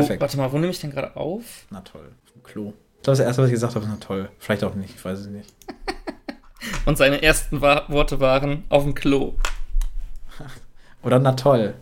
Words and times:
Perfekt. 0.00 0.18
Oh, 0.18 0.20
warte 0.22 0.36
mal, 0.36 0.52
wo 0.52 0.58
nehme 0.58 0.70
ich 0.72 0.80
denn 0.80 0.90
gerade 0.90 1.16
auf? 1.16 1.66
Na 1.70 1.80
toll. 1.80 2.10
Dem 2.34 2.42
Klo. 2.42 2.72
Das 3.02 3.18
war 3.18 3.24
das 3.24 3.26
erste, 3.26 3.42
was 3.42 3.48
ich 3.48 3.54
gesagt 3.54 3.74
habe, 3.74 3.84
ist 3.84 3.90
na 3.90 3.98
toll. 4.04 4.28
Vielleicht 4.38 4.64
auch 4.64 4.74
nicht, 4.74 4.94
ich 4.96 5.04
weiß 5.04 5.18
es 5.20 5.26
nicht. 5.26 5.52
Und 6.86 6.96
seine 6.98 7.22
ersten 7.22 7.60
Wa 7.60 7.84
Worte 7.88 8.20
waren 8.20 8.64
auf 8.70 8.84
dem 8.84 8.94
Klo. 8.94 9.34
Oder 11.02 11.18
na 11.18 11.32
toll. 11.32 11.74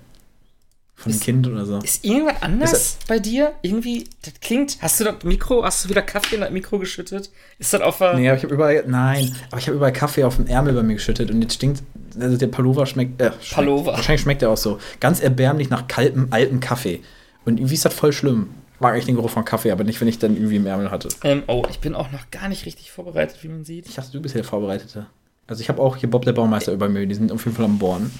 Von 0.95 1.11
einem 1.11 1.19
Ist- 1.19 1.25
Kind 1.25 1.47
oder 1.49 1.67
so. 1.67 1.79
Ist 1.79 2.05
irgendwas 2.05 2.43
anders 2.43 2.73
Ist 2.73 3.09
bei 3.09 3.19
dir? 3.19 3.55
Irgendwie, 3.63 4.05
das 4.23 4.35
klingt. 4.41 4.79
Hast 4.81 5.01
du 5.01 5.05
das 5.05 5.25
Mikro, 5.25 5.65
hast 5.65 5.85
du 5.85 5.89
wieder 5.89 6.03
Kaffee 6.03 6.37
in 6.37 6.43
das 6.43 6.51
Mikro 6.53 6.79
geschüttet? 6.79 7.31
Ist 7.59 7.73
das 7.73 7.81
auf 7.81 7.99
der. 7.99 8.15
Nee, 8.15 8.29
aber 8.29 8.37
ich 8.39 8.45
habe 8.45 8.55
überall, 8.55 8.85
nein, 8.87 9.35
aber 9.51 9.59
ich 9.59 9.67
habe 9.67 9.77
überall 9.77 9.93
Kaffee 9.93 10.23
auf 10.23 10.37
dem 10.37 10.47
Ärmel 10.47 10.75
bei 10.75 10.83
mir 10.85 10.95
geschüttet 10.95 11.31
und 11.33 11.43
jetzt 11.43 11.55
stinkt, 11.55 11.83
also 12.21 12.37
der 12.37 12.47
Pullover 12.47 12.87
schmeckt, 12.87 13.21
äh, 13.21 13.33
schmeckt 13.41 13.55
Pullover. 13.55 13.93
wahrscheinlich 13.95 14.21
schmeckt 14.21 14.43
der 14.43 14.51
auch 14.51 14.57
so, 14.57 14.79
ganz 15.01 15.19
erbärmlich 15.21 15.71
nach 15.71 15.89
kaltem, 15.89 16.29
altem 16.31 16.61
Kaffee. 16.61 17.01
Und 17.45 17.59
irgendwie 17.59 17.75
ist 17.75 17.85
das 17.85 17.95
voll 17.95 18.13
schlimm. 18.13 18.51
Ich 18.75 18.81
mag 18.81 18.93
eigentlich 18.95 19.07
den 19.07 19.17
Geruch 19.17 19.31
von 19.31 19.45
Kaffee, 19.45 19.71
aber 19.71 19.85
nicht, 19.85 20.01
wenn 20.01 20.09
ich 20.09 20.19
dann 20.19 20.35
irgendwie 20.35 20.57
im 20.57 20.67
Ärmel 20.67 20.91
hatte. 20.91 21.09
Ähm, 21.23 21.43
oh, 21.47 21.65
ich 21.71 21.79
bin 21.81 21.95
auch 21.95 22.11
noch 22.13 22.31
gar 22.31 22.49
nicht 22.49 22.67
richtig 22.67 22.91
vorbereitet, 22.91 23.39
wie 23.43 23.49
man 23.49 23.65
sieht. 23.65 23.87
Ich 23.89 23.95
dachte, 23.95 24.13
du 24.13 24.21
bist 24.21 24.35
hier 24.35 24.43
der 24.43 24.49
Vorbereitete. 24.49 25.07
Also 25.47 25.61
ich 25.61 25.69
habe 25.69 25.81
auch 25.83 25.97
hier 25.97 26.11
Bob 26.11 26.25
der 26.25 26.33
Baumeister 26.33 26.73
über 26.73 26.89
mir, 26.89 27.07
die 27.07 27.15
sind 27.15 27.31
auf 27.33 27.45
jeden 27.45 27.57
Fall 27.57 27.65
am 27.67 27.79
Bohren. 27.79 28.11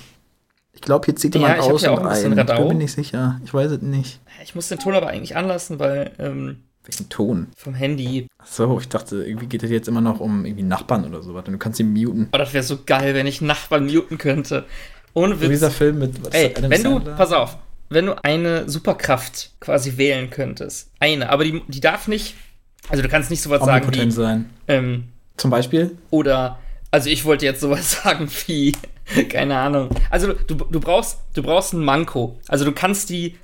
Ich 0.75 0.81
glaube, 0.81 1.05
hier 1.05 1.17
zieht 1.17 1.35
Ja, 1.35 1.41
jemand 1.43 1.61
aus 1.61 1.83
ja 1.83 1.91
auch 1.91 2.01
und 2.01 2.07
ein 2.07 2.25
ein. 2.25 2.33
Ich 2.33 2.39
Radau. 2.39 2.59
bin 2.69 2.69
mir 2.79 2.85
nicht 2.85 2.93
sicher. 2.93 3.41
Ich 3.45 3.53
weiß 3.53 3.73
es 3.73 3.83
nicht. 3.83 4.21
Ich 4.43 4.55
muss 4.55 4.69
den 4.69 4.79
Ton 4.79 4.95
aber 4.95 5.09
eigentlich 5.09 5.37
anlassen, 5.37 5.79
weil 5.79 6.13
ähm, 6.19 6.63
Welchen 6.85 7.09
Ton? 7.09 7.49
vom 7.57 7.75
Handy. 7.75 8.27
Ach 8.39 8.47
so, 8.47 8.79
ich 8.81 8.89
dachte, 8.89 9.23
irgendwie 9.25 9.47
geht 9.47 9.63
es 9.63 9.71
jetzt 9.71 9.87
immer 9.89 10.01
noch 10.01 10.19
um 10.21 10.45
irgendwie 10.45 10.65
Nachbarn 10.65 11.05
oder 11.05 11.23
sowas. 11.23 11.45
Und 11.47 11.53
du 11.53 11.59
kannst 11.59 11.79
ihn 11.79 11.93
muten. 11.93 12.29
Oh, 12.33 12.39
das 12.39 12.53
wäre 12.55 12.65
so 12.65 12.79
geil, 12.85 13.15
wenn 13.15 13.27
ich 13.27 13.41
Nachbarn 13.41 13.87
muten 13.87 14.17
könnte. 14.19 14.65
Ohne 15.15 15.35
So 15.35 15.43
Witz. 15.43 15.51
dieser 15.51 15.71
Film 15.71 15.99
mit 15.99 16.25
was 16.25 16.33
Ey, 16.35 16.55
wenn 16.59 16.83
du, 16.83 16.91
Sandler? 16.95 17.15
pass 17.17 17.33
auf, 17.33 17.59
wenn 17.95 18.07
du 18.07 18.25
eine 18.25 18.69
Superkraft 18.69 19.53
quasi 19.61 19.97
wählen 19.97 20.31
könntest, 20.31 20.91
eine, 21.01 21.31
aber 21.31 21.45
die, 21.45 21.63
die 21.69 21.81
darf 21.81 22.09
nicht, 22.09 22.35
also 22.89 23.03
du 23.03 23.09
kannst 23.09 23.31
nicht 23.31 23.43
sowas 23.43 23.65
sagen 23.65 23.93
wie, 23.93 24.11
sein. 24.11 24.51
ähm, 24.69 25.05
Zum 25.37 25.51
Beispiel? 25.51 25.97
oder, 26.11 26.59
also 26.91 27.09
ich 27.09 27.25
wollte 27.25 27.45
jetzt 27.45 27.61
sowas 27.61 27.93
sagen 28.03 28.29
wie, 28.47 28.75
keine 29.29 29.57
Ahnung, 29.59 29.91
also 30.11 30.33
du, 30.33 30.55
du 30.55 30.81
brauchst, 30.81 31.19
du 31.35 31.43
brauchst 31.43 31.73
ein 31.73 31.85
Manko, 31.85 32.39
also 32.49 32.65
du 32.65 32.73
kannst 32.73 33.11
die, 33.11 33.37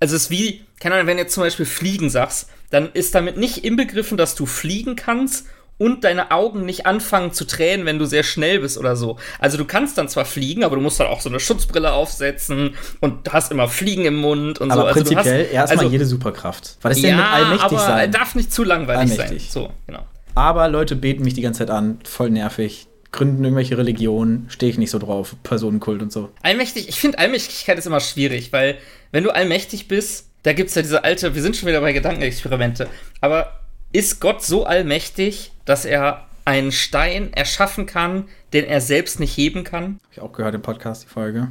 also 0.00 0.16
es 0.16 0.24
ist 0.24 0.30
wie, 0.30 0.62
keine 0.80 0.96
Ahnung, 0.96 1.06
wenn 1.06 1.16
du 1.16 1.22
jetzt 1.22 1.34
zum 1.34 1.42
Beispiel 1.42 1.66
fliegen 1.66 2.10
sagst, 2.10 2.50
dann 2.70 2.90
ist 2.92 3.14
damit 3.14 3.36
nicht 3.36 3.64
inbegriffen, 3.64 4.16
dass 4.16 4.34
du 4.34 4.46
fliegen 4.46 4.96
kannst 4.96 5.46
und 5.78 6.04
deine 6.04 6.30
Augen 6.30 6.64
nicht 6.64 6.86
anfangen 6.86 7.32
zu 7.32 7.46
tränen, 7.46 7.84
wenn 7.86 7.98
du 7.98 8.04
sehr 8.04 8.22
schnell 8.22 8.60
bist 8.60 8.78
oder 8.78 8.96
so. 8.96 9.18
Also 9.38 9.56
du 9.56 9.64
kannst 9.64 9.98
dann 9.98 10.08
zwar 10.08 10.24
fliegen, 10.24 10.64
aber 10.64 10.76
du 10.76 10.82
musst 10.82 11.00
dann 11.00 11.08
auch 11.08 11.20
so 11.20 11.28
eine 11.28 11.40
Schutzbrille 11.40 11.92
aufsetzen 11.92 12.74
und 13.00 13.32
hast 13.32 13.50
immer 13.50 13.68
Fliegen 13.68 14.04
im 14.04 14.16
Mund 14.16 14.60
und 14.60 14.70
Aber 14.70 14.82
so. 14.82 14.86
Also 14.86 15.00
du 15.00 15.06
prinzipiell 15.06 15.48
erstmal 15.52 15.78
also, 15.78 15.90
jede 15.90 16.06
Superkraft. 16.06 16.78
Ist 16.84 17.02
denn 17.02 17.10
ja, 17.10 17.16
mit 17.16 17.26
allmächtig 17.26 17.62
aber 17.62 17.78
sein? 17.78 18.12
darf 18.12 18.34
nicht 18.34 18.52
zu 18.52 18.62
langweilig 18.62 19.12
Allmächtig. 19.12 19.50
sein. 19.50 19.62
So, 19.64 19.70
genau. 19.86 20.06
Aber 20.34 20.68
Leute 20.68 20.96
beten 20.96 21.24
mich 21.24 21.34
die 21.34 21.42
ganze 21.42 21.58
Zeit 21.58 21.70
an, 21.70 21.98
voll 22.04 22.30
nervig. 22.30 22.86
Gründen 23.12 23.44
irgendwelche 23.44 23.78
Religionen, 23.78 24.46
stehe 24.48 24.70
ich 24.70 24.78
nicht 24.78 24.90
so 24.90 24.98
drauf. 24.98 25.36
Personenkult 25.44 26.02
und 26.02 26.12
so. 26.12 26.30
Allmächtig, 26.42 26.88
ich 26.88 26.98
finde 26.98 27.18
Allmächtigkeit 27.18 27.78
ist 27.78 27.86
immer 27.86 28.00
schwierig, 28.00 28.52
weil 28.52 28.76
wenn 29.12 29.22
du 29.22 29.30
allmächtig 29.30 29.86
bist, 29.86 30.30
da 30.42 30.52
gibt 30.52 30.70
es 30.70 30.74
ja 30.74 30.82
diese 30.82 31.04
alte, 31.04 31.34
wir 31.34 31.42
sind 31.42 31.56
schon 31.56 31.68
wieder 31.68 31.80
bei 31.80 31.92
Gedankenexperimente, 31.92 32.88
aber 33.20 33.63
ist 33.94 34.20
Gott 34.20 34.42
so 34.42 34.66
allmächtig, 34.66 35.52
dass 35.64 35.84
er 35.84 36.26
einen 36.44 36.72
Stein 36.72 37.32
erschaffen 37.32 37.86
kann, 37.86 38.24
den 38.52 38.64
er 38.64 38.80
selbst 38.80 39.20
nicht 39.20 39.34
heben 39.36 39.64
kann? 39.64 39.98
Hab 40.02 40.12
ich 40.12 40.20
auch 40.20 40.32
gehört 40.32 40.54
im 40.54 40.62
Podcast, 40.62 41.04
die 41.04 41.08
Folge. 41.08 41.48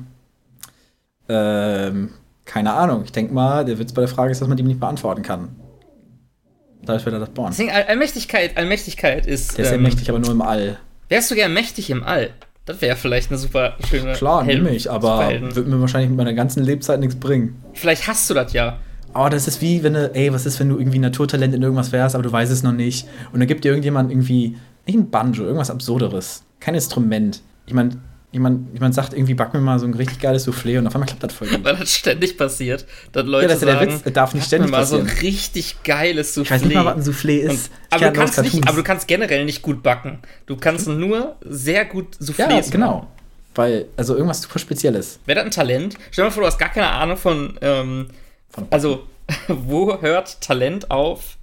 Ähm, 1.29 2.11
keine 2.45 2.73
Ahnung. 2.73 3.03
Ich 3.05 3.11
denke 3.11 3.33
mal, 3.33 3.65
der 3.65 3.79
Witz 3.79 3.93
bei 3.93 4.01
der 4.01 4.09
Frage 4.09 4.31
ist, 4.31 4.41
dass 4.41 4.47
man 4.47 4.57
die 4.57 4.63
nicht 4.63 4.79
beantworten 4.79 5.23
kann. 5.23 5.55
Da 6.83 6.95
ist 6.95 7.05
wieder 7.05 7.19
das 7.19 7.29
Born. 7.29 7.51
Deswegen 7.51 7.71
All 7.71 7.83
Allmächtigkeit, 7.83 8.57
Allmächtigkeit 8.57 9.25
ist. 9.25 9.57
Der 9.57 9.65
ist 9.65 9.71
ja 9.71 9.77
ähm, 9.77 9.83
mächtig, 9.83 10.09
aber 10.09 10.19
nur 10.19 10.31
im 10.31 10.41
All. 10.41 10.77
Wärst 11.07 11.31
du 11.31 11.35
gern 11.35 11.53
mächtig 11.53 11.89
im 11.89 12.03
All? 12.03 12.31
Das 12.65 12.81
wäre 12.81 12.97
vielleicht 12.97 13.29
eine 13.31 13.37
super 13.37 13.77
schöne. 13.89 14.13
Klar, 14.13 14.43
Helden- 14.43 14.63
nehme 14.65 14.75
ich, 14.75 14.91
aber 14.91 15.29
wird 15.55 15.67
mir 15.67 15.79
wahrscheinlich 15.79 16.09
mit 16.09 16.17
meiner 16.17 16.33
ganzen 16.33 16.61
Lebzeit 16.63 16.99
nichts 16.99 17.15
bringen. 17.15 17.63
Vielleicht 17.73 18.07
hast 18.07 18.29
du 18.29 18.33
das 18.33 18.51
ja. 18.53 18.79
Aber 19.13 19.29
das 19.29 19.47
ist 19.47 19.61
wie, 19.61 19.83
wenn 19.83 19.93
du, 19.93 20.13
ey, 20.13 20.33
was 20.33 20.45
ist, 20.45 20.59
wenn 20.59 20.69
du 20.69 20.77
irgendwie 20.77 20.99
Naturtalent 20.99 21.53
in 21.53 21.61
irgendwas 21.61 21.91
wärst, 21.91 22.15
aber 22.15 22.23
du 22.23 22.31
weißt 22.31 22.51
es 22.51 22.63
noch 22.63 22.71
nicht. 22.73 23.07
Und 23.31 23.39
dann 23.39 23.47
gibt 23.47 23.63
dir 23.63 23.69
irgendjemand 23.69 24.11
irgendwie, 24.11 24.57
nicht 24.85 24.95
ein 24.97 25.09
Banjo, 25.09 25.43
irgendwas 25.43 25.69
Absurderes. 25.69 26.43
Kein 26.59 26.75
Instrument. 26.75 27.41
Jemand, 27.67 27.97
jemand, 28.31 28.73
jemand 28.73 28.95
sagt 28.95 29.13
irgendwie, 29.13 29.33
back 29.35 29.53
mir 29.53 29.59
mal 29.61 29.77
so 29.79 29.85
ein 29.85 29.93
richtig 29.93 30.19
geiles 30.19 30.47
Soufflé 30.47 30.79
und 30.79 30.87
auf 30.87 30.95
einmal 30.95 31.07
klappt 31.07 31.23
das 31.23 31.33
voll 31.33 31.47
gut. 31.47 31.63
Weil 31.63 31.75
das 31.77 31.93
ständig 31.93 32.37
passiert, 32.37 32.85
dass 33.11 33.25
Leute 33.25 33.43
Ja, 33.43 33.47
das 33.53 33.61
ist 33.61 33.67
ja 33.67 33.79
der 33.79 33.87
Witz, 34.03 34.13
darf 34.13 34.33
nicht 34.33 34.41
"Back 34.49 34.59
mir 34.59 34.67
ständig 34.67 34.71
mal 34.71 34.85
so 34.85 34.97
ein 34.97 35.03
passieren. 35.05 35.21
richtig 35.23 35.83
geiles 35.83 36.35
Soufflé. 36.35 36.41
Ich 36.43 36.51
weiß 36.51 36.65
nicht 36.65 36.73
mal, 36.75 36.85
was 36.85 36.95
ein 36.95 37.03
Soufflé 37.03 37.37
ist. 37.37 37.49
Und, 37.51 37.59
Ich 37.59 37.69
aber, 37.91 38.05
du 38.07 38.13
kannst 38.19 38.41
nicht, 38.41 38.67
aber 38.67 38.77
du 38.77 38.83
kannst 38.83 39.07
generell 39.07 39.45
nicht 39.45 39.61
gut 39.61 39.83
backen. 39.83 40.19
Du 40.47 40.55
kannst 40.57 40.87
nur 40.87 41.35
sehr 41.47 41.85
gut 41.85 42.15
Soufflés 42.19 42.39
Ja, 42.39 42.47
machen. 42.49 42.71
genau. 42.71 43.07
Weil, 43.55 43.85
also 43.95 44.15
irgendwas 44.15 44.41
super 44.41 44.57
Spezielles. 44.57 45.19
Wäre 45.27 45.35
das 45.37 45.45
ein 45.45 45.51
Talent? 45.51 45.93
Stell 46.09 46.23
dir 46.23 46.29
mal 46.29 46.33
vor, 46.33 46.41
du 46.41 46.47
hast 46.47 46.57
gar 46.57 46.69
keine 46.69 46.89
Ahnung 46.89 47.17
von, 47.17 47.57
ähm, 47.61 48.07
Von 48.07 48.07
also, 48.69 49.07
wo 49.47 50.01
hört 50.01 50.41
Talent 50.41 50.91
auf 50.91 51.37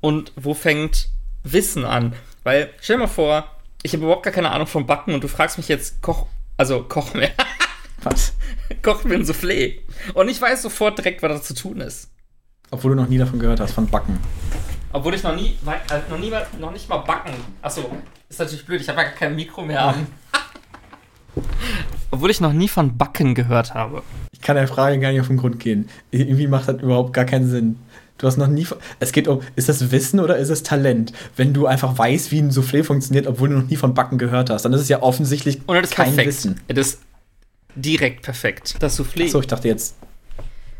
und 0.00 0.32
wo 0.36 0.54
fängt 0.54 1.08
Wissen 1.42 1.84
an? 1.84 2.14
Weil, 2.42 2.70
stell 2.80 2.96
dir 2.96 3.02
mal 3.02 3.08
vor, 3.08 3.50
ich 3.82 3.92
habe 3.92 4.04
überhaupt 4.04 4.22
gar 4.22 4.32
keine 4.32 4.50
Ahnung 4.50 4.66
vom 4.66 4.86
Backen 4.86 5.14
und 5.14 5.24
du 5.24 5.28
fragst 5.28 5.58
mich 5.58 5.68
jetzt, 5.68 6.02
koch, 6.02 6.26
also 6.56 6.82
koch 6.84 7.14
mir, 7.14 7.30
Was? 8.02 8.34
koch 8.82 9.04
mir 9.04 9.14
ein 9.14 9.24
Soufflé. 9.24 9.80
Und 10.14 10.28
ich 10.28 10.40
weiß 10.40 10.62
sofort 10.62 10.98
direkt, 10.98 11.22
was 11.22 11.32
das 11.32 11.46
zu 11.48 11.54
tun 11.54 11.80
ist. 11.80 12.10
Obwohl 12.70 12.94
du 12.94 13.02
noch 13.02 13.08
nie 13.08 13.18
davon 13.18 13.38
gehört 13.38 13.60
hast, 13.60 13.72
von 13.72 13.86
Backen. 13.86 14.18
Obwohl 14.92 15.14
ich 15.14 15.22
noch 15.22 15.34
nie, 15.34 15.58
äh, 15.66 16.10
noch, 16.10 16.18
nie 16.18 16.30
mal, 16.30 16.46
noch 16.58 16.70
nicht 16.70 16.88
mal 16.88 16.98
backen. 16.98 17.32
Achso, 17.62 17.90
ist 18.28 18.38
natürlich 18.38 18.64
blöd, 18.64 18.80
ich 18.80 18.88
habe 18.88 18.98
ja 18.98 19.04
gar 19.08 19.14
kein 19.14 19.34
Mikro 19.34 19.62
mehr 19.62 19.82
an. 19.82 20.06
Obwohl 22.14 22.30
ich 22.30 22.40
noch 22.40 22.52
nie 22.52 22.68
von 22.68 22.96
Backen 22.96 23.34
gehört 23.34 23.74
habe. 23.74 24.02
Ich 24.32 24.40
kann 24.40 24.56
der 24.56 24.68
Frage 24.68 24.98
gar 25.00 25.10
nicht 25.10 25.20
auf 25.20 25.26
den 25.26 25.36
Grund 25.36 25.58
gehen. 25.58 25.88
Irgendwie 26.10 26.46
macht 26.46 26.68
das 26.68 26.80
überhaupt 26.80 27.12
gar 27.12 27.24
keinen 27.24 27.48
Sinn. 27.50 27.76
Du 28.18 28.28
hast 28.28 28.36
noch 28.36 28.46
nie. 28.46 28.66
Es 29.00 29.10
geht 29.10 29.26
um, 29.26 29.40
ist 29.56 29.68
das 29.68 29.90
Wissen 29.90 30.20
oder 30.20 30.36
ist 30.36 30.48
es 30.48 30.62
Talent? 30.62 31.12
Wenn 31.36 31.52
du 31.52 31.66
einfach 31.66 31.98
weißt, 31.98 32.30
wie 32.30 32.38
ein 32.38 32.50
Soufflé 32.52 32.84
funktioniert, 32.84 33.26
obwohl 33.26 33.48
du 33.48 33.56
noch 33.56 33.68
nie 33.68 33.74
von 33.76 33.94
Backen 33.94 34.18
gehört 34.18 34.50
hast, 34.50 34.64
dann 34.64 34.72
ist 34.72 34.80
es 34.82 34.88
ja 34.88 35.02
offensichtlich 35.02 35.58
Und 35.66 35.74
das 35.76 35.90
ist 35.90 35.96
kein 35.96 36.06
perfekt. 36.14 36.28
Wissen. 36.28 36.60
Das 36.68 36.86
ist 36.86 37.00
direkt 37.74 38.22
perfekt. 38.22 38.76
Das 38.78 38.96
Soufflé, 38.98 39.24
Achso, 39.24 39.40
ich 39.40 39.48
dachte 39.48 39.66
jetzt. 39.66 39.96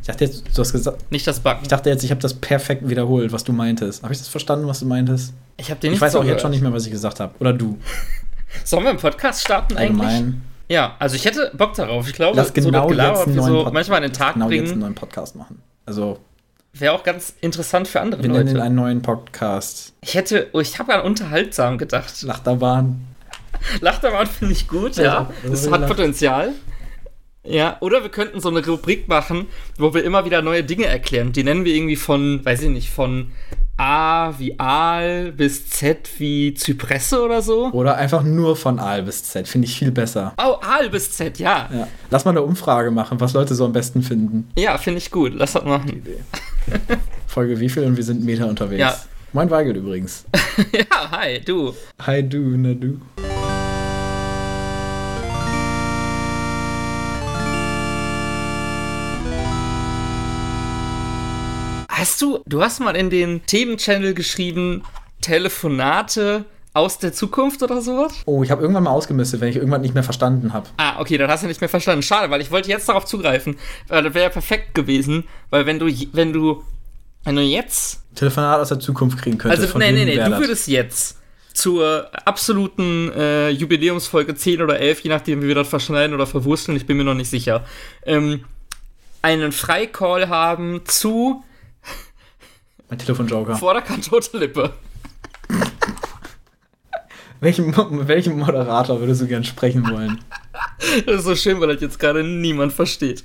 Ich 0.00 0.06
dachte 0.06 0.24
jetzt, 0.26 0.44
du 0.54 0.60
hast 0.60 0.70
gesagt. 0.72 1.10
nicht 1.10 1.26
das 1.26 1.40
Backen. 1.40 1.62
Ich 1.62 1.68
dachte 1.68 1.90
jetzt, 1.90 2.04
ich 2.04 2.10
habe 2.12 2.20
das 2.20 2.34
perfekt 2.34 2.88
wiederholt, 2.88 3.32
was 3.32 3.42
du 3.42 3.52
meintest. 3.52 4.02
Habe 4.04 4.12
ich 4.12 4.18
das 4.20 4.28
verstanden, 4.28 4.68
was 4.68 4.78
du 4.80 4.86
meintest? 4.86 5.32
Ich 5.56 5.70
habe 5.70 5.80
Ich 5.82 5.90
nicht 5.90 6.00
weiß 6.00 6.14
auch 6.14 6.18
zugehört. 6.20 6.36
jetzt 6.36 6.42
schon 6.42 6.50
nicht 6.52 6.60
mehr, 6.62 6.72
was 6.72 6.84
ich 6.84 6.92
gesagt 6.92 7.18
habe. 7.18 7.34
Oder 7.40 7.52
du. 7.54 7.78
Sollen 8.64 8.84
wir 8.84 8.90
einen 8.90 8.98
Podcast 9.00 9.40
starten 9.40 9.76
eigentlich? 9.76 10.34
Ja, 10.68 10.96
also 10.98 11.16
ich 11.16 11.24
hätte 11.24 11.52
Bock 11.56 11.74
darauf. 11.74 12.08
Ich 12.08 12.14
glaube, 12.14 12.36
Lass 12.36 12.52
genau 12.52 12.88
das 12.88 13.18
jetzt 13.18 13.26
einen 13.26 13.36
wir 13.36 13.42
so 13.42 13.70
manchmal 13.72 13.98
an 13.98 14.02
den 14.04 14.12
Tag 14.12 14.34
genau 14.34 14.48
jetzt 14.48 14.58
einen 14.60 14.66
bringen, 14.68 14.80
neuen 14.80 14.94
Podcast 14.94 15.36
machen. 15.36 15.62
Also, 15.86 16.18
wäre 16.72 16.94
auch 16.94 17.02
ganz 17.02 17.34
interessant 17.40 17.86
für 17.88 18.00
andere 18.00 18.22
wir 18.22 18.30
nennen 18.30 18.48
ihn 18.48 18.54
Leute. 18.54 18.64
einen 18.64 18.74
neuen 18.74 19.02
Podcast. 19.02 19.92
Ich 20.00 20.14
hätte, 20.14 20.48
oh, 20.52 20.60
ich 20.60 20.78
habe 20.78 20.94
an 20.94 21.02
unterhaltsam 21.02 21.78
gedacht. 21.78 22.22
Lachterbahn. 22.22 23.04
Lachterbahn 23.80 24.26
finde 24.26 24.54
ich 24.54 24.66
gut, 24.68 24.96
ja. 24.96 25.04
Ja, 25.04 25.30
Das 25.48 25.64
so 25.64 25.70
hat. 25.72 25.86
Potenzial. 25.86 26.52
Ja, 27.46 27.76
oder 27.80 28.02
wir 28.02 28.10
könnten 28.10 28.40
so 28.40 28.48
eine 28.48 28.64
Rubrik 28.64 29.06
machen, 29.06 29.48
wo 29.76 29.92
wir 29.92 30.02
immer 30.02 30.24
wieder 30.24 30.40
neue 30.40 30.64
Dinge 30.64 30.86
erklären. 30.86 31.32
Die 31.32 31.44
nennen 31.44 31.66
wir 31.66 31.74
irgendwie 31.74 31.96
von, 31.96 32.42
weiß 32.44 32.62
ich 32.62 32.70
nicht, 32.70 32.90
von 32.90 33.32
A 33.76 34.32
wie 34.38 34.58
Aal 34.58 35.32
bis 35.32 35.68
Z 35.68 36.08
wie 36.18 36.54
Zypresse 36.54 37.20
oder 37.20 37.42
so. 37.42 37.70
Oder 37.72 37.96
einfach 37.96 38.22
nur 38.22 38.54
von 38.54 38.78
A 38.78 39.00
bis 39.00 39.24
Z. 39.24 39.48
Finde 39.48 39.66
ich 39.66 39.76
viel 39.76 39.90
besser. 39.90 40.32
Oh, 40.38 40.58
Aal 40.60 40.90
bis 40.90 41.10
Z, 41.10 41.38
ja. 41.40 41.68
Ja. 41.72 41.88
Lass 42.10 42.24
mal 42.24 42.30
eine 42.30 42.42
Umfrage 42.42 42.92
machen, 42.92 43.18
was 43.20 43.32
Leute 43.32 43.54
so 43.56 43.64
am 43.64 43.72
besten 43.72 44.02
finden. 44.02 44.48
Ja, 44.56 44.78
finde 44.78 44.98
ich 44.98 45.10
gut. 45.10 45.32
Lass 45.34 45.54
das 45.54 45.64
machen. 45.64 46.04
Folge 47.26 47.58
wie 47.58 47.68
viel 47.68 47.84
und 47.84 47.96
wir 47.96 48.04
sind 48.04 48.24
Meter 48.24 48.46
unterwegs. 48.46 48.80
Ja. 48.80 48.96
Moin 49.32 49.50
Weigel 49.50 49.76
übrigens. 49.76 50.24
ja, 50.72 51.10
hi, 51.10 51.40
du. 51.40 51.74
Hi 52.00 52.22
du, 52.22 52.56
na 52.56 52.74
du. 52.74 53.00
Hast 62.14 62.22
du, 62.22 62.38
du 62.46 62.62
hast 62.62 62.78
mal 62.78 62.94
in 62.94 63.10
den 63.10 63.44
Themenchannel 63.44 64.14
geschrieben, 64.14 64.84
Telefonate 65.20 66.44
aus 66.72 66.98
der 66.98 67.12
Zukunft 67.12 67.60
oder 67.64 67.82
sowas? 67.82 68.12
Oh, 68.24 68.44
ich 68.44 68.52
habe 68.52 68.62
irgendwann 68.62 68.84
mal 68.84 68.92
ausgemistet, 68.92 69.40
wenn 69.40 69.48
ich 69.48 69.56
irgendwann 69.56 69.80
nicht 69.80 69.94
mehr 69.94 70.04
verstanden 70.04 70.52
habe. 70.52 70.68
Ah, 70.76 71.00
okay, 71.00 71.18
dann 71.18 71.28
hast 71.28 71.42
du 71.42 71.48
nicht 71.48 71.60
mehr 71.60 71.68
verstanden. 71.68 72.04
Schade, 72.04 72.30
weil 72.30 72.40
ich 72.40 72.52
wollte 72.52 72.68
jetzt 72.68 72.88
darauf 72.88 73.04
zugreifen. 73.04 73.56
Weil 73.88 74.04
das 74.04 74.14
wäre 74.14 74.26
ja 74.26 74.30
perfekt 74.30 74.76
gewesen, 74.76 75.24
weil 75.50 75.66
wenn 75.66 75.80
du, 75.80 75.86
wenn 76.12 76.32
du, 76.32 76.62
wenn 77.24 77.34
du 77.34 77.42
jetzt, 77.42 78.04
Telefonat 78.14 78.60
aus 78.60 78.68
der 78.68 78.78
Zukunft 78.78 79.18
kriegen 79.18 79.36
könnte. 79.36 79.56
also 79.56 79.66
von 79.66 79.80
nee, 79.80 79.90
nee, 79.90 80.04
nee, 80.04 80.14
du 80.14 80.38
würdest 80.38 80.68
jetzt 80.68 81.18
zur 81.52 82.08
absoluten 82.24 83.10
äh, 83.10 83.48
Jubiläumsfolge 83.48 84.36
10 84.36 84.62
oder 84.62 84.78
11, 84.78 85.00
je 85.00 85.10
nachdem, 85.10 85.42
wie 85.42 85.48
wir 85.48 85.56
das 85.56 85.66
verschneiden 85.66 86.14
oder 86.14 86.28
verwursteln, 86.28 86.76
ich 86.76 86.86
bin 86.86 86.96
mir 86.96 87.02
noch 87.02 87.14
nicht 87.14 87.30
sicher, 87.30 87.64
ähm, 88.06 88.44
einen 89.20 89.50
Freicall 89.50 90.28
haben 90.28 90.82
zu 90.84 91.42
Mein 92.88 92.98
Telefonjoker. 92.98 93.56
Vorderkant 93.56 94.06
tote 94.06 94.38
Lippe. 94.38 94.72
Welchen, 97.40 97.76
welchem 98.08 98.38
Moderator 98.38 99.00
würdest 99.00 99.20
du 99.20 99.26
gern 99.26 99.44
sprechen 99.44 99.86
wollen? 99.90 100.18
Das 101.04 101.16
ist 101.16 101.24
so 101.24 101.34
schön, 101.36 101.60
weil 101.60 101.68
das 101.74 101.82
jetzt 101.82 101.98
gerade 101.98 102.24
niemand 102.24 102.72
versteht. 102.72 103.22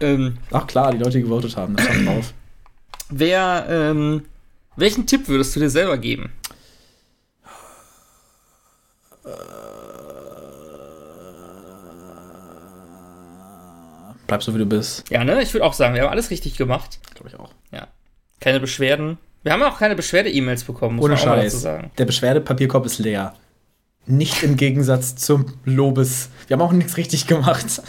Ähm, 0.00 0.38
Ach 0.50 0.66
klar, 0.66 0.90
die 0.90 0.98
Leute, 0.98 1.18
die 1.18 1.22
gewotet 1.22 1.56
haben, 1.56 1.76
das 1.76 1.84
stand 1.86 2.06
drauf. 2.08 2.32
wer, 3.10 3.66
ähm, 3.68 4.24
welchen 4.76 5.06
Tipp 5.06 5.28
würdest 5.28 5.54
du 5.54 5.60
dir 5.60 5.70
selber 5.70 5.98
geben? 5.98 6.32
Bleib 14.26 14.42
so, 14.42 14.54
wie 14.54 14.58
du 14.58 14.66
bist. 14.66 15.08
Ja, 15.10 15.24
ne? 15.24 15.42
Ich 15.42 15.52
würde 15.54 15.64
auch 15.64 15.72
sagen, 15.72 15.94
wir 15.94 16.02
haben 16.02 16.10
alles 16.10 16.30
richtig 16.30 16.56
gemacht. 16.56 17.00
Glaube 17.14 17.28
ich 17.30 17.38
auch. 17.38 17.49
Keine 18.40 18.60
Beschwerden. 18.60 19.18
Wir 19.42 19.52
haben 19.52 19.62
auch 19.62 19.78
keine 19.78 19.94
Beschwerde-E-Mails 19.94 20.64
bekommen, 20.64 20.96
muss 20.96 21.04
Ohne 21.04 21.14
man 21.14 21.24
mal 21.24 21.36
dazu 21.36 21.56
Scheiß. 21.56 21.62
sagen. 21.62 21.90
Der 21.98 22.04
Beschwerdepapierkorb 22.04 22.84
ist 22.86 22.98
leer. 22.98 23.34
Nicht 24.06 24.42
im 24.42 24.56
Gegensatz 24.56 25.14
zum 25.16 25.46
Lobes. 25.64 26.30
Wir 26.46 26.56
haben 26.56 26.62
auch 26.62 26.72
nichts 26.72 26.96
richtig 26.96 27.26
gemacht. 27.26 27.82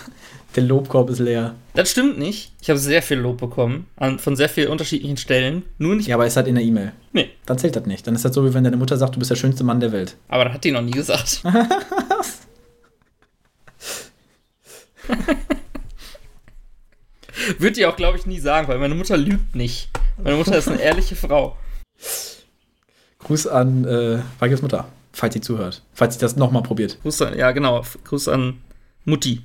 Der 0.55 0.63
Lobkorb 0.63 1.09
ist 1.09 1.19
leer. 1.19 1.55
Das 1.73 1.91
stimmt 1.91 2.19
nicht. 2.19 2.51
Ich 2.61 2.69
habe 2.69 2.77
sehr 2.77 3.01
viel 3.01 3.17
Lob 3.17 3.37
bekommen 3.37 3.87
an, 3.95 4.19
von 4.19 4.35
sehr 4.35 4.49
vielen 4.49 4.67
unterschiedlichen 4.67 5.15
Stellen. 5.15 5.63
Nur 5.77 5.95
nicht. 5.95 6.07
Ja, 6.07 6.15
aber 6.15 6.25
es 6.25 6.35
hat 6.35 6.47
in 6.47 6.55
der 6.55 6.63
E-Mail. 6.65 6.91
Nee. 7.13 7.29
Dann 7.45 7.57
zählt 7.57 7.75
das 7.77 7.85
nicht. 7.85 8.05
Dann 8.05 8.15
ist 8.15 8.25
das 8.25 8.33
so, 8.35 8.43
wie 8.45 8.53
wenn 8.53 8.65
deine 8.65 8.75
Mutter 8.75 8.97
sagt, 8.97 9.15
du 9.15 9.19
bist 9.19 9.31
der 9.31 9.37
schönste 9.37 9.63
Mann 9.63 9.79
der 9.79 9.93
Welt. 9.93 10.17
Aber 10.27 10.43
das 10.43 10.53
hat 10.55 10.63
die 10.65 10.71
noch 10.71 10.81
nie 10.81 10.91
gesagt. 10.91 11.41
Wird 17.57 17.77
die 17.77 17.85
auch, 17.85 17.95
glaube 17.95 18.17
ich, 18.17 18.25
nie 18.25 18.39
sagen, 18.39 18.67
weil 18.67 18.77
meine 18.77 18.95
Mutter 18.95 19.17
lügt 19.17 19.55
nicht. 19.55 19.89
Meine 20.23 20.35
Mutter 20.35 20.55
ist 20.55 20.67
eine 20.67 20.79
ehrliche 20.79 21.15
Frau. 21.15 21.57
Gruß 23.19 23.47
an 23.47 23.85
äh, 23.85 24.19
Weigels 24.39 24.61
Mutter, 24.61 24.85
falls 25.13 25.33
sie 25.33 25.41
zuhört. 25.41 25.83
Falls 25.93 26.13
sie 26.15 26.19
das 26.19 26.35
nochmal 26.35 26.63
probiert. 26.63 27.01
Gruß 27.01 27.21
an, 27.23 27.37
ja, 27.37 27.51
genau. 27.51 27.83
Gruß 28.03 28.27
an 28.27 28.61
Mutti. 29.05 29.43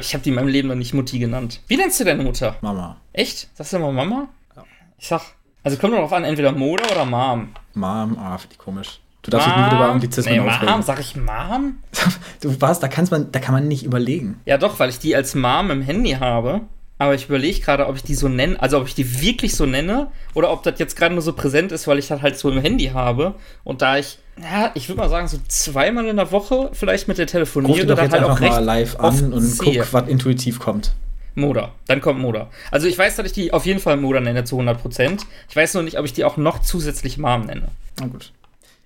Ich 0.00 0.14
habe 0.14 0.22
die 0.22 0.30
in 0.30 0.34
meinem 0.34 0.48
Leben 0.48 0.68
noch 0.68 0.74
nicht 0.74 0.94
Mutti 0.94 1.18
genannt. 1.18 1.60
Wie 1.66 1.76
nennst 1.76 1.98
du 2.00 2.04
deine 2.04 2.22
Mutter? 2.22 2.56
Mama. 2.60 3.00
Echt? 3.12 3.48
Sagst 3.56 3.72
du 3.72 3.78
immer 3.78 3.92
Mama? 3.92 4.28
Ja. 4.56 4.64
Ich 4.98 5.08
sag, 5.08 5.22
also 5.62 5.76
kommt 5.78 5.94
darauf 5.94 6.12
an, 6.12 6.24
entweder 6.24 6.52
Moda 6.52 6.84
oder 6.90 7.04
Mom. 7.04 7.48
Mom, 7.74 8.18
ah, 8.18 8.38
finde 8.38 8.54
ich 8.54 8.58
komisch. 8.58 9.00
Du 9.22 9.30
darfst 9.30 9.48
dich 9.48 9.56
nie 9.56 9.66
wieder 9.66 9.76
über 9.76 9.90
Anglizismen 9.90 10.34
nee, 10.34 10.40
Mom, 10.40 10.48
aufregen. 10.48 10.82
sag 10.82 11.00
ich 11.00 11.16
Mom? 11.16 11.78
Du 12.40 12.60
warst, 12.60 12.82
da, 12.82 12.88
kannst 12.88 13.10
man, 13.10 13.32
da 13.32 13.40
kann 13.40 13.52
man 13.52 13.66
nicht 13.66 13.84
überlegen. 13.84 14.40
Ja, 14.44 14.58
doch, 14.58 14.78
weil 14.78 14.90
ich 14.90 14.98
die 15.00 15.16
als 15.16 15.34
Mom 15.34 15.70
im 15.70 15.82
Handy 15.82 16.12
habe. 16.12 16.62
Aber 16.98 17.14
ich 17.14 17.26
überlege 17.26 17.60
gerade, 17.60 17.86
ob 17.86 17.94
ich 17.96 18.02
die 18.02 18.14
so 18.14 18.28
nenne, 18.28 18.60
also 18.60 18.78
ob 18.78 18.88
ich 18.88 18.94
die 18.94 19.20
wirklich 19.20 19.54
so 19.54 19.66
nenne 19.66 20.08
oder 20.34 20.50
ob 20.50 20.64
das 20.64 20.78
jetzt 20.78 20.96
gerade 20.96 21.14
nur 21.14 21.22
so 21.22 21.32
präsent 21.32 21.70
ist, 21.70 21.86
weil 21.86 21.98
ich 21.98 22.08
das 22.08 22.22
halt 22.22 22.36
so 22.36 22.50
im 22.50 22.60
Handy 22.60 22.86
habe. 22.86 23.34
Und 23.62 23.82
da 23.82 23.98
ich, 23.98 24.18
ja, 24.40 24.72
ich 24.74 24.88
würde 24.88 25.00
mal 25.00 25.08
sagen, 25.08 25.28
so 25.28 25.38
zweimal 25.46 26.06
in 26.06 26.16
der 26.16 26.32
Woche 26.32 26.70
vielleicht 26.72 27.06
mit 27.06 27.18
der 27.18 27.28
telefoniere, 27.28 27.86
dann 27.86 27.98
halt 27.98 28.14
auch 28.14 28.30
einfach 28.30 28.40
mal 28.40 28.48
recht 28.48 28.60
live 28.62 28.96
oft 28.98 29.22
an 29.22 29.32
und 29.32 29.42
sehe. 29.42 29.80
guck, 29.80 29.92
was 29.92 30.08
intuitiv 30.08 30.58
kommt. 30.58 30.92
Moda. 31.36 31.70
Dann 31.86 32.00
kommt 32.00 32.18
Moda. 32.18 32.50
Also 32.72 32.88
ich 32.88 32.98
weiß, 32.98 33.14
dass 33.16 33.26
ich 33.26 33.32
die 33.32 33.52
auf 33.52 33.64
jeden 33.64 33.78
Fall 33.78 33.96
Moda 33.96 34.18
nenne 34.20 34.42
zu 34.42 34.58
100%. 34.58 35.20
Ich 35.48 35.54
weiß 35.56 35.74
nur 35.74 35.84
nicht, 35.84 35.98
ob 35.98 36.04
ich 36.04 36.12
die 36.12 36.24
auch 36.24 36.36
noch 36.36 36.60
zusätzlich 36.60 37.16
Mom 37.16 37.46
nenne. 37.46 37.68
Na 38.00 38.06
gut. 38.06 38.32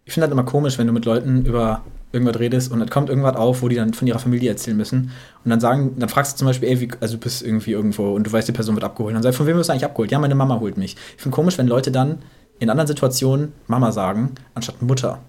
Ich 0.05 0.13
finde 0.13 0.29
das 0.29 0.33
immer 0.33 0.45
komisch, 0.45 0.79
wenn 0.79 0.87
du 0.87 0.93
mit 0.93 1.07
Leuten 1.07 1.47
über 1.47 1.83
irgendwas 2.13 2.39
redest 2.39 2.71
und 2.71 2.79
dann 2.79 2.91
kommt 2.91 3.09
irgendwas 3.09 3.37
auf, 3.37 3.63
wo 3.63 3.69
die 3.69 3.77
dann 3.77 3.95
von 3.95 4.07
ihrer 4.07 4.19
Familie 4.19 4.51
erzählen 4.51 4.77
müssen. 4.77 5.13
Und 5.45 5.51
dann 5.51 5.61
sagen, 5.61 5.95
dann 5.99 6.09
fragst 6.09 6.35
du 6.35 6.39
zum 6.39 6.47
Beispiel, 6.47 6.69
ey, 6.69 6.81
wie, 6.81 6.89
also 7.01 7.15
du 7.17 7.21
bist 7.21 7.43
irgendwie 7.43 7.73
irgendwo 7.73 8.13
und 8.15 8.27
du 8.27 8.33
weißt, 8.33 8.47
die 8.47 8.53
Person 8.53 8.75
wird 8.75 8.85
abgeholt. 8.85 9.15
Dann 9.15 9.23
sagst 9.23 9.37
du, 9.37 9.45
von 9.45 9.47
wem 9.47 9.57
wirst 9.57 9.69
du 9.69 9.73
eigentlich 9.73 9.85
abgeholt? 9.85 10.11
Ja, 10.11 10.19
meine 10.19 10.35
Mama 10.35 10.61
holt 10.61 10.77
mich. 10.77 10.97
Ich 11.17 11.23
finde 11.23 11.35
komisch, 11.35 11.59
wenn 11.59 11.67
Leute 11.67 11.91
dann 11.91 12.19
in 12.59 12.71
anderen 12.71 12.87
Situationen 12.87 13.53
Mama 13.67 13.93
sagen, 13.93 14.35
anstatt 14.55 14.83
Mutter. 14.83 15.21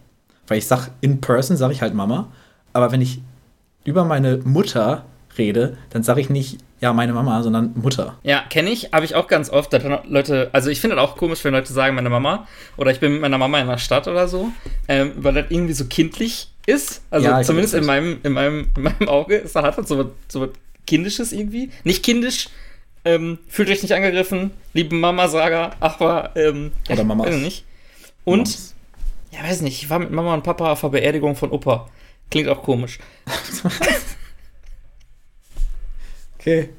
Weil 0.48 0.58
ich 0.58 0.68
sag, 0.68 0.90
in 1.02 1.22
person 1.22 1.58
sage 1.58 1.74
ich 1.74 1.82
halt 1.82 1.94
Mama, 1.94 2.28
aber 2.74 2.92
wenn 2.92 3.02
ich 3.02 3.22
über 3.86 4.04
meine 4.04 4.38
Mutter 4.44 5.06
rede, 5.38 5.78
dann 5.90 6.04
sage 6.04 6.22
ich 6.22 6.30
nicht, 6.30 6.60
ja, 6.80 6.94
meine 6.94 7.14
Mama, 7.14 7.42
sondern 7.44 7.72
Mutter. 7.76 8.18
Ja, 8.24 8.44
kenne 8.50 8.70
ich, 8.70 8.92
habe 8.92 9.06
ich 9.06 9.16
auch 9.16 9.28
ganz 9.28 9.50
oft, 9.50 9.72
dass 9.74 9.84
Leute, 10.06 10.50
also 10.52 10.70
ich 10.70 10.82
finde 10.82 10.98
das 10.98 11.06
auch 11.06 11.16
komisch, 11.16 11.44
wenn 11.44 11.54
Leute 11.54 11.72
sagen, 11.72 11.96
meine 11.96 12.10
Mama 12.10 12.48
oder 12.78 12.92
ich 12.92 13.00
bin 13.00 13.14
mit 13.14 13.22
meiner 13.22 13.38
Mama 13.38 13.60
in 13.60 13.68
der 13.68 13.78
Stadt 13.78 14.08
oder 14.08 14.28
so, 14.28 14.50
ähm, 14.88 15.14
weil 15.18 15.34
das 15.34 15.46
irgendwie 15.50 15.74
so 15.74 15.86
kindlich 15.86 16.53
ist. 16.66 17.02
Also 17.10 17.28
Ja, 17.28 17.42
zumindest 17.42 17.74
in 17.74 17.86
meinem, 17.86 18.20
in, 18.24 18.34
meinem, 18.34 18.70
in 18.76 18.84
meinem 18.84 19.08
Auge 19.10 19.36
ist 19.36 19.56
hat 19.56 19.78
das 19.78 19.88
so 19.88 19.98
was, 19.98 20.08
so 20.28 20.42
was 20.42 20.50
Kindisches 20.86 21.32
irgendwie. 21.32 21.72
Nicht 21.84 22.04
kindisch, 22.04 22.50
ähm, 23.06 23.40
fühlt 23.48 23.70
euch 23.70 23.82
nicht 23.82 23.94
angegriffen, 23.94 24.52
liebe 24.74 24.96
Mama-Sager, 24.96 25.76
aber, 25.80 26.32
ähm, 26.36 26.72
Oder 26.90 26.98
ja, 27.00 27.04
Mamas. 27.04 27.28
weiß 27.28 27.36
ich 27.36 27.42
nicht. 27.44 27.66
Und, 28.26 28.58
ja, 29.32 29.44
weiß 29.44 29.62
nicht, 29.62 29.82
ich 29.84 29.90
war 29.90 30.00
mit 30.00 30.12
Mama 30.12 30.34
und 30.34 30.44
Papa 30.44 30.72
auf 30.72 30.82
der 30.82 30.90
Beerdigung 30.90 31.36
von 31.36 31.52
Opa. 31.52 31.90
Klingt 32.30 32.50
auch 32.50 32.64
komisch. 32.64 33.00
Okay. 36.40 36.72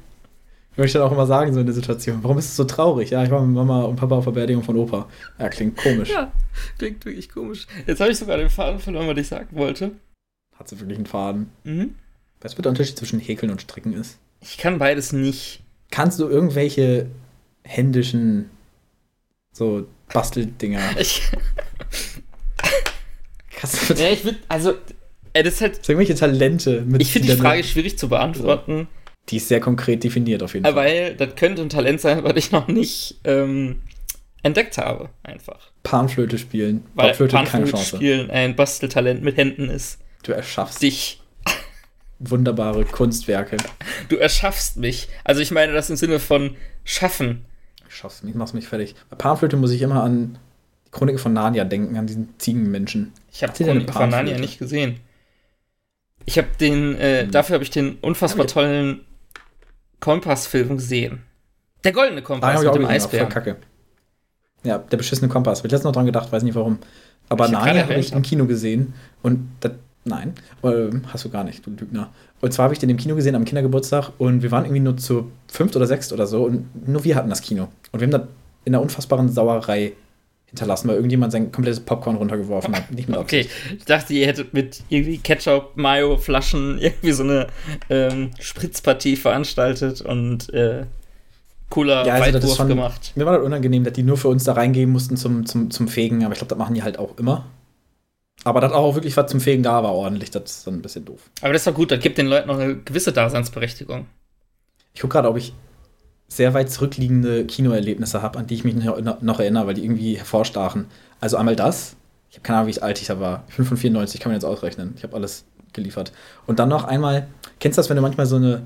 Würde 0.75 0.87
ich 0.87 0.93
dann 0.93 1.03
auch 1.03 1.11
immer 1.11 1.25
sagen, 1.25 1.53
so 1.53 1.59
in 1.59 1.65
der 1.65 1.75
Situation. 1.75 2.19
Warum 2.21 2.37
ist 2.37 2.45
es 2.45 2.55
so 2.55 2.65
traurig? 2.65 3.11
Ja, 3.11 3.23
ich 3.23 3.31
war 3.31 3.41
mit 3.41 3.55
Mama 3.55 3.83
und 3.83 3.95
Papa 3.95 4.15
auf 4.15 4.25
der 4.25 4.31
Beerdigung 4.31 4.63
von 4.63 4.75
Opa. 4.77 5.07
Ja, 5.39 5.49
klingt 5.49 5.77
komisch. 5.77 6.09
Ja, 6.09 6.31
klingt 6.77 7.03
wirklich 7.05 7.29
komisch. 7.29 7.65
Jetzt 7.87 8.01
habe 8.01 8.11
ich 8.11 8.17
sogar 8.17 8.37
den 8.37 8.49
Faden 8.49 8.79
verloren, 8.79 9.07
was 9.07 9.17
ich 9.17 9.27
sagen 9.27 9.49
wollte. 9.51 9.91
Hat 10.57 10.67
sie 10.67 10.79
wirklich 10.79 10.97
einen 10.97 11.05
Faden. 11.07 11.49
Mhm. 11.63 11.95
Weißt 12.41 12.53
du, 12.53 12.57
was 12.57 12.63
der 12.63 12.69
Unterschied 12.71 12.97
zwischen 12.97 13.19
Häkeln 13.19 13.51
und 13.51 13.61
Stricken 13.61 13.93
ist? 13.93 14.19
Ich 14.41 14.57
kann 14.57 14.77
beides 14.77 15.13
nicht. 15.13 15.63
Kannst 15.91 16.19
du 16.19 16.27
irgendwelche 16.27 17.07
händischen 17.63 18.49
so 19.51 19.87
Basteldinger? 20.13 20.81
Ich, 20.99 21.31
Kannst 23.55 23.89
du 23.89 23.93
ja, 23.93 24.09
ich 24.09 24.23
würde, 24.23 24.37
also, 24.49 24.73
äh, 25.33 25.43
das 25.43 25.55
ist 25.55 25.61
halt, 25.61 25.85
so 25.85 25.93
irgendwelche 25.93 26.15
Talente 26.15 26.81
mit 26.81 27.01
ich 27.01 27.11
finde 27.11 27.33
die 27.33 27.37
Frage 27.41 27.63
schwierig 27.63 27.97
zu 27.97 28.09
beantworten, 28.09 28.87
Die 29.29 29.37
ist 29.37 29.47
sehr 29.47 29.59
konkret 29.59 30.03
definiert 30.03 30.43
auf 30.43 30.53
jeden 30.53 30.65
äh, 30.65 30.69
Fall. 30.73 30.75
weil 30.75 31.15
das 31.15 31.35
könnte 31.35 31.61
ein 31.63 31.69
Talent 31.69 31.99
sein, 32.01 32.23
was 32.23 32.35
ich 32.35 32.51
noch 32.51 32.67
nicht 32.67 33.19
ähm, 33.23 33.81
entdeckt 34.43 34.77
habe, 34.77 35.09
einfach. 35.23 35.71
Panflöte 35.83 36.37
spielen. 36.37 36.85
Weil 36.93 37.13
keine 37.15 37.27
Panflöte 37.29 37.71
Chance. 37.71 37.95
spielen 37.97 38.29
ein 38.29 38.55
Basteltalent 38.55 39.23
mit 39.23 39.37
Händen 39.37 39.69
ist. 39.69 39.99
Du 40.23 40.31
erschaffst 40.31 40.81
Dich. 40.81 41.21
wunderbare 42.19 42.85
Kunstwerke. 42.85 43.57
Du 44.09 44.15
erschaffst 44.15 44.77
mich. 44.77 45.07
Also 45.23 45.41
ich 45.41 45.51
meine 45.51 45.73
das 45.73 45.89
im 45.89 45.95
Sinne 45.95 46.19
von 46.19 46.55
schaffen. 46.83 47.45
Schaffst 47.87 48.23
mich, 48.23 48.35
machst 48.35 48.53
mich 48.53 48.67
fertig. 48.67 48.95
Bei 49.09 49.15
Panflöte 49.15 49.57
muss 49.57 49.71
ich 49.71 49.81
immer 49.81 50.03
an 50.03 50.37
die 50.87 50.91
Chroniken 50.91 51.19
von 51.19 51.33
Narnia 51.33 51.63
denken, 51.65 51.97
an 51.97 52.07
diesen 52.07 52.33
Ziegenmenschen. 52.39 53.11
Ich 53.31 53.41
habe 53.43 53.51
Hat 53.51 53.57
sie 53.57 53.63
denn 53.63 53.71
eine 53.77 53.79
Chronik 53.85 53.93
von 53.95 54.09
Narnia 54.09 54.33
Panflöte? 54.33 54.41
nicht 54.41 54.59
gesehen. 54.59 54.99
Ich 56.25 56.37
habe 56.37 56.47
den, 56.59 56.95
äh, 56.95 57.23
Hm. 57.23 57.31
dafür 57.31 57.55
habe 57.55 57.63
ich 57.63 57.69
den 57.69 57.95
unfassbar 58.01 58.45
ich- 58.45 58.51
tollen 58.51 59.01
Kompassfilm 59.99 60.77
gesehen. 60.77 61.21
Der 61.83 61.91
goldene 61.91 62.21
Ah, 62.21 62.23
Kompass 62.23 62.61
ich 62.61 62.65
mit 62.67 62.75
dem 62.75 62.81
voll 62.83 62.91
Eisbär. 62.91 63.25
kacke. 63.27 63.55
Ja, 64.63 64.79
der 64.79 64.97
beschissene 64.97 65.29
Kompass. 65.29 65.59
Hab 65.59 65.65
ich 65.65 65.71
letztens 65.71 65.85
noch 65.85 65.91
dran 65.93 66.05
gedacht, 66.05 66.31
weiß 66.31 66.43
nicht 66.43 66.55
warum. 66.55 66.79
Aber 67.29 67.45
Ich 67.45 67.51
gerade 67.51 67.83
habe 67.83 67.93
ich 67.95 68.11
im 68.11 68.21
Kino 68.21 68.45
gesehen 68.45 68.93
und 69.23 69.47
das, 69.59 69.73
nein, 70.03 70.33
ähm, 70.63 71.03
hast 71.11 71.25
du 71.25 71.29
gar 71.29 71.43
nicht, 71.43 71.65
du 71.65 71.71
Lügner. 71.71 72.09
Und 72.41 72.53
zwar 72.53 72.63
habe 72.65 72.73
ich 72.73 72.79
den 72.79 72.89
im 72.89 72.97
Kino 72.97 73.15
gesehen 73.15 73.35
am 73.35 73.45
Kindergeburtstag 73.45 74.11
und 74.19 74.43
wir 74.43 74.51
waren 74.51 74.65
irgendwie 74.65 74.81
nur 74.81 74.97
zu 74.97 75.31
fünft 75.47 75.75
oder 75.75 75.87
sechst 75.87 76.13
oder 76.13 76.27
so 76.27 76.43
und 76.45 76.87
nur 76.87 77.03
wir 77.03 77.15
hatten 77.15 77.29
das 77.29 77.41
Kino. 77.41 77.69
Und 77.91 77.99
wir 77.99 78.05
haben 78.07 78.11
das 78.11 78.21
in 78.65 78.73
einer 78.75 78.81
unfassbaren 78.81 79.29
Sauerei 79.29 79.93
hinterlassen, 80.55 80.87
weil 80.87 80.95
irgendjemand 80.95 81.31
sein 81.31 81.51
komplettes 81.51 81.79
Popcorn 81.79 82.15
runtergeworfen 82.15 82.75
hat. 82.75 82.91
Nicht 82.91 83.09
mit 83.09 83.17
Okay, 83.17 83.47
ich 83.77 83.85
dachte, 83.85 84.13
ihr 84.13 84.25
hättet 84.25 84.53
mit 84.53 84.81
irgendwie 84.89 85.17
Ketchup, 85.17 85.75
Mayo, 85.75 86.17
Flaschen 86.17 86.77
irgendwie 86.81 87.11
so 87.11 87.23
eine 87.23 87.47
ähm, 87.89 88.31
Spritzpartie 88.39 89.15
veranstaltet 89.15 90.01
und 90.01 90.53
äh, 90.53 90.85
cooler 91.69 92.05
Ja, 92.05 92.13
also 92.15 92.25
das 92.25 92.27
ist 92.27 92.35
Weitwurf 92.35 92.57
schon, 92.57 92.67
gemacht. 92.69 93.11
mir 93.15 93.25
war 93.25 93.37
das 93.37 93.45
unangenehm, 93.45 93.83
dass 93.83 93.93
die 93.93 94.03
nur 94.03 94.17
für 94.17 94.29
uns 94.29 94.43
da 94.45 94.53
reingehen 94.53 94.89
mussten 94.89 95.17
zum, 95.17 95.45
zum, 95.45 95.71
zum 95.71 95.87
Fegen, 95.87 96.23
aber 96.23 96.33
ich 96.33 96.39
glaube, 96.39 96.49
das 96.49 96.57
machen 96.57 96.73
die 96.73 96.83
halt 96.83 96.97
auch 96.97 97.17
immer. 97.17 97.45
Aber 98.43 98.61
dass 98.61 98.71
auch 98.73 98.95
wirklich 98.95 99.17
was 99.17 99.29
zum 99.31 99.39
Fegen 99.39 99.63
da 99.63 99.83
war, 99.83 99.93
ordentlich, 99.93 100.29
das 100.29 100.43
ist 100.43 100.67
dann 100.67 100.75
ein 100.75 100.81
bisschen 100.81 101.03
doof. 101.05 101.19
Aber 101.41 101.53
das 101.53 101.61
ist 101.61 101.67
doch 101.67 101.73
gut, 101.73 101.91
das 101.91 101.99
gibt 101.99 102.17
den 102.17 102.27
Leuten 102.27 102.47
noch 102.47 102.59
eine 102.59 102.75
gewisse 102.77 103.11
Daseinsberechtigung. 103.11 104.05
Ich 104.93 105.01
gucke 105.01 105.13
gerade, 105.13 105.29
ob 105.29 105.37
ich 105.37 105.53
sehr 106.27 106.53
weit 106.53 106.69
zurückliegende 106.71 107.45
Kinoerlebnisse 107.45 108.21
habe, 108.21 108.39
an 108.39 108.47
die 108.47 108.55
ich 108.55 108.63
mich 108.63 108.75
noch, 108.75 109.39
erinnere, 109.39 109.67
weil 109.67 109.73
die 109.75 109.83
irgendwie 109.83 110.17
hervorstachen. 110.17 110.85
Also 111.21 111.37
einmal 111.37 111.55
das. 111.55 111.95
Ich 112.29 112.37
habe 112.37 112.43
keine 112.43 112.59
Ahnung, 112.59 112.73
wie 112.75 112.81
alt 112.81 112.99
ich 112.99 113.07
da 113.07 113.19
war. 113.19 113.43
Ich 113.47 113.53
von 113.55 113.77
94, 113.77 114.19
kann 114.19 114.31
man 114.31 114.35
jetzt 114.35 114.43
ausrechnen. 114.45 114.93
Ich 114.97 115.03
habe 115.03 115.15
alles 115.15 115.45
geliefert. 115.73 116.11
Und 116.47 116.59
dann 116.59 116.69
noch 116.69 116.83
einmal, 116.85 117.27
kennst 117.59 117.77
du 117.77 117.79
das, 117.79 117.89
wenn 117.89 117.95
du 117.95 118.01
manchmal 118.01 118.25
so 118.25 118.35
eine, 118.37 118.63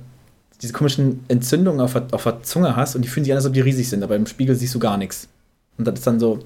diese 0.62 0.74
komischen 0.74 1.24
Entzündungen 1.28 1.80
auf, 1.82 1.94
der- 1.94 2.08
auf 2.12 2.24
der 2.24 2.42
Zunge 2.44 2.76
hast 2.76 2.96
und 2.96 3.04
die 3.04 3.08
fühlen 3.10 3.24
sich 3.24 3.32
an, 3.34 3.38
als 3.38 3.46
ob 3.46 3.54
die 3.54 3.62
riesig 3.62 3.90
sind, 3.90 4.04
aber 4.04 4.16
im 4.16 4.26
Spiegel 4.26 4.56
siehst 4.56 4.74
du 4.76 4.80
gar 4.80 4.98
nichts. 4.98 5.28
Und 5.78 5.86
das 5.88 5.96
ist 6.00 6.08
dann 6.08 6.20
so 6.20 6.40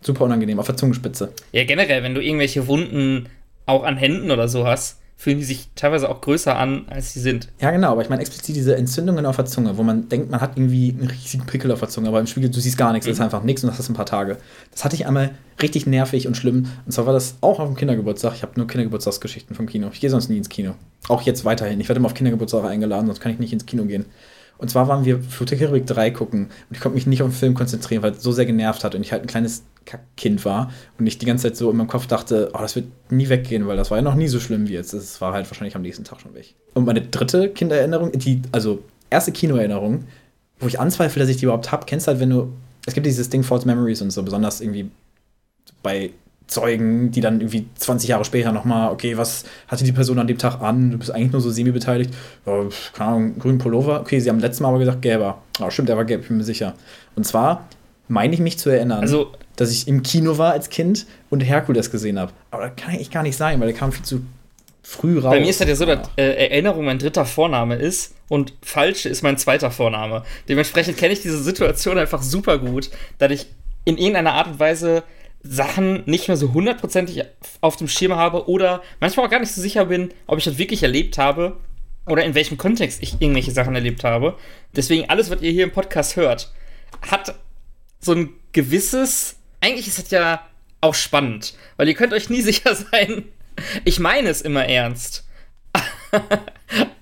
super 0.00 0.24
unangenehm, 0.24 0.58
auf 0.58 0.66
der 0.66 0.76
Zungenspitze. 0.76 1.32
Ja, 1.52 1.64
generell, 1.64 2.02
wenn 2.02 2.14
du 2.14 2.20
irgendwelche 2.22 2.66
Wunden 2.66 3.26
auch 3.66 3.84
an 3.84 3.96
Händen 3.96 4.30
oder 4.30 4.48
so 4.48 4.66
hast, 4.66 4.98
fühlen 5.16 5.38
die 5.38 5.44
sich 5.44 5.68
teilweise 5.74 6.08
auch 6.08 6.20
größer 6.20 6.56
an, 6.56 6.86
als 6.88 7.12
sie 7.12 7.20
sind. 7.20 7.48
Ja, 7.60 7.70
genau, 7.70 7.92
aber 7.92 8.02
ich 8.02 8.10
meine 8.10 8.20
explizit 8.20 8.56
diese 8.56 8.76
Entzündungen 8.76 9.24
auf 9.26 9.36
der 9.36 9.44
Zunge, 9.44 9.78
wo 9.78 9.82
man 9.82 10.08
denkt, 10.08 10.30
man 10.30 10.40
hat 10.40 10.56
irgendwie 10.56 10.90
einen 10.90 11.08
riesigen 11.08 11.46
Pickel 11.46 11.70
auf 11.72 11.80
der 11.80 11.88
Zunge, 11.88 12.08
aber 12.08 12.20
im 12.20 12.26
Spiegel, 12.26 12.50
du 12.50 12.60
siehst 12.60 12.76
gar 12.76 12.92
nichts, 12.92 13.06
mhm. 13.06 13.10
das 13.10 13.18
ist 13.18 13.24
einfach 13.24 13.42
nichts 13.42 13.62
und 13.62 13.70
das 13.70 13.78
hast 13.78 13.88
ein 13.88 13.94
paar 13.94 14.06
Tage. 14.06 14.38
Das 14.72 14.84
hatte 14.84 14.96
ich 14.96 15.06
einmal 15.06 15.30
richtig 15.62 15.86
nervig 15.86 16.26
und 16.26 16.36
schlimm. 16.36 16.66
Und 16.84 16.92
zwar 16.92 17.06
war 17.06 17.12
das 17.12 17.36
auch 17.40 17.60
auf 17.60 17.68
dem 17.68 17.76
Kindergeburtstag. 17.76 18.34
Ich 18.34 18.42
habe 18.42 18.52
nur 18.56 18.66
Kindergeburtstagsgeschichten 18.66 19.54
vom 19.54 19.66
Kino. 19.66 19.88
Ich 19.92 20.00
gehe 20.00 20.10
sonst 20.10 20.28
nie 20.28 20.36
ins 20.36 20.48
Kino. 20.48 20.74
Auch 21.08 21.22
jetzt 21.22 21.44
weiterhin. 21.44 21.80
Ich 21.80 21.88
werde 21.88 21.98
immer 21.98 22.06
auf 22.06 22.14
Kindergeburtstage 22.14 22.68
eingeladen, 22.68 23.06
sonst 23.06 23.20
kann 23.20 23.32
ich 23.32 23.38
nicht 23.38 23.52
ins 23.52 23.66
Kino 23.66 23.84
gehen. 23.84 24.06
Und 24.58 24.70
zwar 24.70 24.88
waren 24.88 25.04
wir 25.04 25.20
Flucht 25.20 25.50
der 25.50 25.58
Karibik 25.58 25.86
3 25.86 26.10
gucken 26.10 26.44
und 26.44 26.76
ich 26.76 26.80
konnte 26.80 26.94
mich 26.94 27.06
nicht 27.06 27.22
auf 27.22 27.28
den 27.28 27.34
Film 27.34 27.54
konzentrieren, 27.54 28.02
weil 28.02 28.12
es 28.12 28.22
so 28.22 28.32
sehr 28.32 28.46
genervt 28.46 28.84
hat 28.84 28.94
und 28.94 29.02
ich 29.02 29.12
halt 29.12 29.22
ein 29.22 29.26
kleines 29.26 29.64
Kind 30.16 30.44
war 30.44 30.70
und 30.98 31.06
ich 31.06 31.18
die 31.18 31.26
ganze 31.26 31.48
Zeit 31.48 31.56
so 31.56 31.70
in 31.70 31.76
meinem 31.76 31.88
Kopf 31.88 32.06
dachte, 32.06 32.50
oh, 32.54 32.58
das 32.58 32.76
wird 32.76 32.86
nie 33.10 33.28
weggehen, 33.28 33.66
weil 33.66 33.76
das 33.76 33.90
war 33.90 33.98
ja 33.98 34.02
noch 34.02 34.14
nie 34.14 34.28
so 34.28 34.40
schlimm 34.40 34.68
wie 34.68 34.72
jetzt. 34.72 34.94
Das 34.94 35.20
war 35.20 35.32
halt 35.32 35.50
wahrscheinlich 35.50 35.76
am 35.76 35.82
nächsten 35.82 36.04
Tag 36.04 36.20
schon 36.20 36.34
weg. 36.34 36.54
Und 36.74 36.86
meine 36.86 37.02
dritte 37.02 37.50
Kindererinnerung, 37.50 38.12
die, 38.12 38.42
also 38.52 38.82
erste 39.10 39.32
Kinoerinnerung, 39.32 40.04
wo 40.60 40.66
ich 40.66 40.80
anzweifle, 40.80 41.20
dass 41.20 41.28
ich 41.28 41.36
die 41.36 41.44
überhaupt 41.44 41.72
habe, 41.72 41.84
kennst 41.86 42.06
du 42.06 42.12
halt, 42.12 42.20
wenn 42.20 42.30
du, 42.30 42.52
es 42.86 42.94
gibt 42.94 43.06
dieses 43.06 43.28
Ding 43.28 43.42
False 43.42 43.66
Memories 43.66 44.02
und 44.02 44.10
so, 44.10 44.22
besonders 44.22 44.60
irgendwie 44.60 44.90
bei 45.82 46.10
Zeugen, 46.46 47.10
die 47.10 47.20
dann 47.20 47.40
irgendwie 47.40 47.66
20 47.76 48.08
Jahre 48.08 48.24
später 48.24 48.52
nochmal, 48.52 48.92
okay, 48.92 49.16
was 49.16 49.44
hatte 49.66 49.84
die 49.84 49.92
Person 49.92 50.18
an 50.18 50.26
dem 50.26 50.38
Tag 50.38 50.60
an? 50.60 50.90
Du 50.90 50.98
bist 50.98 51.10
eigentlich 51.10 51.32
nur 51.32 51.40
so 51.40 51.50
semi-beteiligt. 51.50 52.12
Ja, 52.44 52.64
keine 52.92 53.10
Ahnung, 53.10 53.38
grünen 53.38 53.58
Pullover. 53.58 54.00
Okay, 54.00 54.20
sie 54.20 54.28
haben 54.28 54.40
letztes 54.40 54.60
Mal 54.60 54.68
aber 54.68 54.78
gesagt, 54.78 55.02
gelber. 55.02 55.42
Ja, 55.58 55.70
stimmt, 55.70 55.88
der 55.88 55.96
war 55.96 56.04
gelb, 56.04 56.22
ich 56.22 56.28
bin 56.28 56.36
mir 56.36 56.44
sicher. 56.44 56.74
Und 57.16 57.26
zwar 57.26 57.66
meine 58.08 58.34
ich 58.34 58.40
mich 58.40 58.58
zu 58.58 58.68
erinnern, 58.68 59.00
also, 59.00 59.32
dass 59.56 59.70
ich 59.70 59.88
im 59.88 60.02
Kino 60.02 60.36
war 60.36 60.52
als 60.52 60.68
Kind 60.68 61.06
und 61.30 61.40
Herkules 61.40 61.90
gesehen 61.90 62.18
habe. 62.18 62.32
Aber 62.50 62.68
das 62.68 62.76
kann 62.76 62.94
eigentlich 62.94 63.10
gar 63.10 63.22
nicht 63.22 63.36
sein, 63.36 63.60
weil 63.60 63.68
der 63.68 63.76
kam 63.76 63.92
viel 63.92 64.04
zu 64.04 64.22
früh 64.82 65.18
raus. 65.18 65.30
Bei 65.30 65.40
mir 65.40 65.48
ist 65.48 65.60
das 65.60 65.68
ja 65.68 65.76
so, 65.76 65.86
dass 65.86 66.10
äh, 66.16 66.22
Erinnerung 66.22 66.84
mein 66.84 66.98
dritter 66.98 67.24
Vorname 67.24 67.76
ist 67.76 68.14
und 68.28 68.52
falsche 68.62 69.08
ist 69.08 69.22
mein 69.22 69.38
zweiter 69.38 69.70
Vorname. 69.70 70.22
Dementsprechend 70.48 70.98
kenne 70.98 71.14
ich 71.14 71.22
diese 71.22 71.42
Situation 71.42 71.98
einfach 71.98 72.22
super 72.22 72.58
gut, 72.58 72.90
dass 73.18 73.32
ich 73.32 73.46
in 73.86 73.96
irgendeiner 73.96 74.34
Art 74.34 74.48
und 74.48 74.60
Weise 74.60 75.02
Sachen 75.46 76.02
nicht 76.06 76.26
mehr 76.26 76.38
so 76.38 76.54
hundertprozentig 76.54 77.22
auf 77.60 77.76
dem 77.76 77.86
Schirm 77.86 78.16
habe 78.16 78.48
oder 78.48 78.82
manchmal 78.98 79.26
auch 79.26 79.30
gar 79.30 79.40
nicht 79.40 79.52
so 79.52 79.60
sicher 79.60 79.84
bin, 79.84 80.12
ob 80.26 80.38
ich 80.38 80.44
das 80.44 80.56
wirklich 80.56 80.82
erlebt 80.82 81.18
habe 81.18 81.58
oder 82.06 82.24
in 82.24 82.34
welchem 82.34 82.56
Kontext 82.56 83.02
ich 83.02 83.20
irgendwelche 83.20 83.50
Sachen 83.50 83.74
erlebt 83.74 84.04
habe. 84.04 84.36
Deswegen 84.74 85.08
alles, 85.10 85.30
was 85.30 85.42
ihr 85.42 85.52
hier 85.52 85.64
im 85.64 85.72
Podcast 85.72 86.16
hört, 86.16 86.52
hat 87.02 87.34
so 88.00 88.12
ein 88.12 88.30
gewisses, 88.52 89.36
eigentlich 89.60 89.86
ist 89.86 89.98
das 89.98 90.10
ja 90.10 90.40
auch 90.80 90.94
spannend, 90.94 91.54
weil 91.76 91.88
ihr 91.88 91.94
könnt 91.94 92.14
euch 92.14 92.30
nie 92.30 92.40
sicher 92.42 92.74
sein. 92.74 93.24
Ich 93.84 94.00
meine 94.00 94.30
es 94.30 94.40
immer 94.40 94.64
ernst. 94.64 95.26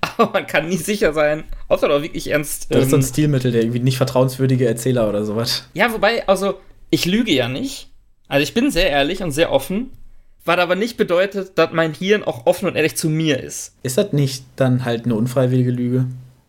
Aber 0.01 0.31
man 0.31 0.47
kann 0.47 0.67
nie 0.67 0.77
sicher 0.77 1.13
sein, 1.13 1.45
ob 1.69 1.79
das 1.79 1.89
auch 1.89 2.01
wirklich 2.01 2.29
ernst. 2.29 2.67
Das 2.69 2.83
ist 2.83 2.89
so 2.89 2.97
ein 2.97 3.01
ähm, 3.01 3.07
Stilmittel, 3.07 3.51
der 3.51 3.61
irgendwie 3.61 3.79
nicht 3.79 3.97
vertrauenswürdige 3.97 4.67
Erzähler 4.67 5.07
oder 5.07 5.23
sowas. 5.23 5.67
Ja, 5.73 5.91
wobei, 5.93 6.27
also, 6.27 6.59
ich 6.89 7.05
lüge 7.05 7.31
ja 7.31 7.47
nicht. 7.47 7.92
Also 8.33 8.41
ich 8.41 8.55
bin 8.55 8.71
sehr 8.71 8.89
ehrlich 8.89 9.21
und 9.21 9.29
sehr 9.29 9.51
offen, 9.51 9.91
was 10.43 10.57
aber 10.57 10.75
nicht 10.75 10.97
bedeutet, 10.97 11.51
dass 11.53 11.69
mein 11.71 11.93
Hirn 11.93 12.23
auch 12.23 12.47
offen 12.47 12.67
und 12.67 12.75
ehrlich 12.75 12.97
zu 12.97 13.07
mir 13.07 13.39
ist. 13.39 13.75
Ist 13.83 13.99
das 13.99 14.11
nicht 14.11 14.43
dann 14.55 14.85
halt 14.85 15.05
eine 15.05 15.13
unfreiwillige 15.13 15.69
Lüge? 15.69 16.07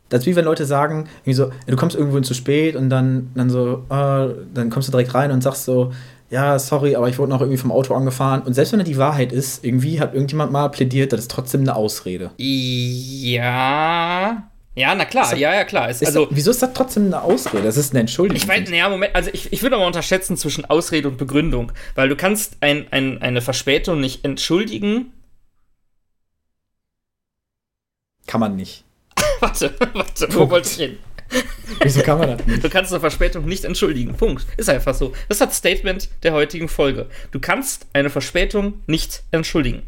Das 0.08 0.20
ist 0.20 0.26
wie 0.26 0.34
wenn 0.34 0.46
Leute 0.46 0.64
sagen, 0.64 1.10
so, 1.26 1.50
du 1.66 1.76
kommst 1.76 1.94
irgendwo 1.94 2.18
zu 2.20 2.32
spät 2.32 2.74
und 2.74 2.88
dann, 2.88 3.32
dann 3.34 3.50
so, 3.50 3.84
äh, 3.90 4.28
dann 4.54 4.70
kommst 4.70 4.88
du 4.88 4.92
direkt 4.92 5.12
rein 5.12 5.30
und 5.30 5.42
sagst 5.42 5.66
so, 5.66 5.92
ja, 6.30 6.58
sorry, 6.58 6.96
aber 6.96 7.10
ich 7.10 7.18
wurde 7.18 7.28
noch 7.28 7.42
irgendwie 7.42 7.58
vom 7.58 7.70
Auto 7.70 7.94
angefahren. 7.94 8.40
Und 8.40 8.54
selbst 8.54 8.72
wenn 8.72 8.78
das 8.78 8.88
die 8.88 8.96
Wahrheit 8.96 9.30
ist, 9.30 9.62
irgendwie 9.62 10.00
hat 10.00 10.14
irgendjemand 10.14 10.52
mal 10.52 10.70
plädiert, 10.70 11.12
das 11.12 11.20
ist 11.20 11.30
trotzdem 11.30 11.60
eine 11.60 11.76
Ausrede. 11.76 12.30
Ja. 12.38 14.48
Ja, 14.76 14.94
na 14.94 15.04
klar, 15.04 15.36
ja, 15.36 15.54
ja, 15.54 15.64
klar. 15.64 15.88
Ist, 15.88 16.04
also, 16.04 16.26
das, 16.26 16.36
wieso 16.36 16.50
ist 16.50 16.60
das 16.60 16.72
trotzdem 16.74 17.06
eine 17.06 17.22
Ausrede? 17.22 17.62
Das 17.62 17.76
ist 17.76 17.92
eine 17.92 18.00
Entschuldigung. 18.00 18.36
Ich 18.36 18.48
weiß, 18.48 18.68
naja, 18.70 18.88
Moment, 18.88 19.14
also 19.14 19.30
ich, 19.32 19.52
ich 19.52 19.62
würde 19.62 19.76
aber 19.76 19.86
unterschätzen 19.86 20.36
zwischen 20.36 20.64
Ausrede 20.64 21.08
und 21.08 21.16
Begründung, 21.16 21.70
weil 21.94 22.08
du 22.08 22.16
kannst 22.16 22.56
ein, 22.60 22.86
ein, 22.90 23.22
eine 23.22 23.40
Verspätung 23.40 24.00
nicht 24.00 24.24
entschuldigen. 24.24 25.12
Kann 28.26 28.40
man 28.40 28.56
nicht. 28.56 28.84
warte, 29.40 29.74
warte, 29.92 30.34
wo 30.34 30.50
wollte 30.50 30.68
ich 30.68 30.76
hin? 30.76 30.98
Wieso 31.82 32.02
kann 32.02 32.18
man 32.18 32.36
das 32.36 32.46
nicht? 32.46 32.64
Du 32.64 32.68
kannst 32.68 32.92
eine 32.92 33.00
Verspätung 33.00 33.44
nicht 33.44 33.64
entschuldigen. 33.64 34.14
Punkt. 34.14 34.44
Ist 34.56 34.68
einfach 34.68 34.94
so. 34.94 35.10
Das 35.28 35.40
ist 35.40 35.40
das 35.40 35.56
Statement 35.56 36.08
der 36.22 36.32
heutigen 36.32 36.68
Folge. 36.68 37.08
Du 37.30 37.40
kannst 37.40 37.86
eine 37.92 38.10
Verspätung 38.10 38.82
nicht 38.86 39.22
entschuldigen. 39.30 39.82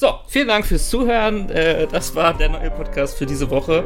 So, 0.00 0.14
vielen 0.28 0.48
Dank 0.48 0.64
fürs 0.64 0.88
Zuhören. 0.88 1.50
Äh, 1.50 1.86
das 1.86 2.14
war 2.14 2.32
der 2.32 2.48
neue 2.48 2.70
Podcast 2.70 3.18
für 3.18 3.26
diese 3.26 3.50
Woche. 3.50 3.84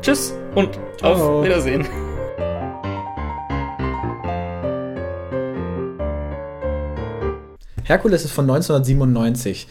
Tschüss 0.00 0.32
und 0.54 0.78
Ciao. 0.96 1.40
auf 1.40 1.44
Wiedersehen. 1.44 1.84
Herkules 7.82 8.24
ist 8.24 8.30
von 8.30 8.44
1997. 8.44 9.66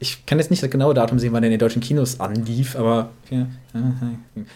Ich 0.00 0.26
kann 0.26 0.38
jetzt 0.38 0.50
nicht 0.50 0.62
das 0.62 0.68
genaue 0.68 0.92
Datum 0.92 1.18
sehen, 1.18 1.32
wann 1.32 1.40
der 1.40 1.48
in 1.48 1.52
den 1.52 1.60
deutschen 1.60 1.80
Kinos 1.80 2.20
anlief, 2.20 2.76
aber 2.76 3.08
ja, 3.30 3.46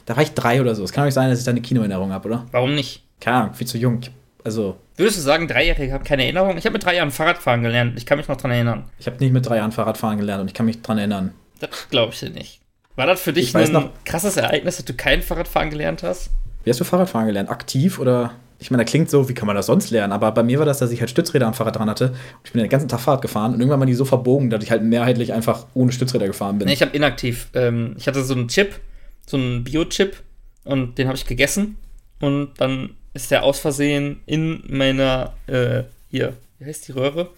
da 0.05 0.15
war 0.15 0.23
ich 0.23 0.35
drei 0.35 0.61
oder 0.61 0.75
so. 0.75 0.85
Es 0.85 0.93
kann 0.93 1.05
auch 1.05 1.07
nicht 1.07 1.15
sein, 1.15 1.31
dass 1.31 1.39
ich 1.39 1.47
da 1.47 1.53
eine 1.53 1.63
Kinoerinnerung 1.63 2.13
habe, 2.13 2.29
oder? 2.29 2.47
Warum 2.51 2.75
nicht? 2.75 3.03
Keine 3.19 3.37
Ahnung, 3.39 3.55
viel 3.55 3.67
zu 3.67 3.79
jung. 3.79 4.03
Also. 4.45 4.77
Würdest 4.97 5.19
du 5.19 5.23
sagen, 5.23 5.49
Dreijährige 5.49 5.93
haben 5.93 6.05
keine 6.05 6.25
Erinnerung? 6.25 6.57
Ich 6.57 6.65
habe 6.65 6.75
mit 6.75 6.85
drei 6.85 6.97
Jahren 6.97 7.11
Fahrradfahren 7.11 7.63
gelernt. 7.63 7.99
Ich 7.99 8.07
kann 8.07 8.19
mich 8.19 8.29
noch 8.29 8.37
dran 8.37 8.51
erinnern. 8.51 8.85
Ich 8.99 9.07
habe 9.07 9.17
nicht 9.19 9.33
mit 9.33 9.47
drei 9.47 9.57
Jahren 9.57 9.73
Fahrradfahren 9.73 10.19
gelernt 10.19 10.43
und 10.43 10.49
ich 10.49 10.55
kann 10.55 10.67
mich 10.67 10.83
dran 10.83 10.99
erinnern. 10.99 11.35
Das 11.61 11.71
glaube 11.91 12.13
ich 12.13 12.21
dir 12.21 12.31
nicht. 12.31 12.61
War 12.97 13.07
das 13.07 13.21
für 13.21 13.33
dich 13.33 13.55
ein 13.57 13.73
noch, 13.73 13.91
krasses 14.05 14.37
Ereignis, 14.37 14.77
dass 14.77 14.85
du 14.85 14.95
kein 14.95 15.23
Fahrradfahren 15.23 15.71
gelernt 15.71 16.03
hast? 16.03 16.31
Wie 16.65 16.71
hast 16.71 16.81
du 16.81 16.85
Fahrradfahren 16.85 17.27
gelernt? 17.27 17.49
Aktiv 17.51 17.99
oder? 17.99 18.33
Ich 18.59 18.71
meine, 18.71 18.85
da 18.85 18.91
klingt 18.91 19.09
so, 19.09 19.27
wie 19.27 19.33
kann 19.33 19.47
man 19.47 19.57
das 19.57 19.67
sonst 19.67 19.91
lernen? 19.91 20.13
Aber 20.13 20.33
bei 20.33 20.43
mir 20.43 20.59
war 20.59 20.67
das, 20.67 20.79
dass 20.79 20.91
ich 20.91 21.01
halt 21.01 21.09
Stützräder 21.09 21.47
am 21.47 21.55
Fahrrad 21.55 21.77
dran 21.77 21.89
hatte. 21.89 22.09
Und 22.09 22.17
ich 22.45 22.53
bin 22.53 22.61
den 22.61 22.69
ganzen 22.69 22.89
Tag 22.89 23.01
Fahrrad 23.01 23.23
gefahren 23.23 23.55
und 23.55 23.61
irgendwann 23.61 23.81
waren 23.81 23.87
die 23.87 23.95
so 23.95 24.05
verbogen, 24.05 24.51
dass 24.51 24.63
ich 24.63 24.71
halt 24.71 24.83
mehrheitlich 24.83 25.33
einfach 25.33 25.67
ohne 25.73 25.93
Stützräder 25.93 26.27
gefahren 26.27 26.59
bin. 26.59 26.69
Nee, 26.69 26.75
ich 26.75 26.83
habe 26.83 26.95
inaktiv. 26.95 27.49
Ähm, 27.55 27.95
ich 27.97 28.07
hatte 28.07 28.23
so 28.23 28.35
einen 28.35 28.49
Chip, 28.49 28.79
so 29.27 29.39
einen 29.39 29.65
Bio-Chip 29.65 30.23
und 30.65 30.99
den 30.99 31.07
habe 31.07 31.17
ich 31.17 31.25
gegessen. 31.25 31.79
Und 32.21 32.53
dann 32.59 32.97
ist 33.15 33.31
der 33.31 33.43
aus 33.43 33.61
Versehen 33.61 34.23
in 34.27 34.63
meiner, 34.69 35.35
äh, 35.47 35.85
hier, 36.11 36.37
wie 36.59 36.67
heißt 36.67 36.89
die 36.89 36.93
Röhre? 36.93 37.31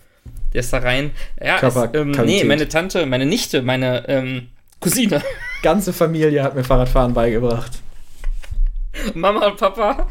Der 0.53 0.61
ist 0.61 0.73
da 0.73 0.79
rein. 0.79 1.13
Ja, 1.43 1.57
ist, 1.57 1.95
ähm, 1.95 2.11
nee, 2.11 2.45
meine 2.45 2.69
Tante, 2.69 3.07
meine 3.07 3.27
Nichte, 3.27 3.63
meine 3.63 4.07
ähm, 4.09 4.49
Cousine. 4.81 5.23
Ganze 5.63 5.93
Familie 5.93 6.43
hat 6.43 6.55
mir 6.55 6.65
Fahrradfahren 6.65 7.15
beigebracht. 7.15 7.73
Mama 9.15 9.47
und 9.47 9.57
Papa, 9.57 10.09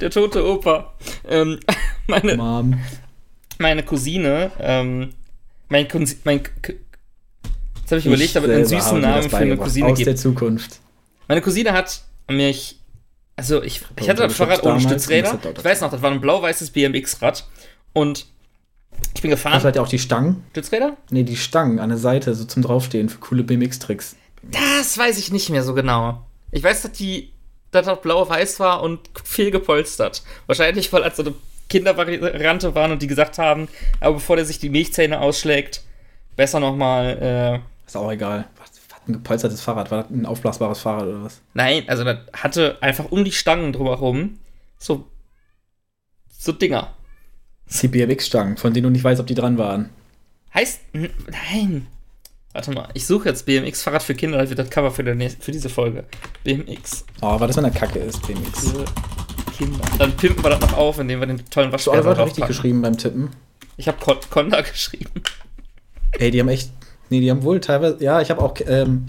der 0.00 0.10
tote 0.10 0.44
Opa. 0.44 0.94
Ähm, 1.28 1.60
meine, 2.06 2.36
Mom. 2.36 2.80
meine 3.58 3.82
Cousine, 3.84 4.50
ähm, 4.58 5.10
mein, 5.68 5.86
Cousin, 5.86 6.18
mein 6.24 6.40
Jetzt 7.84 7.90
habe 7.90 7.98
ich, 7.98 8.06
ich 8.06 8.06
überlegt, 8.06 8.36
aber 8.36 8.52
einen 8.52 8.64
süßen 8.64 9.00
Namen 9.00 9.28
für 9.28 9.36
eine 9.36 9.56
Cousine 9.56 9.88
Aus 9.88 9.98
gibt. 9.98 10.08
der 10.08 10.16
Zukunft. 10.16 10.80
Meine 11.28 11.42
Cousine 11.42 11.72
hat 11.72 12.02
mich 12.28 12.78
also 13.36 13.62
ich, 13.62 13.82
ich 13.98 14.08
hatte 14.08 14.22
das 14.22 14.36
Fahrrad 14.36 14.62
ohne 14.62 14.80
Stützräder. 14.80 15.38
Ich 15.56 15.64
weiß 15.64 15.80
noch, 15.80 15.90
das 15.90 16.02
war 16.02 16.10
ein 16.10 16.20
blau-weißes 16.20 16.70
BMX-Rad. 16.70 17.46
Und 17.92 18.26
ich 19.14 19.22
bin 19.22 19.30
gefahren. 19.30 19.54
Hast 19.54 19.62
du 19.62 19.66
halt 19.66 19.76
ja 19.76 19.82
auch 19.82 19.88
die 19.88 19.98
Stangen? 19.98 20.44
Stützräder? 20.50 20.96
Nee, 21.10 21.24
die 21.24 21.36
Stangen 21.36 21.80
an 21.80 21.88
der 21.88 21.98
Seite, 21.98 22.34
so 22.34 22.44
zum 22.44 22.62
Draufstehen 22.62 23.08
für 23.08 23.18
coole 23.18 23.42
BMX-Tricks. 23.42 24.16
Das 24.42 24.96
weiß 24.96 25.18
ich 25.18 25.32
nicht 25.32 25.50
mehr 25.50 25.64
so 25.64 25.74
genau. 25.74 26.24
Ich 26.52 26.62
weiß, 26.62 26.82
dass 26.82 26.92
die, 26.92 27.32
dass 27.72 27.86
das 27.86 28.00
blau-weiß 28.00 28.60
war 28.60 28.82
und 28.82 29.00
viel 29.24 29.50
gepolstert. 29.50 30.22
Wahrscheinlich, 30.46 30.92
weil 30.92 31.02
als 31.02 31.16
so 31.16 31.24
eine 31.24 31.34
Kindervariante 31.68 32.74
waren 32.74 32.92
und 32.92 33.02
die 33.02 33.06
gesagt 33.06 33.38
haben, 33.38 33.68
aber 34.00 34.14
bevor 34.14 34.36
der 34.36 34.44
sich 34.44 34.58
die 34.58 34.68
Milchzähne 34.68 35.20
ausschlägt, 35.20 35.82
besser 36.36 36.60
nochmal. 36.60 37.62
Äh, 37.64 37.86
ist 37.86 37.96
auch 37.96 38.10
egal 38.12 38.46
ein 39.08 39.14
gepolstertes 39.14 39.60
Fahrrad? 39.60 39.90
War 39.90 40.02
das 40.02 40.10
ein 40.10 40.26
aufblasbares 40.26 40.80
Fahrrad 40.80 41.06
oder 41.06 41.24
was? 41.24 41.40
Nein, 41.54 41.84
also 41.88 42.04
das 42.04 42.18
hatte 42.32 42.78
einfach 42.80 43.10
um 43.10 43.24
die 43.24 43.32
Stangen 43.32 43.72
drumherum 43.72 44.38
so, 44.78 45.06
so 46.28 46.52
Dinger. 46.52 46.94
CBMX-Stangen, 47.68 48.56
von 48.56 48.74
denen 48.74 48.84
du 48.84 48.90
nicht 48.90 49.04
weißt, 49.04 49.20
ob 49.20 49.26
die 49.26 49.34
dran 49.34 49.56
waren. 49.58 49.90
Heißt, 50.52 50.80
nein. 50.92 51.86
Warte 52.52 52.70
mal, 52.70 52.88
ich 52.94 53.06
suche 53.06 53.28
jetzt 53.30 53.46
BMX-Fahrrad 53.46 54.02
für 54.02 54.14
Kinder, 54.14 54.38
das 54.38 54.48
wird 54.50 54.60
das 54.60 54.70
Cover 54.70 54.90
für, 54.90 55.02
der, 55.02 55.30
für 55.30 55.50
diese 55.50 55.68
Folge. 55.68 56.04
BMX. 56.44 57.04
Oh, 57.20 57.40
weil 57.40 57.48
das 57.48 57.56
wenn 57.56 57.64
eine 57.64 57.74
Kacke 57.74 57.98
ist, 57.98 58.24
BMX. 58.26 58.70
Für 58.70 58.84
Kinder. 59.56 59.84
Dann 59.98 60.16
pimpen 60.16 60.44
wir 60.44 60.50
das 60.50 60.60
noch 60.60 60.74
auf, 60.74 60.98
indem 60.98 61.20
wir 61.20 61.26
den 61.26 61.44
tollen 61.46 61.72
Waschbär 61.72 62.02
drauf 62.02 62.26
richtig 62.26 62.42
packen. 62.42 62.46
geschrieben 62.46 62.82
beim 62.82 62.96
Tippen. 62.96 63.30
Ich 63.76 63.88
habe 63.88 63.98
Conda 64.30 64.60
geschrieben. 64.62 65.22
Ey, 66.12 66.30
die 66.30 66.38
haben 66.40 66.48
echt 66.48 66.70
Nee, 67.10 67.20
die 67.20 67.30
haben 67.30 67.42
wohl 67.42 67.60
teilweise. 67.60 68.02
Ja, 68.02 68.20
ich 68.20 68.30
habe 68.30 68.40
auch. 68.42 68.54
Ähm, 68.66 69.06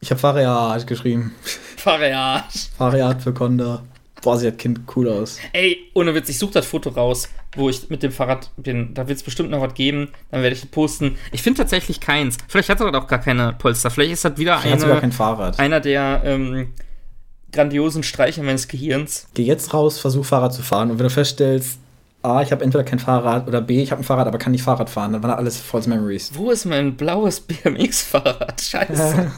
ich 0.00 0.10
habe 0.10 0.20
Fahrrad 0.20 0.86
geschrieben. 0.86 1.34
Fahrrad. 1.76 2.44
Fahrrad 2.76 3.22
für 3.22 3.32
Conda. 3.32 3.82
Boah, 4.22 4.36
sieht 4.38 4.52
das 4.52 4.58
Kind 4.58 4.80
cool 4.96 5.08
aus. 5.08 5.38
Ey, 5.52 5.78
ohne 5.94 6.14
Witz, 6.14 6.28
ich 6.28 6.38
suche 6.38 6.54
das 6.54 6.66
Foto 6.66 6.90
raus, 6.90 7.28
wo 7.54 7.68
ich 7.68 7.88
mit 7.90 8.02
dem 8.02 8.10
Fahrrad 8.12 8.50
bin. 8.56 8.92
Da 8.94 9.06
wird 9.08 9.18
es 9.18 9.22
bestimmt 9.22 9.50
noch 9.50 9.60
was 9.60 9.74
geben. 9.74 10.08
Dann 10.30 10.42
werde 10.42 10.54
ich 10.54 10.62
das 10.62 10.70
posten. 10.70 11.16
Ich 11.32 11.42
finde 11.42 11.58
tatsächlich 11.58 12.00
keins. 12.00 12.36
Vielleicht 12.48 12.68
hat 12.68 12.80
er 12.80 12.90
das 12.90 13.02
auch 13.02 13.06
gar 13.06 13.20
keine 13.20 13.52
Polster. 13.52 13.90
Vielleicht 13.90 14.12
ist 14.12 14.24
das 14.24 14.36
wieder 14.36 14.58
Ich 14.64 14.70
habe 14.70 14.80
sogar 14.80 14.94
eine, 14.94 15.00
kein 15.00 15.12
Fahrrad. 15.12 15.58
einer 15.60 15.80
der 15.80 16.22
ähm, 16.24 16.72
grandiosen 17.52 18.02
Streicher 18.02 18.42
meines 18.42 18.68
Gehirns. 18.68 19.28
Geh 19.34 19.44
jetzt 19.44 19.72
raus, 19.72 19.98
versuch 19.98 20.24
Fahrrad 20.24 20.52
zu 20.54 20.62
fahren. 20.62 20.90
Und 20.90 20.98
wenn 20.98 21.04
du 21.04 21.10
feststellst, 21.10 21.78
A, 22.26 22.42
ich 22.42 22.50
habe 22.50 22.64
entweder 22.64 22.84
kein 22.84 22.98
Fahrrad 22.98 23.46
oder 23.46 23.60
B, 23.60 23.82
ich 23.82 23.92
habe 23.92 24.02
ein 24.02 24.04
Fahrrad, 24.04 24.26
aber 24.26 24.38
kann 24.38 24.52
nicht 24.52 24.62
Fahrrad 24.62 24.90
fahren, 24.90 25.12
dann 25.12 25.22
waren 25.22 25.30
das 25.30 25.38
alles 25.38 25.56
False 25.58 25.88
Memories. 25.88 26.32
Wo 26.34 26.50
ist 26.50 26.64
mein 26.64 26.96
blaues 26.96 27.40
BMX-Fahrrad? 27.40 28.60
Scheiße. 28.60 29.32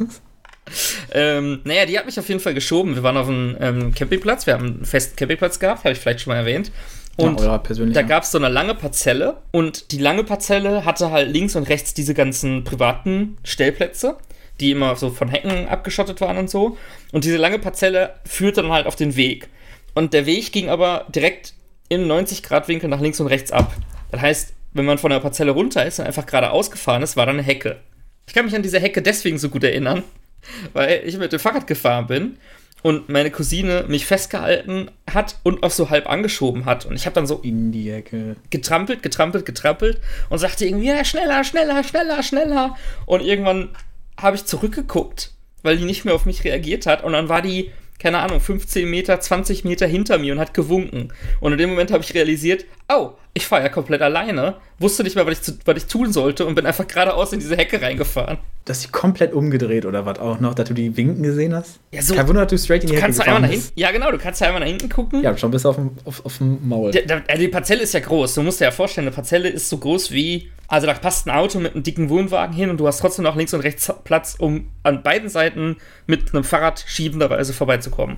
ähm, 1.13 1.61
naja, 1.65 1.87
die 1.87 1.99
hat 1.99 2.07
mich 2.07 2.19
auf 2.19 2.29
jeden 2.29 2.41
Fall 2.41 2.55
geschoben. 2.55 2.95
Wir 2.95 3.03
waren 3.03 3.17
auf 3.17 3.29
einem 3.29 3.57
ähm, 3.61 3.95
Campingplatz. 3.95 4.47
Wir 4.47 4.55
haben 4.55 4.67
einen 4.67 4.85
festen 4.85 5.17
Campingplatz 5.17 5.59
gehabt, 5.59 5.85
habe 5.85 5.93
ich 5.93 5.99
vielleicht 5.99 6.21
schon 6.21 6.33
mal 6.33 6.39
erwähnt. 6.39 6.73
Und 7.19 7.41
ja, 7.41 7.59
da 7.59 8.03
gab 8.03 8.23
es 8.23 8.31
so 8.31 8.39
eine 8.39 8.49
lange 8.49 8.77
Parzelle 8.77 9.39
und 9.51 9.91
die 9.91 9.99
lange 9.99 10.23
Parzelle 10.23 10.85
hatte 10.85 11.11
halt 11.11 11.29
links 11.29 11.57
und 11.57 11.65
rechts 11.65 11.93
diese 11.93 12.15
ganzen 12.15 12.63
privaten 12.63 13.39
Stellplätze, 13.43 14.17
die 14.61 14.71
immer 14.71 14.95
so 14.95 15.11
von 15.11 15.29
Hecken 15.29 15.67
abgeschottet 15.67 16.21
waren 16.21 16.39
und 16.39 16.49
so. 16.49 16.77
Und 17.11 17.25
diese 17.25 17.37
lange 17.37 17.59
Parzelle 17.59 18.15
führte 18.25 18.63
dann 18.63 18.71
halt 18.71 18.87
auf 18.87 18.95
den 18.95 19.17
Weg. 19.17 19.49
Und 19.95 20.15
der 20.15 20.27
Weg 20.27 20.53
ging 20.53 20.69
aber 20.69 21.07
direkt 21.09 21.55
im 21.89 22.03
90-Grad-Winkel 22.07 22.89
nach 22.89 23.01
links 23.01 23.21
und 23.21 23.29
rechts 23.29 23.53
ab. 23.53 23.75
Das 24.11 24.21
heißt, 24.21 24.53
wenn 24.73 24.85
man 24.85 24.99
von 24.99 25.11
der 25.11 25.21
Parzelle 25.21 25.53
runter 25.53 25.85
ist 25.85 25.99
und 25.99 26.07
einfach 26.07 26.27
geradeaus 26.27 26.71
gefahren 26.71 27.03
ist, 27.03 27.17
war 27.17 27.27
da 27.27 27.33
eine 27.33 27.43
Hecke. 27.43 27.81
Ich 28.27 28.35
kann 28.35 28.45
mich 28.45 28.55
an 28.55 28.63
diese 28.63 28.81
Hecke 28.81 29.03
deswegen 29.03 29.39
so 29.39 29.49
gut 29.49 29.65
erinnern, 29.65 30.03
weil 30.73 31.03
ich 31.05 31.17
mit 31.19 31.33
dem 31.33 31.41
Fahrrad 31.41 31.67
gefahren 31.67 32.07
bin 32.07 32.39
und 32.83 33.09
meine 33.09 33.31
Cousine 33.31 33.85
mich 33.89 34.07
festgehalten 34.07 34.91
hat 35.11 35.37
und 35.43 35.63
auch 35.63 35.71
so 35.71 35.91
halb 35.91 36.09
angeschoben 36.09 36.65
hat. 36.65 36.87
Und 36.87 36.95
ich 36.95 37.07
habe 37.07 37.15
dann 37.15 37.27
so 37.27 37.39
in 37.39 37.73
die 37.73 37.91
Ecke. 37.91 38.37
getrampelt, 38.51 39.03
getrampelt, 39.03 39.47
getrampelt 39.47 40.01
und 40.29 40.39
sagte 40.39 40.67
irgendwie, 40.67 40.89
ja, 40.89 41.05
schneller, 41.05 41.43
schneller, 41.43 41.83
schneller, 41.83 42.23
schneller. 42.23 42.77
Und 43.07 43.23
irgendwann 43.23 43.71
habe 44.17 44.37
ich 44.37 44.45
zurückgeguckt, 44.45 45.33
weil 45.63 45.77
die 45.77 45.85
nicht 45.85 46.05
mehr 46.05 46.15
auf 46.15 46.27
mich 46.27 46.45
reagiert 46.45 46.87
hat. 46.87 47.03
Und 47.03 47.13
dann 47.13 47.29
war 47.29 47.43
die, 47.43 47.73
keine 47.99 48.19
Ahnung, 48.19 48.41
15 48.41 48.89
Meter, 48.89 49.21
20 49.21 49.65
Meter 49.65 49.87
hinter 49.87 50.19
mir 50.19 50.33
und 50.33 50.39
hat 50.39 50.55
gewunken. 50.55 51.13
Und 51.41 51.53
in 51.53 51.59
dem 51.59 51.71
Moment 51.71 51.91
habe 51.91 52.05
ich 52.05 52.15
realisiert, 52.15 52.65
oh, 52.91 53.11
ich 53.35 53.47
fahre 53.47 53.63
ja 53.63 53.69
komplett 53.69 54.03
alleine, 54.03 54.57
wusste 54.79 55.05
nicht 55.05 55.15
mehr, 55.15 55.25
was 55.27 55.35
ich, 55.35 55.43
zu, 55.43 55.53
was 55.65 55.77
ich 55.77 55.87
tun 55.87 56.13
sollte 56.13 56.45
und 56.47 56.55
bin 56.55 56.67
einfach 56.67 56.87
geradeaus 56.87 57.33
in 57.33 57.39
diese 57.41 57.57
Hecke 57.57 57.81
reingefahren. 57.81 58.39
Das 58.65 58.79
ist 58.81 58.93
komplett 58.93 59.33
umgedreht 59.33 59.87
oder 59.87 60.05
was 60.05 60.19
auch 60.19 60.41
noch, 60.41 60.55
dass 60.55 60.69
du 60.69 60.75
die 60.75 60.95
Winken 60.97 61.23
gesehen 61.23 61.55
hast? 61.55 61.79
Ja, 61.93 62.03
so- 62.03 62.15
Kein 62.15 62.27
Wunder, 62.29 62.43
dass 62.43 62.51
du 62.51 62.59
straight 62.59 62.83
in 62.83 62.89
die 62.89 62.93
Du 62.95 62.99
Ecke 62.99 63.03
kannst 63.07 63.19
da 63.21 63.25
einmal 63.25 63.41
nach 63.43 63.49
gefahren 63.49 63.63
hinten, 63.65 63.81
ja 63.81 63.91
genau, 63.93 64.11
du 64.11 64.19
kannst 64.19 64.41
da 64.41 64.47
einmal 64.47 64.61
nach 64.61 64.69
hinten 64.69 64.89
gucken. 64.89 65.23
Ja, 65.23 65.37
schon 65.37 65.51
bis 65.51 65.65
auf 65.65 65.77
dem, 65.77 65.91
auf, 66.05 66.25
auf 66.27 66.39
dem 66.39 66.69
Maul. 66.69 66.91
Die, 66.91 67.03
die, 67.07 67.39
die 67.39 67.49
Parzelle 67.49 67.83
ist 67.83 67.95
ja 67.95 68.01
groß. 68.01 68.35
Du 68.35 68.43
musst 68.43 68.61
dir 68.61 68.65
ja 68.67 68.71
vorstellen, 68.71 69.07
eine 69.07 69.15
Parzelle 69.15 69.49
ist 69.49 69.69
so 69.69 69.79
groß 69.79 70.11
wie. 70.11 70.51
Also 70.67 70.87
da 70.87 70.93
passt 70.95 71.27
ein 71.27 71.31
Auto 71.31 71.61
mit 71.61 71.75
einem 71.75 71.83
dicken 71.83 72.11
Wohnwagen 72.11 72.55
hin 72.55 72.69
und 72.69 72.79
du 72.79 72.87
hast 72.87 72.99
trotzdem 72.99 73.23
noch 73.25 73.37
links 73.37 73.55
und 73.55 73.61
rechts 73.61 73.91
Platz, 74.05 74.35
um 74.39 74.69
an 74.83 75.03
beiden 75.03 75.31
Seiten 75.31 75.77
mit 76.07 76.35
einem 76.35 76.45
Fahrrad 76.45 76.85
schiebenderweise 76.87 77.55
vorbeizukommen. 77.55 78.17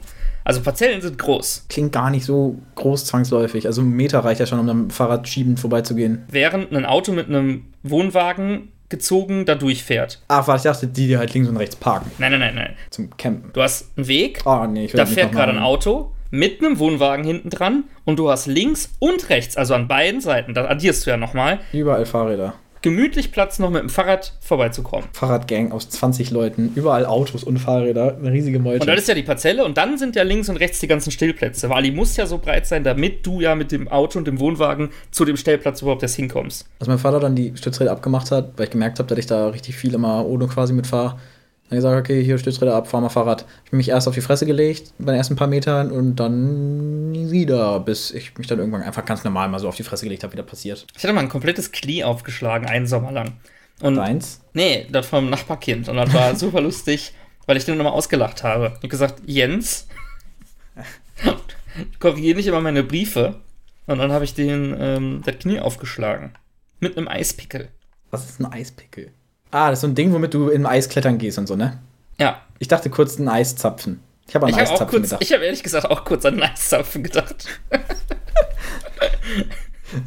Also 0.50 0.62
Parzellen 0.62 1.00
sind 1.00 1.16
groß. 1.16 1.66
Klingt 1.68 1.92
gar 1.92 2.10
nicht 2.10 2.24
so 2.24 2.56
groß 2.74 3.04
zwangsläufig. 3.04 3.66
Also 3.66 3.82
ein 3.82 3.90
Meter 3.90 4.18
reicht 4.24 4.40
ja 4.40 4.46
schon, 4.46 4.58
um 4.58 4.68
am 4.68 4.90
Fahrrad 4.90 5.28
schiebend 5.28 5.60
vorbeizugehen. 5.60 6.24
Während 6.28 6.72
ein 6.72 6.84
Auto 6.84 7.12
mit 7.12 7.28
einem 7.28 7.66
Wohnwagen 7.84 8.72
gezogen 8.88 9.44
da 9.44 9.54
durchfährt. 9.54 10.20
Ach, 10.26 10.48
warte, 10.48 10.58
ich 10.58 10.72
dachte, 10.72 10.86
die, 10.88 11.06
die 11.06 11.16
halt 11.16 11.32
links 11.34 11.48
und 11.48 11.56
rechts 11.56 11.76
parken. 11.76 12.10
Nein, 12.18 12.32
nein, 12.32 12.40
nein, 12.40 12.54
nein. 12.56 12.74
Zum 12.90 13.16
Campen. 13.16 13.52
Du 13.52 13.62
hast 13.62 13.96
einen 13.96 14.08
Weg, 14.08 14.40
Oh, 14.44 14.66
nee, 14.66 14.86
ich 14.86 14.92
will 14.92 14.98
da 14.98 15.06
fährt 15.06 15.30
gerade 15.30 15.52
ein. 15.52 15.58
Auto 15.60 16.10
mit 16.32 16.60
einem 16.60 16.80
Wohnwagen 16.80 17.24
hinten 17.24 17.50
dran 17.50 17.84
und 18.04 18.18
du 18.18 18.28
hast 18.28 18.46
links 18.48 18.90
und 18.98 19.28
rechts, 19.30 19.56
also 19.56 19.74
an 19.74 19.86
beiden 19.86 20.20
Seiten, 20.20 20.52
da 20.54 20.64
addierst 20.64 21.06
du 21.06 21.10
ja 21.10 21.16
nochmal, 21.16 21.60
Überall 21.72 22.06
Fahrräder. 22.06 22.54
Gemütlich 22.82 23.32
Platz 23.32 23.58
noch 23.58 23.70
mit 23.70 23.82
dem 23.82 23.88
Fahrrad 23.88 24.32
vorbeizukommen. 24.40 25.08
Fahrradgang 25.12 25.72
aus 25.72 25.88
20 25.90 26.30
Leuten. 26.30 26.72
Überall 26.74 27.06
Autos 27.06 27.44
und 27.44 27.58
Fahrräder. 27.58 28.16
Eine 28.16 28.32
riesige 28.32 28.58
Meute. 28.58 28.80
Und 28.80 28.86
das 28.86 29.00
ist 29.00 29.08
ja 29.08 29.14
die 29.14 29.22
Parzelle 29.22 29.64
und 29.64 29.76
dann 29.76 29.98
sind 29.98 30.16
ja 30.16 30.22
links 30.22 30.48
und 30.48 30.56
rechts 30.56 30.80
die 30.80 30.86
ganzen 30.86 31.10
Stellplätze, 31.10 31.68
weil 31.68 31.82
die 31.82 31.90
muss 31.90 32.16
ja 32.16 32.26
so 32.26 32.38
breit 32.38 32.66
sein, 32.66 32.84
damit 32.84 33.26
du 33.26 33.40
ja 33.40 33.54
mit 33.54 33.72
dem 33.72 33.88
Auto 33.88 34.18
und 34.18 34.26
dem 34.26 34.40
Wohnwagen 34.40 34.90
zu 35.10 35.24
dem 35.24 35.36
Stellplatz 35.36 35.82
überhaupt 35.82 36.02
erst 36.02 36.16
hinkommst. 36.16 36.66
Als 36.78 36.88
mein 36.88 36.98
Vater 36.98 37.20
dann 37.20 37.36
die 37.36 37.56
Stützräder 37.56 37.92
abgemacht 37.92 38.30
hat, 38.30 38.52
weil 38.56 38.64
ich 38.64 38.70
gemerkt 38.70 38.98
habe, 38.98 39.08
dass 39.08 39.18
ich 39.18 39.26
da 39.26 39.48
richtig 39.48 39.76
viel 39.76 39.94
immer 39.94 40.26
ohne 40.26 40.46
quasi 40.46 40.72
mitfahre, 40.72 41.16
dann 41.70 41.78
gesagt, 41.78 41.98
okay, 42.00 42.22
hier 42.22 42.36
Stützräder 42.36 42.74
ab, 42.74 42.88
fahr 42.88 43.00
mal 43.00 43.08
Fahrrad. 43.08 43.46
Ich 43.64 43.68
habe 43.68 43.76
mich 43.76 43.88
erst 43.88 44.08
auf 44.08 44.14
die 44.14 44.20
Fresse 44.20 44.44
gelegt 44.44 44.92
bei 44.98 45.12
den 45.12 45.18
ersten 45.18 45.36
paar 45.36 45.46
Metern 45.46 45.92
und 45.92 46.16
dann 46.16 47.12
nie 47.12 47.30
wieder, 47.30 47.78
bis 47.78 48.10
ich 48.10 48.36
mich 48.36 48.48
dann 48.48 48.58
irgendwann 48.58 48.82
einfach 48.82 49.04
ganz 49.04 49.22
normal 49.22 49.48
mal 49.48 49.60
so 49.60 49.68
auf 49.68 49.76
die 49.76 49.84
Fresse 49.84 50.04
gelegt 50.04 50.24
habe, 50.24 50.32
wie 50.32 50.36
das 50.36 50.46
passiert. 50.46 50.84
Ich 50.96 51.04
hatte 51.04 51.12
mal 51.12 51.20
ein 51.20 51.28
komplettes 51.28 51.70
Knie 51.70 52.02
aufgeschlagen, 52.02 52.66
einen 52.68 52.88
Sommer 52.88 53.12
lang. 53.12 53.34
Und 53.80 53.94
Deins? 53.94 54.40
nee, 54.52 54.88
das 54.90 55.06
vom 55.06 55.30
Nachbarkind. 55.30 55.88
Und 55.88 55.96
das 55.96 56.12
war 56.12 56.34
super 56.36 56.60
lustig, 56.60 57.14
weil 57.46 57.56
ich 57.56 57.64
den 57.64 57.78
nochmal 57.78 57.92
ausgelacht 57.92 58.42
habe. 58.42 58.72
Ich 58.78 58.82
hab 58.82 58.90
gesagt, 58.90 59.22
Jens, 59.24 59.86
korrigiere 62.00 62.36
nicht 62.36 62.48
immer 62.48 62.60
meine 62.60 62.82
Briefe. 62.82 63.36
Und 63.86 63.98
dann 63.98 64.10
habe 64.10 64.24
ich 64.24 64.34
den 64.34 64.76
ähm, 64.76 65.22
das 65.24 65.38
Knie 65.38 65.60
aufgeschlagen. 65.60 66.32
Mit 66.80 66.96
einem 66.96 67.06
Eispickel. 67.06 67.68
Was 68.10 68.28
ist 68.28 68.40
ein 68.40 68.46
Eispickel? 68.46 69.12
Ah, 69.50 69.70
das 69.70 69.78
ist 69.78 69.80
so 69.82 69.86
ein 69.88 69.94
Ding, 69.94 70.12
womit 70.12 70.32
du 70.34 70.48
im 70.48 70.64
Eis 70.66 70.88
klettern 70.88 71.18
gehst 71.18 71.38
und 71.38 71.46
so, 71.46 71.56
ne? 71.56 71.78
Ja, 72.18 72.40
Ich 72.58 72.68
dachte 72.68 72.90
kurz 72.90 73.18
ein 73.18 73.28
Eiszapfen. 73.28 74.00
Ich 74.28 74.34
habe 74.34 74.46
an 74.46 74.52
ich 74.52 74.58
Eiszapfen 74.58 74.86
kurz, 74.88 75.02
gedacht. 75.02 75.22
ich 75.22 75.32
habe 75.32 75.44
ehrlich 75.44 75.62
gesagt 75.62 75.90
auch 75.90 76.04
kurz 76.04 76.24
an 76.24 76.34
den 76.34 76.42
Eiszapfen 76.44 77.02
gedacht. 77.02 77.46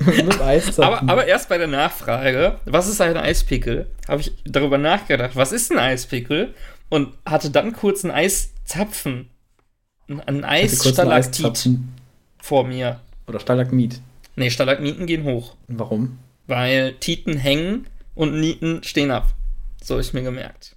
Mit 0.06 0.40
Eiszapfen. 0.42 0.84
Aber, 0.84 1.12
aber 1.12 1.26
erst 1.28 1.50
bei 1.50 1.58
der 1.58 1.68
Nachfrage, 1.68 2.60
was 2.66 2.88
ist 2.88 3.02
ein 3.02 3.18
Eispickel, 3.18 3.88
habe 4.08 4.22
ich 4.22 4.32
darüber 4.46 4.78
nachgedacht, 4.78 5.36
was 5.36 5.52
ist 5.52 5.72
ein 5.72 5.80
Eispickel? 5.80 6.54
Und 6.90 7.14
hatte 7.26 7.50
dann 7.50 7.74
kurz 7.74 8.06
einen 8.06 8.14
Eiszapfen, 8.14 9.30
einen 10.08 10.20
einen 10.22 10.44
Eisstalaktit 10.46 11.46
Eiszapfen. 11.46 11.94
vor 12.42 12.66
mir. 12.66 13.00
Oder 13.28 13.40
Stalagmit. 13.40 14.00
Nee, 14.36 14.50
Stalagmiten 14.52 15.06
gehen 15.06 15.24
hoch, 15.26 15.56
Warum? 15.68 16.18
weil 16.48 16.94
Titen 17.00 17.36
hängen 17.38 17.88
und 18.16 18.40
Nieten 18.40 18.84
stehen 18.84 19.12
ab. 19.12 19.34
So 19.84 19.96
hab 19.96 20.02
ich 20.02 20.14
mir 20.14 20.24
gemerkt. 20.24 20.76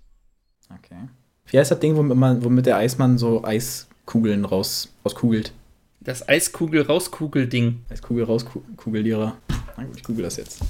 Okay. 0.71 1.09
Wie 1.47 1.59
heißt 1.59 1.71
das 1.71 1.79
Ding, 1.79 1.97
womit, 1.97 2.17
man, 2.17 2.45
womit 2.45 2.67
der 2.67 2.77
Eismann 2.77 3.19
so 3.19 3.45
Eiskugeln 3.45 4.45
raus, 4.45 4.93
rauskugelt? 5.05 5.53
Das 6.01 6.29
Eiskugel-Rauskugel-Ding. 6.29 7.85
Eiskugel 7.89 8.25
rauskugelierer. 8.25 9.37
Na 9.77 9.85
gut, 9.85 9.97
ich 9.97 10.03
google 10.05 10.25
das 10.25 10.37
jetzt. 10.37 10.61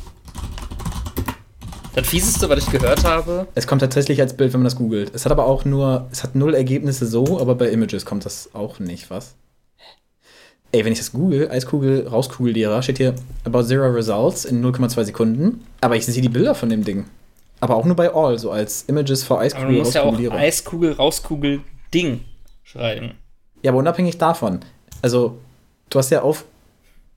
Das 1.95 2.07
Fieseste, 2.07 2.49
was 2.51 2.59
ich 2.59 2.71
gehört 2.71 3.05
habe, 3.05 3.49
Es 3.55 3.67
kommt 3.67 3.81
tatsächlich 3.81 4.21
als 4.21 4.37
Bild, 4.37 4.53
wenn 4.53 4.61
man 4.61 4.67
das 4.67 4.77
googelt. 4.77 5.15
Es 5.15 5.25
hat 5.25 5.33
aber 5.33 5.47
auch 5.47 5.65
nur, 5.65 6.09
es 6.13 6.23
hat 6.23 6.35
null 6.35 6.55
Ergebnisse 6.55 7.07
so, 7.07 7.41
aber 7.41 7.55
bei 7.55 7.71
Images 7.71 8.05
kommt 8.05 8.27
das 8.27 8.51
auch 8.53 8.79
nicht, 8.79 9.09
was? 9.09 9.35
Ey, 10.73 10.85
wenn 10.85 10.93
ich 10.93 10.99
das 10.99 11.13
google, 11.13 11.51
Eiskugel 11.51 12.07
rauskugelierer, 12.07 12.83
steht 12.83 12.99
hier 12.99 13.15
about 13.45 13.63
zero 13.63 13.89
results 13.91 14.45
in 14.45 14.65
0,2 14.65 15.05
Sekunden. 15.05 15.65
Aber 15.81 15.97
ich 15.97 16.05
sehe 16.05 16.21
die 16.21 16.29
Bilder 16.29 16.55
von 16.55 16.69
dem 16.69 16.85
Ding. 16.85 17.07
Aber 17.61 17.77
auch 17.77 17.85
nur 17.85 17.97
bei 17.97 18.13
all, 18.13 18.39
so 18.39 18.51
als 18.51 18.83
Images 18.83 19.25
for 19.25 19.39
aber 19.39 19.45
du 19.45 19.47
Eiskugel 19.47 19.79
musst 19.79 19.95
ja 19.95 20.03
auch 20.03 20.07
rauskugelierer. 20.07 20.35
Eiskugel-Rauskugel-Ding 20.35 22.21
schreiben. 22.65 23.13
Ja, 23.63 23.71
aber 23.71 23.79
unabhängig 23.79 24.19
davon. 24.19 24.61
Also, 25.03 25.39
du 25.89 25.99
hast 25.99 26.11
ja 26.11 26.23
auf, 26.23 26.45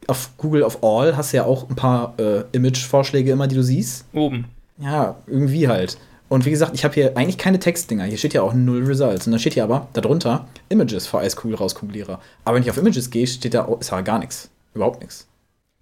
auf 0.08 0.32
Google 0.38 0.64
auf 0.64 0.84
All 0.84 1.18
hast 1.18 1.34
du 1.34 1.38
ja 1.38 1.46
auch 1.46 1.70
ein 1.70 1.76
paar 1.76 2.14
äh, 2.20 2.44
Image-Vorschläge 2.52 3.32
immer, 3.32 3.48
die 3.48 3.56
du 3.56 3.64
siehst. 3.64 4.06
Oben. 4.14 4.46
Ja, 4.78 5.18
irgendwie 5.28 5.68
halt. 5.68 5.98
Und 6.30 6.46
wie 6.46 6.52
gesagt, 6.52 6.76
ich 6.76 6.84
habe 6.84 6.94
hier 6.94 7.18
eigentlich 7.18 7.38
keine 7.40 7.60
Textdinger. 7.60 8.06
Hier 8.06 8.18
steht 8.18 8.34
ja 8.34 8.44
auch 8.44 8.54
null 8.54 8.86
Results. 8.86 9.26
Und 9.26 9.32
dann 9.32 9.40
steht 9.40 9.56
hier 9.56 9.64
aber 9.64 9.88
darunter 9.94 10.48
Images 10.70 11.08
für 11.08 11.20
Eiskugel 11.20 11.56
rauskugelierer. 11.58 12.22
Aber 12.46 12.56
wenn 12.56 12.64
ich 12.64 12.70
auf 12.70 12.78
Images 12.78 13.10
gehe, 13.10 13.26
steht 13.26 13.56
da 13.56 13.68
ist 13.80 13.92
ja 13.92 14.02
gar 14.02 14.20
nichts. 14.20 14.50
Überhaupt 14.76 15.02
nichts. 15.02 15.28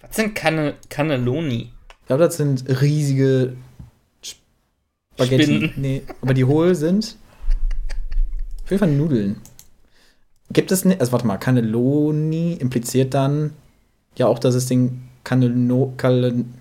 Was 0.01 0.15
sind 0.15 0.35
Canne 0.35 0.75
Cannelloni? 0.89 1.71
Ich 2.01 2.07
glaube, 2.07 2.23
das 2.23 2.37
sind 2.37 2.63
riesige 2.81 3.57
Spaghetti. 4.21 5.43
Spinnen. 5.43 5.73
Nee, 5.75 6.03
aber 6.21 6.33
die 6.33 6.45
hohl 6.45 6.73
sind 6.75 7.17
auf 8.63 8.71
jeden 8.71 8.79
Fall 8.79 8.91
Nudeln. 8.91 9.41
Gibt 10.51 10.71
es 10.71 10.85
nicht, 10.85 10.99
also 10.99 11.11
warte 11.11 11.27
mal, 11.27 11.37
Cannelloni 11.37 12.53
impliziert 12.53 13.13
dann 13.13 13.51
ja 14.17 14.27
auch, 14.27 14.39
dass 14.39 14.55
das 14.55 14.65
Ding 14.65 15.03
Cannello, 15.23 15.93
Callen, 15.97 16.53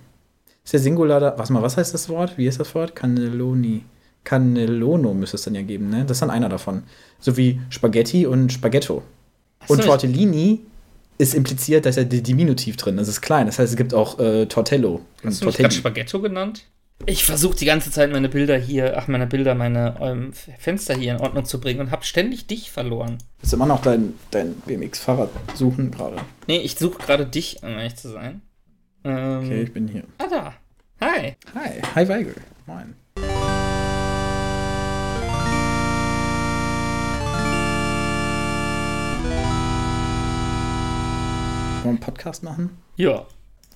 ist 0.67 0.73
der 0.73 0.81
Singular 0.81 1.21
da, 1.21 1.39
warte 1.39 1.53
mal, 1.53 1.63
was 1.63 1.77
heißt 1.77 1.95
das 1.95 2.09
Wort? 2.09 2.37
Wie 2.37 2.47
ist 2.49 2.59
das 2.59 2.75
Wort? 2.75 2.97
Cannelloni. 2.97 3.85
Cannellono 4.25 5.15
müsste 5.15 5.37
es 5.37 5.45
dann 5.45 5.55
ja 5.55 5.63
geben, 5.63 5.91
ne? 5.91 6.03
Das 6.05 6.17
ist 6.17 6.23
dann 6.23 6.31
einer 6.31 6.49
davon. 6.49 6.83
So 7.21 7.37
wie 7.37 7.61
Spaghetti 7.71 8.27
und 8.27 8.53
Spaghetto. 8.53 9.05
Achso, 9.61 9.75
Und 9.75 9.85
Tortellini 9.85 10.61
ist 11.19 11.35
impliziert, 11.35 11.87
dass 11.87 11.95
ja 11.95 12.03
der 12.03 12.21
Diminutiv 12.21 12.77
drin 12.77 12.99
ist. 12.99 13.03
Es 13.03 13.15
ist 13.15 13.21
klein. 13.21 13.47
Das 13.47 13.61
heißt, 13.61 13.71
es 13.71 13.77
gibt 13.77 13.95
auch 13.95 14.19
äh, 14.19 14.47
Tortello. 14.47 15.03
Und 15.23 15.31
Hast 15.31 15.45
du 15.45 15.53
gerade 15.53 15.73
Spaghetto 15.73 16.21
genannt? 16.21 16.65
Ich 17.05 17.25
versuche 17.25 17.57
die 17.57 17.65
ganze 17.65 17.93
Zeit 17.93 18.11
meine 18.11 18.29
Bilder 18.29 18.59
hier, 18.59 18.99
ach, 18.99 19.07
meine 19.07 19.29
Bilder, 19.29 19.55
meine 19.55 19.95
ähm, 20.01 20.33
Fenster 20.33 20.97
hier 20.97 21.15
in 21.15 21.21
Ordnung 21.21 21.45
zu 21.45 21.61
bringen 21.61 21.79
und 21.79 21.93
habe 21.93 22.05
ständig 22.05 22.49
dich 22.49 22.73
verloren. 22.73 23.19
Du 23.49 23.55
immer 23.55 23.67
noch 23.67 23.83
dein, 23.83 24.15
dein 24.33 24.55
BMX-Fahrrad 24.67 25.31
suchen 25.55 25.93
gerade? 25.93 26.17
Nee, 26.49 26.59
ich 26.59 26.77
suche 26.77 26.99
gerade 26.99 27.25
dich, 27.25 27.59
um 27.63 27.69
ehrlich 27.69 27.95
zu 27.95 28.09
sein. 28.09 28.41
Ähm, 29.07 29.39
Okay, 29.45 29.63
ich 29.63 29.73
bin 29.73 29.87
hier. 29.87 30.03
Ah, 30.19 30.27
da. 30.29 30.55
Hi. 31.01 31.37
Hi, 31.55 31.81
hi 31.95 32.09
Weigel. 32.09 32.35
Moin. 32.67 32.95
Wollen 41.83 41.85
wir 41.85 41.89
einen 41.91 42.01
Podcast 42.01 42.43
machen? 42.43 42.71
Ja, 42.97 43.27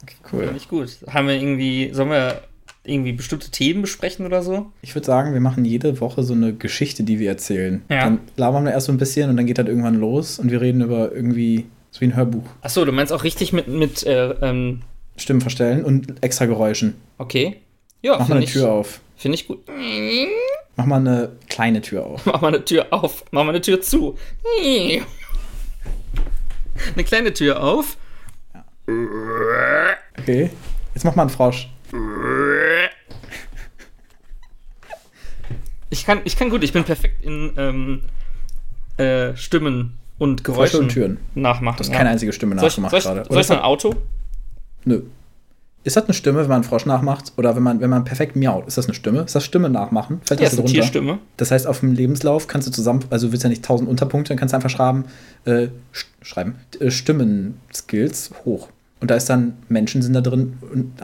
Okay, 0.02 0.14
finde 0.28 0.46
cool. 0.48 0.56
ich 0.56 0.68
gut. 0.68 0.88
Haben 1.08 1.28
wir 1.28 1.34
irgendwie, 1.34 1.90
sollen 1.92 2.08
wir 2.08 2.40
irgendwie 2.84 3.12
bestimmte 3.12 3.50
Themen 3.50 3.82
besprechen 3.82 4.24
oder 4.24 4.42
so? 4.42 4.72
Ich 4.80 4.94
würde 4.94 5.04
sagen, 5.06 5.34
wir 5.34 5.40
machen 5.40 5.66
jede 5.66 6.00
Woche 6.00 6.22
so 6.22 6.32
eine 6.32 6.54
Geschichte, 6.54 7.02
die 7.02 7.18
wir 7.18 7.28
erzählen. 7.28 7.82
Ja. 7.90 8.04
Dann 8.04 8.20
labern 8.36 8.64
wir 8.64 8.72
erst 8.72 8.86
so 8.86 8.92
ein 8.92 8.98
bisschen 8.98 9.28
und 9.28 9.36
dann 9.36 9.44
geht 9.46 9.58
das 9.58 9.66
irgendwann 9.66 9.96
los 9.96 10.38
und 10.38 10.50
wir 10.50 10.60
reden 10.62 10.80
über 10.80 11.12
irgendwie 11.12 11.66
so 11.90 12.00
wie 12.00 12.06
ein 12.06 12.16
Hörbuch. 12.16 12.44
Achso, 12.62 12.84
du 12.86 12.92
meinst 12.92 13.12
auch 13.12 13.24
richtig 13.24 13.52
mit, 13.52 13.68
mit 13.68 14.04
äh, 14.06 14.30
ähm, 14.40 14.80
Stimmen 15.20 15.40
verstellen 15.40 15.85
und 15.85 16.22
extra 16.22 16.46
Geräuschen. 16.46 16.94
okay. 17.18 17.56
Ja, 18.02 18.12
Mach 18.12 18.20
mal 18.20 18.24
finde 18.24 18.37
eine 18.38 18.44
ich, 18.46 18.52
Tür 18.52 18.72
auf. 18.72 19.00
find 19.16 19.35
ich 19.35 19.46
gut. 19.46 19.59
Mach 20.76 20.87
mal 20.87 20.96
eine 20.96 21.33
kleine 21.50 21.83
Tür 21.83 22.06
auf. 22.06 22.24
Mach 22.24 22.40
mal 22.40 22.48
eine 22.48 22.64
Tür 22.64 22.87
auf, 22.90 23.24
mach 23.30 23.44
mal 23.44 23.50
eine 23.50 23.61
Tür 23.61 23.83
zu. 23.83 24.16
Eine 26.94 27.04
kleine 27.04 27.35
Tür 27.35 27.62
auf. 27.62 27.98
Okay. 30.18 30.48
Jetzt 30.94 31.04
mach 31.04 31.14
mal 31.14 31.24
einen 31.24 31.30
Frosch. 31.30 31.68
Ich 35.90 36.06
kann, 36.06 36.20
ich 36.24 36.37
kann 36.37 36.50
gut, 36.50 36.62
ich 36.62 36.72
bin 36.72 36.85
perfekt 36.85 37.22
in 37.24 37.52
ähm, 37.56 38.02
äh, 38.96 39.37
Stimmen 39.37 39.98
und 40.18 40.44
Geräuschen 40.44 40.80
und 40.80 40.88
Türen. 40.90 41.18
nachmachen. 41.35 41.76
Du 41.78 41.80
hast 41.80 41.90
ja. 41.90 41.96
keine 41.98 42.11
einzige 42.11 42.33
Stimme 42.33 42.59
soll 42.59 42.68
ich, 42.68 42.78
nachgemacht 42.78 42.90
soll 42.92 42.98
ich, 43.00 43.04
gerade. 43.04 43.24
soll 43.28 43.40
ich 43.42 43.50
ein 43.50 43.59
Auto? 43.59 43.94
Nö. 44.84 45.02
Ist 45.82 45.96
das 45.96 46.04
eine 46.04 46.12
Stimme, 46.12 46.40
wenn 46.40 46.48
man 46.48 46.56
einen 46.56 46.64
Frosch 46.64 46.84
nachmacht? 46.84 47.32
Oder 47.38 47.56
wenn 47.56 47.62
man, 47.62 47.80
wenn 47.80 47.88
man 47.88 48.04
perfekt 48.04 48.36
miaut? 48.36 48.66
Ist 48.66 48.76
das 48.76 48.84
eine 48.84 48.94
Stimme? 48.94 49.20
Ist 49.22 49.34
das 49.34 49.44
Stimme 49.44 49.70
nachmachen? 49.70 50.20
Fällt 50.24 50.40
Ja, 50.40 50.44
das 50.44 50.52
ist 50.52 50.58
eine 50.58 50.66
drunter? 50.66 50.80
Tierstimme. 50.80 51.18
Das 51.38 51.50
heißt, 51.50 51.66
auf 51.66 51.80
dem 51.80 51.94
Lebenslauf 51.94 52.48
kannst 52.48 52.68
du 52.68 52.72
zusammen, 52.72 53.04
also 53.08 53.28
du 53.28 53.32
willst 53.32 53.44
ja 53.44 53.48
nicht 53.48 53.64
1000 53.64 53.88
Unterpunkte, 53.88 54.28
dann 54.28 54.38
kannst 54.38 54.52
du 54.52 54.56
einfach 54.56 54.68
schreiben, 54.68 55.06
äh, 55.46 55.68
sch 55.92 56.06
schreiben, 56.20 56.56
äh, 56.80 56.90
Stimmen-Skills 56.90 58.32
hoch. 58.44 58.68
Und 59.00 59.10
da 59.10 59.14
ist 59.14 59.30
dann 59.30 59.56
Menschen 59.68 60.02
sind 60.02 60.12
da 60.12 60.20
drin 60.20 60.58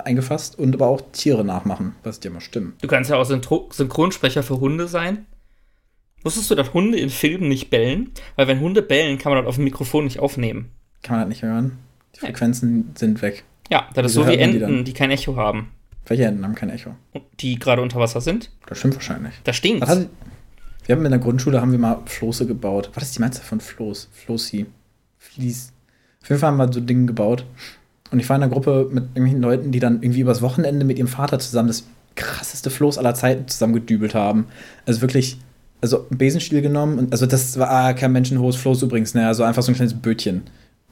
eingefasst 0.04 0.58
und 0.58 0.74
aber 0.74 0.86
auch 0.86 1.00
Tiere 1.12 1.44
nachmachen, 1.44 1.94
was 2.02 2.20
ja 2.22 2.30
mal 2.30 2.40
stimmen. 2.40 2.74
Du 2.82 2.88
kannst 2.88 3.08
ja 3.08 3.16
auch 3.16 3.24
Synchro 3.24 3.70
Synchronsprecher 3.72 4.42
für 4.42 4.60
Hunde 4.60 4.86
sein. 4.86 5.24
Wusstest 6.22 6.50
du, 6.50 6.54
dass 6.54 6.74
Hunde 6.74 6.98
in 6.98 7.08
Filmen 7.08 7.48
nicht 7.48 7.70
bellen? 7.70 8.10
Weil 8.34 8.48
wenn 8.48 8.60
Hunde 8.60 8.82
bellen, 8.82 9.16
kann 9.16 9.32
man 9.32 9.42
das 9.42 9.48
auf 9.48 9.54
dem 9.54 9.64
Mikrofon 9.64 10.04
nicht 10.04 10.18
aufnehmen. 10.18 10.70
Kann 11.02 11.16
man 11.16 11.24
das 11.24 11.28
nicht 11.30 11.42
hören? 11.42 11.78
Die. 12.16 12.20
Frequenzen 12.20 12.90
sind 12.96 13.22
weg. 13.22 13.44
Ja, 13.70 13.88
das 13.94 14.06
ist 14.06 14.14
so 14.14 14.26
wie 14.26 14.32
die 14.32 14.38
Enten, 14.38 14.60
dann? 14.60 14.84
die 14.84 14.92
kein 14.92 15.10
Echo 15.10 15.36
haben. 15.36 15.68
Welche 16.06 16.24
Enten 16.24 16.44
haben 16.44 16.54
kein 16.54 16.70
Echo? 16.70 16.90
Die 17.40 17.58
gerade 17.58 17.82
unter 17.82 17.98
Wasser 17.98 18.20
sind. 18.20 18.50
Das 18.66 18.78
stimmt 18.78 18.94
wahrscheinlich. 18.94 19.34
Da 19.44 19.52
stinkt's. 19.52 19.82
Was 19.82 19.88
hatte, 19.88 20.08
wir 20.86 20.94
haben 20.94 21.04
in 21.04 21.10
der 21.10 21.20
Grundschule 21.20 21.60
haben 21.60 21.72
wir 21.72 21.78
mal 21.78 21.98
Floße 22.04 22.46
gebaut. 22.46 22.90
Was 22.94 23.04
ist 23.04 23.16
die 23.16 23.20
Meinst 23.20 23.42
von 23.42 23.60
Floß? 23.60 24.08
Flossi. 24.12 24.66
Fließ. 25.18 25.72
Auf 26.22 26.28
jeden 26.28 26.40
Fall 26.40 26.50
haben 26.50 26.58
wir 26.58 26.72
so 26.72 26.80
Dinge 26.80 27.06
gebaut. 27.06 27.44
Und 28.12 28.20
ich 28.20 28.28
war 28.28 28.36
in 28.36 28.42
einer 28.42 28.52
Gruppe 28.52 28.88
mit 28.90 29.04
irgendwelchen 29.14 29.42
Leuten, 29.42 29.72
die 29.72 29.80
dann 29.80 30.02
irgendwie 30.02 30.20
übers 30.20 30.42
Wochenende 30.42 30.84
mit 30.84 30.98
ihrem 30.98 31.08
Vater 31.08 31.40
zusammen 31.40 31.68
das 31.68 31.86
krasseste 32.14 32.70
Floß 32.70 32.98
aller 32.98 33.14
Zeiten 33.14 33.48
zusammengedübelt 33.48 34.14
haben. 34.14 34.46
Also 34.86 35.00
wirklich, 35.00 35.38
also 35.80 36.06
einen 36.08 36.18
Besenstiel 36.18 36.62
genommen. 36.62 36.98
Und, 36.98 37.12
also 37.12 37.26
das 37.26 37.58
war 37.58 37.94
kein 37.94 38.12
menschenhohes 38.12 38.56
Floß 38.56 38.82
übrigens, 38.82 39.14
ne? 39.14 39.26
Also 39.26 39.42
einfach 39.42 39.62
so 39.62 39.72
ein 39.72 39.74
kleines 39.74 39.94
Bötchen. 39.94 40.42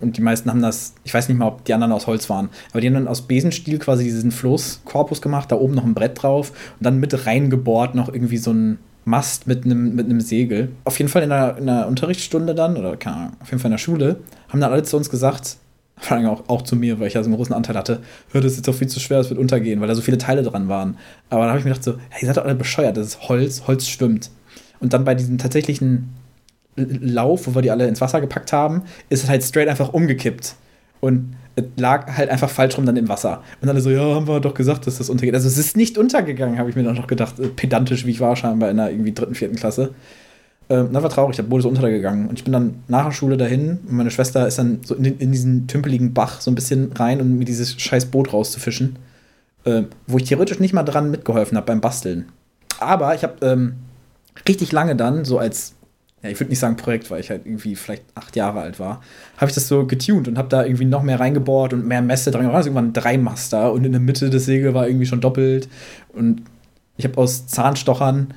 Und 0.00 0.16
die 0.16 0.22
meisten 0.22 0.50
haben 0.50 0.60
das, 0.60 0.94
ich 1.04 1.14
weiß 1.14 1.28
nicht 1.28 1.38
mal, 1.38 1.46
ob 1.46 1.64
die 1.64 1.72
anderen 1.72 1.92
aus 1.92 2.06
Holz 2.06 2.28
waren, 2.28 2.48
aber 2.72 2.80
die 2.80 2.88
haben 2.88 2.94
dann 2.94 3.08
aus 3.08 3.22
Besenstiel 3.22 3.78
quasi 3.78 4.04
diesen 4.04 4.32
Floßkorpus 4.32 5.22
gemacht, 5.22 5.52
da 5.52 5.56
oben 5.56 5.74
noch 5.74 5.84
ein 5.84 5.94
Brett 5.94 6.22
drauf 6.22 6.50
und 6.50 6.84
dann 6.84 6.98
mit 6.98 7.26
reingebohrt 7.26 7.94
noch 7.94 8.12
irgendwie 8.12 8.36
so 8.36 8.52
ein 8.52 8.78
Mast 9.04 9.46
mit 9.46 9.64
einem, 9.64 9.94
mit 9.94 10.22
Segel. 10.22 10.72
Auf 10.84 10.98
jeden 10.98 11.10
Fall 11.10 11.22
in 11.22 11.30
einer, 11.30 11.56
in 11.58 11.68
einer 11.68 11.86
Unterrichtsstunde 11.86 12.54
dann, 12.54 12.76
oder 12.76 12.96
keine 12.96 13.16
Ahnung, 13.16 13.32
auf 13.40 13.50
jeden 13.50 13.60
Fall 13.60 13.68
in 13.68 13.74
der 13.74 13.78
Schule, 13.78 14.16
haben 14.48 14.60
dann 14.60 14.72
alle 14.72 14.82
zu 14.82 14.96
uns 14.96 15.10
gesagt, 15.10 15.58
vor 15.96 16.16
allem 16.16 16.26
auch, 16.26 16.48
auch 16.48 16.62
zu 16.62 16.74
mir, 16.74 16.98
weil 16.98 17.06
ich 17.06 17.14
ja 17.14 17.22
so 17.22 17.28
einen 17.28 17.36
großen 17.36 17.54
Anteil 17.54 17.76
hatte, 17.76 18.00
hör, 18.32 18.40
das 18.40 18.52
ist 18.52 18.58
jetzt 18.58 18.68
doch 18.68 18.74
viel 18.74 18.88
zu 18.88 19.00
schwer, 19.00 19.18
das 19.18 19.30
wird 19.30 19.38
untergehen, 19.38 19.80
weil 19.80 19.88
da 19.88 19.94
so 19.94 20.02
viele 20.02 20.18
Teile 20.18 20.42
dran 20.42 20.68
waren. 20.68 20.98
Aber 21.30 21.42
dann 21.42 21.50
habe 21.50 21.58
ich 21.60 21.64
mir 21.64 21.70
gedacht 21.70 21.84
so, 21.84 21.98
hey, 22.08 22.22
ihr 22.22 22.26
seid 22.26 22.36
doch 22.36 22.44
alle 22.44 22.54
bescheuert, 22.54 22.96
das 22.96 23.08
ist 23.08 23.28
Holz, 23.28 23.66
Holz 23.66 23.86
schwimmt. 23.86 24.30
Und 24.80 24.92
dann 24.92 25.04
bei 25.04 25.14
diesem 25.14 25.38
tatsächlichen 25.38 26.14
Lauf, 26.76 27.46
wo 27.46 27.54
wir 27.54 27.62
die 27.62 27.70
alle 27.70 27.86
ins 27.86 28.00
Wasser 28.00 28.20
gepackt 28.20 28.52
haben, 28.52 28.82
ist 29.08 29.24
es 29.24 29.28
halt 29.28 29.42
straight 29.42 29.68
einfach 29.68 29.92
umgekippt. 29.92 30.54
Und 31.00 31.36
es 31.56 31.64
lag 31.76 32.16
halt 32.16 32.30
einfach 32.30 32.50
falsch 32.50 32.76
rum 32.76 32.86
dann 32.86 32.96
im 32.96 33.08
Wasser. 33.08 33.42
Und 33.60 33.68
alle 33.68 33.80
so, 33.80 33.90
ja, 33.90 34.14
haben 34.14 34.26
wir 34.26 34.40
doch 34.40 34.54
gesagt, 34.54 34.86
dass 34.86 34.98
das 34.98 35.10
untergeht. 35.10 35.34
Also 35.34 35.46
es 35.46 35.58
ist 35.58 35.76
nicht 35.76 35.98
untergegangen, 35.98 36.58
habe 36.58 36.70
ich 36.70 36.76
mir 36.76 36.82
dann 36.82 36.96
noch 36.96 37.06
gedacht. 37.06 37.38
Äh, 37.38 37.48
Pedantisch, 37.48 38.06
wie 38.06 38.10
ich 38.10 38.20
war, 38.20 38.34
scheinbar 38.36 38.70
in 38.70 38.78
der 38.78 38.90
irgendwie 38.90 39.12
dritten, 39.12 39.34
vierten 39.34 39.56
Klasse. 39.56 39.94
Ähm, 40.68 40.92
das 40.92 41.02
war 41.02 41.10
traurig, 41.10 41.36
der 41.36 41.42
Boot 41.44 41.60
ist 41.60 41.66
untergegangen. 41.66 42.28
Und 42.28 42.38
ich 42.38 42.44
bin 42.44 42.52
dann 42.52 42.82
nach 42.88 43.04
der 43.04 43.12
Schule 43.12 43.36
dahin 43.36 43.78
und 43.86 43.92
meine 43.92 44.10
Schwester 44.10 44.46
ist 44.46 44.58
dann 44.58 44.80
so 44.82 44.94
in, 44.94 45.04
in 45.04 45.30
diesen 45.30 45.66
tümpeligen 45.68 46.14
Bach 46.14 46.40
so 46.40 46.50
ein 46.50 46.54
bisschen 46.54 46.92
rein, 46.92 47.20
um 47.20 47.38
mir 47.38 47.44
dieses 47.44 47.80
scheiß 47.80 48.06
Boot 48.06 48.32
rauszufischen. 48.32 48.96
Ähm, 49.66 49.86
wo 50.06 50.18
ich 50.18 50.24
theoretisch 50.24 50.60
nicht 50.60 50.74
mal 50.74 50.82
dran 50.82 51.10
mitgeholfen 51.10 51.56
habe 51.56 51.66
beim 51.66 51.80
Basteln. 51.80 52.26
Aber 52.80 53.14
ich 53.14 53.22
habe 53.22 53.34
ähm, 53.46 53.74
richtig 54.46 54.72
lange 54.72 54.96
dann, 54.96 55.24
so 55.24 55.38
als, 55.38 55.73
ja, 56.24 56.30
ich 56.30 56.40
würde 56.40 56.48
nicht 56.48 56.58
sagen 56.58 56.76
Projekt, 56.76 57.10
weil 57.10 57.20
ich 57.20 57.28
halt 57.28 57.44
irgendwie 57.44 57.76
vielleicht 57.76 58.02
acht 58.14 58.34
Jahre 58.34 58.62
alt 58.62 58.80
war, 58.80 59.02
habe 59.36 59.50
ich 59.50 59.54
das 59.54 59.68
so 59.68 59.86
getuned 59.86 60.26
und 60.26 60.38
habe 60.38 60.48
da 60.48 60.64
irgendwie 60.64 60.86
noch 60.86 61.02
mehr 61.02 61.20
reingebohrt 61.20 61.74
und 61.74 61.86
mehr 61.86 62.00
Mäste 62.00 62.30
dran. 62.30 62.50
War 62.50 62.60
es 62.60 62.66
irgendwann 62.66 62.88
ein 62.88 62.92
Dreimaster 62.94 63.70
und 63.72 63.84
in 63.84 63.92
der 63.92 64.00
Mitte 64.00 64.30
des 64.30 64.46
Segel 64.46 64.72
war 64.72 64.88
irgendwie 64.88 65.04
schon 65.04 65.20
doppelt. 65.20 65.68
Und 66.14 66.42
ich 66.96 67.04
habe 67.04 67.18
aus 67.18 67.46
Zahnstochern 67.46 68.32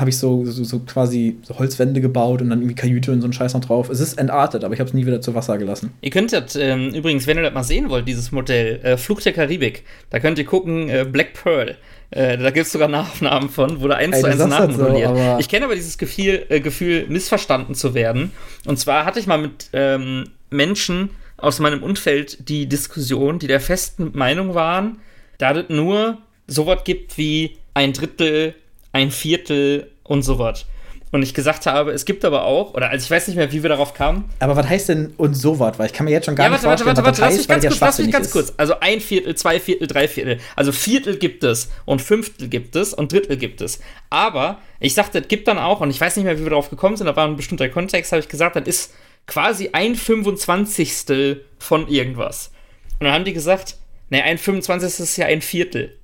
habe 0.00 0.10
ich 0.10 0.18
so, 0.18 0.44
so, 0.46 0.64
so 0.64 0.80
quasi 0.80 1.36
so 1.42 1.58
Holzwände 1.58 2.00
gebaut 2.00 2.42
und 2.42 2.50
dann 2.50 2.60
irgendwie 2.60 2.74
Kajüte 2.74 3.12
und 3.12 3.20
so 3.20 3.28
ein 3.28 3.32
Scheiß 3.32 3.54
noch 3.54 3.60
drauf. 3.64 3.88
Es 3.90 4.00
ist 4.00 4.18
entartet, 4.18 4.64
aber 4.64 4.74
ich 4.74 4.80
habe 4.80 4.88
es 4.88 4.94
nie 4.94 5.06
wieder 5.06 5.20
zu 5.20 5.34
Wasser 5.34 5.58
gelassen. 5.58 5.92
Ihr 6.00 6.10
könnt 6.10 6.32
das, 6.32 6.56
ähm, 6.56 6.94
übrigens, 6.94 7.26
wenn 7.26 7.36
ihr 7.36 7.42
das 7.42 7.54
mal 7.54 7.62
sehen 7.62 7.88
wollt, 7.90 8.08
dieses 8.08 8.32
Modell, 8.32 8.80
äh, 8.82 8.96
Flug 8.96 9.20
der 9.22 9.32
Karibik, 9.32 9.84
da 10.10 10.18
könnt 10.18 10.38
ihr 10.38 10.44
gucken, 10.44 10.88
äh, 10.88 11.06
Black 11.10 11.34
Pearl. 11.34 11.76
Äh, 12.12 12.38
da 12.38 12.50
gibt 12.50 12.66
es 12.66 12.72
sogar 12.72 12.88
Nachaufnahmen 12.88 13.48
von, 13.50 13.80
wurde 13.80 13.94
eins 13.96 14.16
Ey, 14.16 14.22
zu 14.22 14.26
eins 14.28 14.38
das 14.38 14.50
so, 14.50 14.56
nachmodelliert. 14.58 15.08
aber- 15.10 15.38
ich 15.38 15.48
kenne 15.48 15.64
aber 15.66 15.76
dieses 15.76 15.96
Gefühl, 15.96 16.44
äh, 16.48 16.58
Gefühl, 16.60 17.06
missverstanden 17.08 17.74
zu 17.76 17.94
werden. 17.94 18.32
Und 18.66 18.78
zwar 18.78 19.04
hatte 19.04 19.20
ich 19.20 19.26
mal 19.28 19.38
mit 19.38 19.68
ähm, 19.72 20.24
Menschen 20.50 21.10
aus 21.36 21.60
meinem 21.60 21.82
Umfeld 21.82 22.48
die 22.48 22.66
Diskussion, 22.68 23.38
die 23.38 23.46
der 23.46 23.60
festen 23.60 24.10
Meinung 24.12 24.54
waren, 24.54 24.98
da 25.38 25.52
es 25.52 25.68
nur 25.68 26.18
sowas 26.48 26.80
gibt 26.84 27.16
wie 27.16 27.56
ein 27.74 27.92
Drittel, 27.92 28.54
ein 28.92 29.10
Viertel 29.10 29.90
und 30.02 30.22
sowas. 30.22 30.66
Und 31.12 31.22
ich 31.22 31.34
gesagt 31.34 31.66
habe, 31.66 31.90
es 31.90 32.04
gibt 32.04 32.24
aber 32.24 32.44
auch, 32.44 32.74
oder 32.74 32.90
also 32.90 33.02
ich 33.04 33.10
weiß 33.10 33.26
nicht 33.26 33.36
mehr, 33.36 33.50
wie 33.50 33.62
wir 33.62 33.68
darauf 33.68 33.94
kamen, 33.94 34.26
Aber 34.38 34.54
was 34.54 34.68
heißt 34.68 34.90
denn 34.90 35.12
und 35.16 35.34
so 35.34 35.58
was? 35.58 35.76
Weil 35.76 35.86
ich 35.86 35.92
kann 35.92 36.04
mir 36.04 36.12
jetzt 36.12 36.26
schon 36.26 36.36
gar 36.36 36.46
ja, 36.46 36.52
nicht 36.52 36.62
warte, 36.62 36.84
warte, 36.84 37.02
vorstellen, 37.02 37.20
warte, 37.20 37.20
was 37.20 37.48
warte, 37.48 37.70
das 37.70 37.80
lass 37.80 37.98
heißt, 37.98 38.06
mich 38.06 38.12
ganz 38.12 38.30
kurz, 38.30 38.46
lass 38.46 38.46
mich 38.46 38.56
ganz 38.56 38.56
kurz. 38.56 38.58
Also 38.58 38.80
ein 38.80 39.00
Viertel, 39.00 39.34
zwei 39.34 39.58
Viertel, 39.58 39.88
drei 39.88 40.06
Viertel. 40.06 40.38
Also 40.54 40.70
Viertel 40.70 41.16
gibt 41.16 41.42
es 41.42 41.68
und 41.84 42.00
Fünftel 42.00 42.46
gibt 42.46 42.76
es 42.76 42.94
und 42.94 43.12
Drittel 43.12 43.36
gibt 43.36 43.60
es. 43.60 43.80
Aber 44.08 44.58
ich 44.78 44.94
sagte, 44.94 45.18
es 45.18 45.26
gibt 45.26 45.48
dann 45.48 45.58
auch, 45.58 45.80
und 45.80 45.90
ich 45.90 46.00
weiß 46.00 46.14
nicht 46.14 46.26
mehr, 46.26 46.38
wie 46.38 46.44
wir 46.44 46.50
darauf 46.50 46.70
gekommen 46.70 46.96
sind, 46.96 47.08
da 47.08 47.16
war 47.16 47.26
ein 47.26 47.36
bestimmter 47.36 47.68
Kontext, 47.68 48.12
habe 48.12 48.20
ich 48.20 48.28
gesagt, 48.28 48.54
das 48.54 48.68
ist 48.68 48.94
quasi 49.26 49.70
ein 49.72 49.96
25. 49.96 51.38
von 51.58 51.88
irgendwas. 51.88 52.52
Und 53.00 53.06
dann 53.06 53.14
haben 53.14 53.24
die 53.24 53.32
gesagt, 53.32 53.76
ne, 54.10 54.22
ein 54.22 54.38
25. 54.38 55.00
ist 55.00 55.16
ja 55.16 55.26
ein 55.26 55.42
Viertel. 55.42 55.96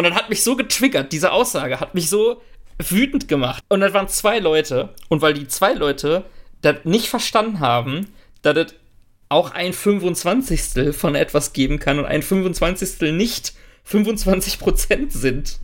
Und 0.00 0.04
dann 0.04 0.14
hat 0.14 0.30
mich 0.30 0.42
so 0.42 0.56
getriggert, 0.56 1.12
diese 1.12 1.30
Aussage 1.30 1.78
hat 1.78 1.94
mich 1.94 2.08
so 2.08 2.40
wütend 2.78 3.28
gemacht. 3.28 3.62
Und 3.68 3.80
das 3.80 3.92
waren 3.92 4.08
zwei 4.08 4.38
Leute. 4.38 4.94
Und 5.10 5.20
weil 5.20 5.34
die 5.34 5.46
zwei 5.46 5.74
Leute 5.74 6.24
das 6.62 6.76
nicht 6.84 7.10
verstanden 7.10 7.60
haben, 7.60 8.06
dass 8.40 8.56
es 8.56 8.74
auch 9.28 9.50
ein 9.50 9.74
25. 9.74 10.96
von 10.96 11.14
etwas 11.14 11.52
geben 11.52 11.78
kann 11.78 11.98
und 11.98 12.06
ein 12.06 12.22
25. 12.22 13.12
nicht 13.12 13.52
25% 13.86 15.10
sind, 15.10 15.58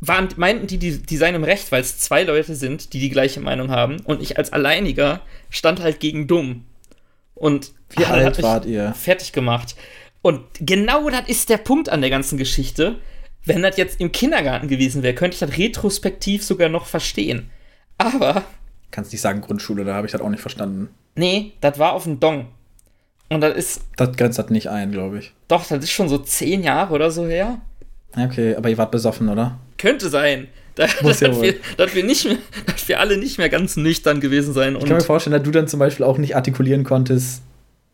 waren, 0.00 0.28
meinten 0.36 0.66
die, 0.66 0.78
die, 0.78 1.02
die 1.02 1.16
seien 1.18 1.34
im 1.34 1.44
Recht, 1.44 1.70
weil 1.70 1.82
es 1.82 1.98
zwei 1.98 2.22
Leute 2.22 2.54
sind, 2.54 2.94
die 2.94 2.98
die 2.98 3.10
gleiche 3.10 3.40
Meinung 3.40 3.70
haben. 3.70 4.00
Und 4.04 4.22
ich 4.22 4.38
als 4.38 4.54
Alleiniger 4.54 5.20
stand 5.50 5.80
halt 5.82 6.00
gegen 6.00 6.26
dumm. 6.26 6.64
Und 7.34 7.72
Wie 7.90 8.00
das 8.04 8.10
alt 8.10 8.42
wart 8.42 8.64
ihr? 8.64 8.94
Fertig 8.94 9.32
gemacht. 9.32 9.76
Und 10.22 10.40
genau 10.60 11.10
das 11.10 11.28
ist 11.28 11.50
der 11.50 11.58
Punkt 11.58 11.90
an 11.90 12.00
der 12.00 12.08
ganzen 12.08 12.38
Geschichte. 12.38 12.96
Wenn 13.44 13.62
das 13.62 13.76
jetzt 13.76 14.00
im 14.00 14.10
Kindergarten 14.12 14.68
gewesen 14.68 15.02
wäre, 15.02 15.14
könnte 15.14 15.34
ich 15.34 15.40
das 15.40 15.56
retrospektiv 15.58 16.42
sogar 16.44 16.68
noch 16.68 16.86
verstehen. 16.86 17.50
Aber, 17.98 18.44
Kannst 18.90 19.12
nicht 19.12 19.20
sagen 19.20 19.40
Grundschule, 19.40 19.84
da 19.84 19.94
habe 19.94 20.06
ich 20.06 20.12
das 20.12 20.20
auch 20.20 20.28
nicht 20.30 20.40
verstanden. 20.40 20.88
nee, 21.16 21.52
das 21.60 21.78
war 21.78 21.92
auf 21.92 22.04
dem 22.04 22.20
Dong. 22.20 22.46
Und 23.30 23.40
das 23.40 23.56
ist, 23.56 23.80
Das 23.96 24.16
grenzt 24.16 24.38
das 24.38 24.50
nicht 24.50 24.68
ein, 24.68 24.92
glaube 24.92 25.18
ich. 25.18 25.32
doch, 25.48 25.66
das 25.66 25.82
ist 25.82 25.90
schon 25.90 26.08
so 26.08 26.18
zehn 26.18 26.62
Jahre 26.62 26.92
oder 26.94 27.10
so 27.10 27.26
her. 27.26 27.58
Okay, 28.16 28.54
aber 28.54 28.68
ihr 28.70 28.78
wart 28.78 28.90
besoffen, 28.92 29.28
oder? 29.28 29.58
Könnte 29.78 30.08
sein. 30.08 30.46
Da, 30.76 30.86
Muss 31.02 31.20
ja 31.20 31.28
dass, 31.28 31.36
wohl. 31.38 31.42
wir, 31.44 31.54
dass, 31.76 31.94
wir 31.94 32.04
nicht 32.04 32.24
mehr, 32.26 32.36
dass 32.66 32.86
wir 32.88 33.00
alle 33.00 33.16
nicht 33.16 33.38
mehr 33.38 33.48
ganz 33.48 33.76
nüchtern 33.76 34.20
gewesen 34.20 34.52
sein. 34.54 34.76
Ich 34.76 34.84
kann 34.84 34.96
mir 34.98 35.00
vorstellen, 35.02 35.34
dass 35.34 35.42
du 35.42 35.50
dann 35.50 35.66
zum 35.68 35.80
Beispiel 35.80 36.04
auch 36.06 36.18
nicht 36.18 36.36
artikulieren 36.36 36.84
konntest, 36.84 37.42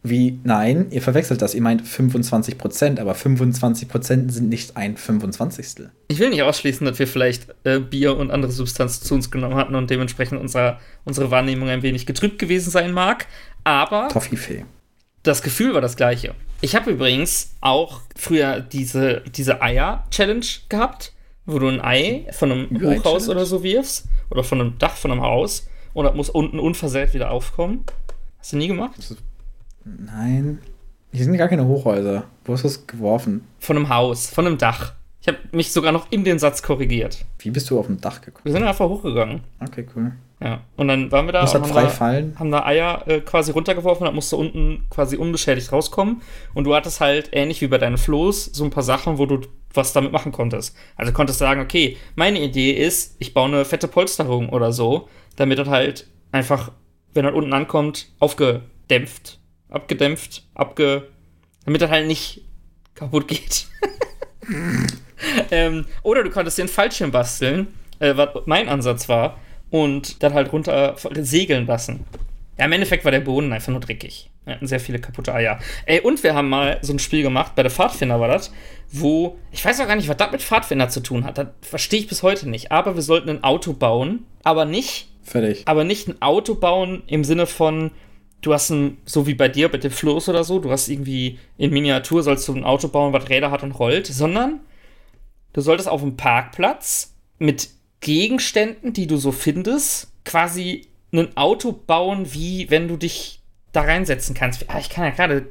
wie, 0.02 0.40
nein, 0.44 0.86
ihr 0.90 1.02
verwechselt 1.02 1.42
das, 1.42 1.54
ihr 1.54 1.60
meint 1.60 1.86
25 1.86 2.56
Prozent, 2.56 3.00
aber 3.00 3.14
25 3.14 3.86
Prozent 3.86 4.32
sind 4.32 4.48
nicht 4.48 4.76
ein 4.76 4.96
25. 4.96 5.88
ich 6.08 6.18
will 6.18 6.30
nicht 6.30 6.42
ausschließen, 6.42 6.86
dass 6.86 6.98
wir 6.98 7.06
vielleicht 7.06 7.54
äh, 7.64 7.80
Bier 7.80 8.16
und 8.16 8.30
andere 8.30 8.50
Substanzen 8.50 9.04
zu 9.04 9.14
uns 9.14 9.30
genommen 9.30 9.56
hatten 9.56 9.74
und 9.74 9.90
dementsprechend 9.90 10.40
unser, 10.40 10.80
unsere 11.04 11.30
Wahrnehmung 11.30 11.68
ein 11.68 11.82
wenig 11.82 12.06
getrübt 12.06 12.38
gewesen 12.38 12.70
sein 12.70 12.92
mag. 12.92 13.26
Aber 13.62 14.08
Toffifee. 14.08 14.64
das 15.22 15.42
Gefühl 15.42 15.74
war 15.74 15.82
das 15.82 15.96
gleiche. 15.96 16.34
Ich 16.62 16.74
habe 16.74 16.92
übrigens 16.92 17.54
auch 17.60 18.00
früher 18.16 18.60
diese, 18.60 19.22
diese 19.34 19.60
Eier-Challenge 19.60 20.46
gehabt, 20.70 21.12
wo 21.44 21.58
du 21.58 21.68
ein 21.68 21.80
Ei 21.82 22.26
von 22.32 22.50
einem? 22.50 22.82
Hochhaus 22.82 23.28
oder 23.28 23.44
so 23.44 23.62
wirfst 23.62 24.06
oder 24.30 24.44
von 24.44 24.60
einem 24.60 24.78
Dach 24.78 24.96
von 24.96 25.10
einem 25.10 25.20
Haus 25.20 25.68
und 25.92 26.06
das 26.06 26.14
muss 26.14 26.30
unten 26.30 26.58
unversehrt 26.58 27.12
wieder 27.12 27.30
aufkommen. 27.30 27.84
Hast 28.38 28.52
du 28.52 28.56
nie 28.56 28.68
gemacht? 28.68 28.94
Nein, 29.84 30.58
hier 31.12 31.24
sind 31.24 31.36
gar 31.36 31.48
keine 31.48 31.66
Hochhäuser. 31.66 32.24
Wo 32.44 32.52
hast 32.52 32.62
du 32.64 32.68
es 32.68 32.86
geworfen? 32.86 33.44
Von 33.58 33.76
einem 33.76 33.88
Haus, 33.88 34.28
von 34.30 34.46
einem 34.46 34.58
Dach. 34.58 34.94
Ich 35.22 35.28
habe 35.28 35.38
mich 35.52 35.72
sogar 35.72 35.92
noch 35.92 36.10
in 36.10 36.24
den 36.24 36.38
Satz 36.38 36.62
korrigiert. 36.62 37.24
Wie 37.40 37.50
bist 37.50 37.68
du 37.68 37.78
auf 37.78 37.86
dem 37.86 38.00
Dach 38.00 38.22
gekommen? 38.22 38.44
Wir 38.44 38.52
sind 38.52 38.62
einfach 38.62 38.88
hochgegangen. 38.88 39.40
Okay, 39.60 39.86
cool. 39.94 40.12
Ja. 40.42 40.62
Und 40.76 40.88
dann 40.88 41.12
waren 41.12 41.26
wir 41.26 41.32
da 41.32 41.42
das 41.42 41.54
und 41.54 41.62
haben 41.64 41.70
frei 41.72 41.82
da- 41.82 41.88
fallen? 41.90 42.34
haben 42.38 42.50
da 42.50 42.64
Eier 42.64 43.06
äh, 43.06 43.20
quasi 43.20 43.52
runtergeworfen, 43.52 44.06
da 44.06 44.12
musste 44.12 44.36
unten 44.36 44.86
quasi 44.88 45.16
unbeschädigt 45.18 45.70
rauskommen. 45.72 46.22
Und 46.54 46.64
du 46.64 46.74
hattest 46.74 47.00
halt, 47.00 47.28
ähnlich 47.32 47.60
wie 47.60 47.66
bei 47.66 47.76
deinen 47.76 47.98
Floß, 47.98 48.46
so 48.46 48.64
ein 48.64 48.70
paar 48.70 48.82
Sachen, 48.82 49.18
wo 49.18 49.26
du 49.26 49.40
was 49.74 49.92
damit 49.92 50.12
machen 50.12 50.32
konntest. 50.32 50.74
Also 50.96 51.12
konntest 51.12 51.38
sagen, 51.38 51.60
okay, 51.60 51.98
meine 52.16 52.40
Idee 52.40 52.72
ist, 52.72 53.16
ich 53.18 53.34
baue 53.34 53.48
eine 53.48 53.64
fette 53.66 53.88
Polsterung 53.88 54.48
oder 54.48 54.72
so, 54.72 55.08
damit 55.36 55.58
das 55.58 55.68
halt 55.68 56.06
einfach, 56.32 56.72
wenn 57.12 57.26
er 57.26 57.34
unten 57.34 57.52
ankommt, 57.52 58.08
aufgedämpft, 58.20 59.38
abgedämpft, 59.70 60.44
abge... 60.54 61.08
damit 61.64 61.80
das 61.80 61.90
halt 61.90 62.06
nicht 62.06 62.42
kaputt 62.94 63.28
geht. 63.28 63.66
ähm, 65.50 65.86
oder 66.02 66.22
du 66.22 66.30
konntest 66.30 66.58
den 66.58 66.68
Fallschirm 66.68 67.10
basteln, 67.10 67.68
äh, 67.98 68.16
was 68.16 68.30
mein 68.46 68.68
Ansatz 68.68 69.08
war, 69.08 69.38
und 69.70 70.22
dann 70.22 70.34
halt 70.34 70.52
runter 70.52 70.96
segeln 71.14 71.66
lassen. 71.66 72.04
Ja, 72.58 72.66
im 72.66 72.72
Endeffekt 72.72 73.04
war 73.04 73.12
der 73.12 73.20
Boden 73.20 73.52
einfach 73.52 73.72
nur 73.72 73.80
dreckig. 73.80 74.30
Wir 74.44 74.54
hatten 74.54 74.66
sehr 74.66 74.80
viele 74.80 74.98
kaputte 74.98 75.32
Eier. 75.32 75.58
Ey, 75.86 76.00
und 76.00 76.22
wir 76.22 76.34
haben 76.34 76.48
mal 76.48 76.78
so 76.82 76.92
ein 76.92 76.98
Spiel 76.98 77.22
gemacht, 77.22 77.54
bei 77.54 77.62
der 77.62 77.70
Pfadfinder 77.70 78.20
war 78.20 78.28
das, 78.28 78.52
wo, 78.90 79.38
ich 79.52 79.64
weiß 79.64 79.80
auch 79.80 79.86
gar 79.86 79.96
nicht, 79.96 80.08
was 80.08 80.16
das 80.16 80.32
mit 80.32 80.42
Pfadfinder 80.42 80.88
zu 80.88 81.00
tun 81.00 81.24
hat. 81.24 81.38
Das 81.38 81.46
verstehe 81.62 82.00
ich 82.00 82.08
bis 82.08 82.22
heute 82.22 82.48
nicht. 82.48 82.72
Aber 82.72 82.96
wir 82.96 83.02
sollten 83.02 83.30
ein 83.30 83.44
Auto 83.44 83.72
bauen, 83.72 84.26
aber 84.42 84.64
nicht, 84.64 85.08
Fertig. 85.22 85.62
aber 85.66 85.84
nicht 85.84 86.08
ein 86.08 86.20
Auto 86.20 86.54
bauen 86.54 87.02
im 87.06 87.24
Sinne 87.24 87.46
von, 87.46 87.92
du 88.40 88.52
hast 88.52 88.70
ein, 88.70 88.98
so 89.04 89.26
wie 89.26 89.34
bei 89.34 89.48
dir, 89.48 89.68
bei 89.70 89.78
dem 89.78 89.90
Floß 89.90 90.28
oder 90.28 90.44
so, 90.44 90.58
du 90.58 90.70
hast 90.70 90.88
irgendwie 90.88 91.38
in 91.58 91.70
Miniatur 91.72 92.22
sollst 92.22 92.46
du 92.48 92.54
ein 92.54 92.64
Auto 92.64 92.88
bauen, 92.88 93.12
was 93.12 93.28
Räder 93.28 93.50
hat 93.50 93.62
und 93.62 93.72
rollt, 93.72 94.06
sondern 94.06 94.60
du 95.52 95.60
solltest 95.60 95.88
auf 95.88 96.00
dem 96.00 96.16
Parkplatz 96.16 97.14
mit 97.38 97.68
Gegenständen, 98.00 98.92
die 98.92 99.06
du 99.06 99.16
so 99.16 99.32
findest, 99.32 100.08
quasi 100.24 100.86
ein 101.12 101.36
Auto 101.36 101.72
bauen, 101.72 102.32
wie 102.32 102.70
wenn 102.70 102.88
du 102.88 102.96
dich 102.96 103.40
da 103.72 103.82
reinsetzen 103.82 104.34
kannst. 104.34 104.64
Ah, 104.68 104.78
ich 104.78 104.88
kann 104.90 105.04
ja 105.04 105.10
gerade 105.10 105.46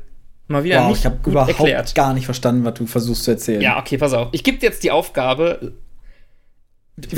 mal 0.47 0.63
wieder 0.63 0.81
Wow, 0.81 0.89
nicht 0.89 0.99
ich 0.99 1.05
habe 1.05 1.17
überhaupt 1.29 1.49
erklärt. 1.49 1.95
gar 1.95 2.13
nicht 2.13 2.25
verstanden, 2.25 2.65
was 2.65 2.73
du 2.73 2.85
versuchst 2.87 3.23
zu 3.25 3.31
erzählen. 3.31 3.61
Ja, 3.61 3.79
okay, 3.79 3.97
pass 3.97 4.13
auf. 4.13 4.29
Ich 4.31 4.43
gebe 4.43 4.57
dir 4.57 4.67
jetzt 4.67 4.83
die 4.83 4.91
Aufgabe. 4.91 5.73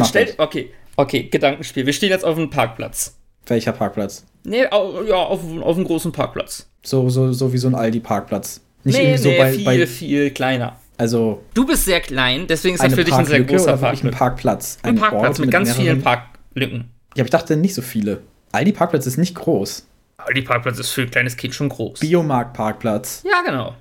Stell, 0.05 0.33
okay, 0.37 0.69
okay, 0.95 1.23
Gedankenspiel. 1.23 1.85
Wir 1.85 1.93
stehen 1.93 2.09
jetzt 2.09 2.25
auf 2.25 2.37
einem 2.37 2.49
Parkplatz. 2.49 3.17
Welcher 3.47 3.71
Parkplatz? 3.71 4.25
Nee, 4.43 4.65
au- 4.71 5.03
ja, 5.03 5.15
auf, 5.15 5.41
auf 5.61 5.75
einem 5.75 5.85
großen 5.85 6.11
Parkplatz. 6.11 6.67
So, 6.83 7.09
so, 7.09 7.31
so 7.31 7.53
wie 7.53 7.57
so 7.57 7.67
ein 7.67 7.75
Aldi-Parkplatz. 7.75 8.61
Nicht 8.83 8.97
nee, 8.97 9.03
irgendwie 9.03 9.17
so 9.23 9.29
nee, 9.29 9.37
bei, 9.37 9.51
viel, 9.53 9.65
bei. 9.65 9.87
viel 9.87 10.31
kleiner. 10.31 10.75
Also 10.97 11.41
Du 11.53 11.65
bist 11.65 11.85
sehr 11.85 11.99
klein, 11.99 12.45
deswegen 12.47 12.75
ist 12.75 12.83
das 12.83 12.93
für 12.93 13.03
dich 13.03 13.13
ein 13.13 13.25
sehr 13.25 13.43
großer 13.43 13.81
wirklich 13.81 14.03
ein 14.03 14.11
Parkplatz. 14.11 14.77
Parkplatz? 14.77 14.79
Ein 14.83 14.95
Parkplatz 14.95 15.39
mit, 15.39 15.51
ganz 15.51 15.75
vielen 15.75 16.01
Parklücken. 16.01 16.89
Ja, 17.15 17.21
aber 17.21 17.25
ich 17.25 17.29
dachte 17.31 17.55
nicht 17.57 17.73
so 17.73 17.81
viele. 17.81 18.21
Aldi-Parkplatz 18.51 19.05
ist 19.07 19.17
nicht 19.17 19.35
groß. 19.35 19.87
Aber 20.17 20.33
die 20.33 20.41
Parkplatz 20.43 20.77
ist 20.79 20.89
für 20.91 21.01
ein 21.01 21.09
kleines 21.11 21.37
Kind 21.37 21.55
schon 21.55 21.69
groß. 21.69 21.99
Biomarkt-Parkplatz. 21.99 23.23
ja, 23.25 23.41
genau. 23.43 23.75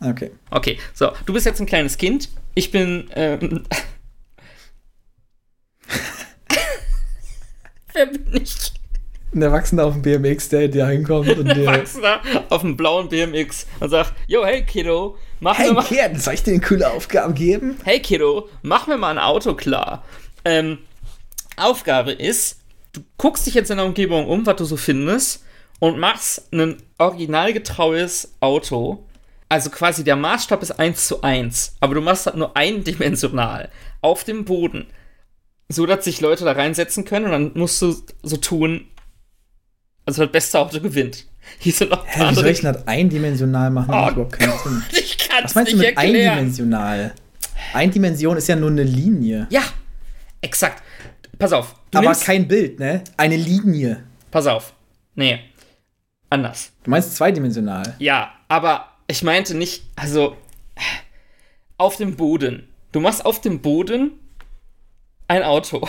Okay. 0.00 0.30
Okay, 0.50 0.78
so, 0.92 1.12
du 1.24 1.32
bist 1.32 1.46
jetzt 1.46 1.60
ein 1.60 1.66
kleines 1.66 1.96
Kind. 1.96 2.28
Ich 2.54 2.70
bin, 2.70 3.08
ähm. 3.14 3.64
Wer 7.94 8.06
bin 8.12 8.42
ich? 8.42 8.72
Ein 9.36 9.42
Erwachsener 9.42 9.84
auf 9.84 9.92
dem 9.92 10.00
BMX, 10.00 10.48
der 10.48 10.68
der 10.68 10.86
hinkommt 10.86 11.28
und 11.36 11.44
der. 11.44 11.66
Erwachsener 11.66 12.20
auf 12.48 12.62
dem 12.62 12.74
blauen 12.74 13.10
BMX 13.10 13.66
und 13.80 13.90
sagt, 13.90 14.14
yo, 14.26 14.46
hey 14.46 14.64
Kiddo, 14.64 15.18
mach 15.40 15.58
mir 15.58 15.64
Hey 15.64 15.72
mal, 15.74 15.84
Kid, 15.84 16.22
soll 16.22 16.32
ich 16.32 16.42
dir 16.42 16.52
eine 16.52 16.62
coole 16.62 16.90
Aufgabe 16.90 17.34
geben? 17.34 17.76
hey 17.84 18.00
Kiddo, 18.00 18.48
mach 18.62 18.86
mir 18.86 18.96
mal 18.96 19.10
ein 19.10 19.18
Auto 19.18 19.54
klar. 19.54 20.04
Ähm, 20.46 20.78
Aufgabe 21.58 22.12
ist, 22.12 22.60
du 22.94 23.02
guckst 23.18 23.46
dich 23.46 23.52
jetzt 23.52 23.70
in 23.70 23.76
der 23.76 23.84
Umgebung 23.84 24.26
um, 24.26 24.46
was 24.46 24.56
du 24.56 24.64
so 24.64 24.78
findest 24.78 25.44
und 25.80 25.98
machst 25.98 26.50
ein 26.54 26.78
originalgetreues 26.96 28.32
Auto. 28.40 29.04
Also 29.50 29.68
quasi 29.68 30.02
der 30.02 30.16
Maßstab 30.16 30.62
ist 30.62 30.72
1 30.80 31.08
zu 31.08 31.20
1, 31.20 31.76
aber 31.80 31.94
du 31.94 32.00
machst 32.00 32.26
das 32.26 32.36
nur 32.36 32.56
eindimensional 32.56 33.68
auf 34.00 34.24
dem 34.24 34.46
Boden, 34.46 34.86
so 35.68 35.84
dass 35.84 36.06
sich 36.06 36.22
Leute 36.22 36.46
da 36.46 36.52
reinsetzen 36.52 37.04
können 37.04 37.26
und 37.26 37.32
dann 37.32 37.52
musst 37.54 37.82
du 37.82 37.94
so 38.22 38.38
tun, 38.38 38.88
also 40.06 40.22
das 40.22 40.32
beste 40.32 40.58
Auto 40.58 40.80
gewinnt. 40.80 41.26
Hier 41.58 41.72
sind 41.72 41.90
noch 41.90 42.04
Hä, 42.06 42.30
wie 42.30 42.34
soll 42.34 42.46
ich 42.48 42.60
das 42.60 42.86
eindimensional 42.88 43.70
machen? 43.70 43.90
Oh 43.94 44.10
überhaupt 44.10 44.32
keinen 44.32 44.58
Sinn. 44.58 44.82
Ich 44.92 45.18
kann 45.18 45.44
Was 45.44 45.50
es 45.52 45.54
meinst 45.54 45.72
du 45.72 45.76
nicht 45.76 45.86
mit 45.88 45.96
erklären. 45.98 46.28
eindimensional? 46.30 47.14
Eindimension 47.72 48.36
ist 48.36 48.48
ja 48.48 48.56
nur 48.56 48.70
eine 48.70 48.82
Linie. 48.82 49.46
Ja, 49.50 49.62
exakt. 50.40 50.82
Pass 51.38 51.52
auf. 51.52 51.74
Du 51.90 51.98
aber 51.98 52.14
kein 52.14 52.48
Bild, 52.48 52.78
ne? 52.80 53.02
Eine 53.16 53.36
Linie. 53.36 54.02
pass 54.30 54.46
auf. 54.46 54.72
Nee. 55.14 55.38
Anders. 56.30 56.72
Du 56.82 56.90
meinst 56.90 57.14
zweidimensional. 57.16 57.94
Ja, 57.98 58.32
aber 58.48 58.88
ich 59.06 59.22
meinte 59.22 59.54
nicht, 59.54 59.84
also 59.94 60.36
auf 61.78 61.96
dem 61.96 62.16
Boden. 62.16 62.68
Du 62.92 63.00
machst 63.00 63.24
auf 63.24 63.40
dem 63.40 63.60
Boden 63.60 64.12
ein 65.28 65.42
Auto. 65.42 65.88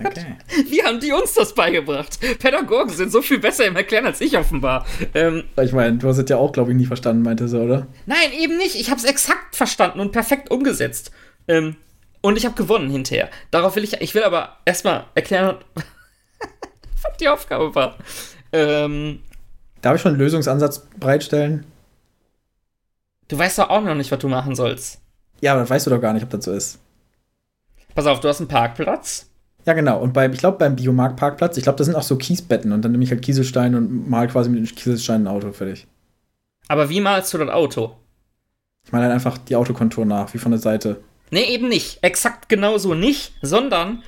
Okay. 0.00 0.36
Wie 0.68 0.82
haben 0.82 0.98
die 1.00 1.12
uns 1.12 1.34
das 1.34 1.54
beigebracht? 1.54 2.18
Pädagogen 2.40 2.90
sind 2.90 3.12
so 3.12 3.22
viel 3.22 3.38
besser 3.38 3.66
im 3.66 3.76
Erklären 3.76 4.06
als 4.06 4.20
ich 4.20 4.36
offenbar. 4.36 4.86
Ähm, 5.14 5.44
Ich 5.62 5.72
meine, 5.72 5.98
du 5.98 6.08
hast 6.08 6.18
es 6.18 6.28
ja 6.28 6.36
auch, 6.36 6.52
glaube 6.52 6.72
ich, 6.72 6.76
nie 6.76 6.86
verstanden, 6.86 7.22
meinte 7.22 7.46
sie, 7.48 7.60
oder? 7.60 7.86
nein, 8.06 8.32
eben 8.38 8.56
nicht. 8.56 8.74
Ich 8.74 8.90
habe 8.90 8.98
es 8.98 9.04
exakt 9.04 9.54
verstanden 9.56 10.00
und 10.00 10.12
perfekt 10.12 10.50
umgesetzt. 10.50 11.10
Ähm, 11.46 11.76
und 12.22 12.36
ich 12.36 12.44
habe 12.46 12.54
gewonnen 12.56 12.90
hinterher. 12.90 13.28
Darauf 13.50 13.76
will 13.76 13.84
ich, 13.84 13.92
ich 14.00 14.14
will 14.14 14.24
aber 14.24 14.56
erstmal 14.64 15.04
erklären, 15.14 15.58
was 17.02 17.16
die 17.20 17.28
Aufgabe 17.28 17.74
war. 17.74 17.96
Ähm, 18.52 19.20
Darf 19.82 19.96
ich 19.96 20.00
schon 20.02 20.12
einen 20.12 20.20
Lösungsansatz 20.20 20.86
bereitstellen? 20.98 21.66
du 23.28 23.38
weißt 23.38 23.58
doch 23.58 23.70
auch 23.70 23.82
noch 23.82 23.94
nicht, 23.94 24.10
was 24.12 24.18
du 24.18 24.28
machen 24.28 24.54
sollst. 24.54 25.00
Ja, 25.40 25.52
aber 25.52 25.62
das 25.62 25.70
weißt 25.70 25.86
du 25.86 25.90
doch 25.90 26.00
gar 26.00 26.12
nicht, 26.12 26.22
ob 26.22 26.30
das 26.30 26.44
so 26.44 26.52
ist. 26.52 26.78
Pass 27.94 28.06
auf, 28.06 28.20
du 28.20 28.28
hast 28.28 28.40
einen 28.40 28.48
Parkplatz. 28.48 29.30
Ja, 29.66 29.72
genau. 29.72 30.00
Und 30.00 30.12
beim, 30.12 30.32
ich 30.32 30.38
glaube, 30.38 30.58
beim 30.58 30.76
Biomarkt-Parkplatz, 30.76 31.56
ich 31.56 31.62
glaube, 31.62 31.78
das 31.78 31.86
sind 31.86 31.96
auch 31.96 32.02
so 32.02 32.16
Kiesbetten 32.16 32.72
und 32.72 32.82
dann 32.82 32.92
nehme 32.92 33.04
ich 33.04 33.10
halt 33.10 33.22
Kieselstein 33.22 33.74
und 33.74 34.08
mal 34.08 34.28
quasi 34.28 34.50
mit 34.50 34.58
den 34.58 34.74
Kieselsteinen 34.74 35.26
ein 35.26 35.34
Auto 35.34 35.52
fertig. 35.52 35.86
Aber 36.68 36.88
wie 36.90 37.00
malst 37.00 37.32
du 37.32 37.38
das 37.38 37.48
Auto? 37.48 37.96
Ich 38.84 38.92
meine 38.92 39.04
halt 39.04 39.14
einfach 39.14 39.38
die 39.38 39.56
Autokontur 39.56 40.04
nach, 40.04 40.32
wie 40.34 40.38
von 40.38 40.52
der 40.52 40.60
Seite. 40.60 41.00
Nee, 41.30 41.44
eben 41.44 41.68
nicht. 41.68 41.98
Exakt 42.02 42.48
genauso 42.48 42.94
nicht, 42.94 43.32
sondern. 43.40 44.02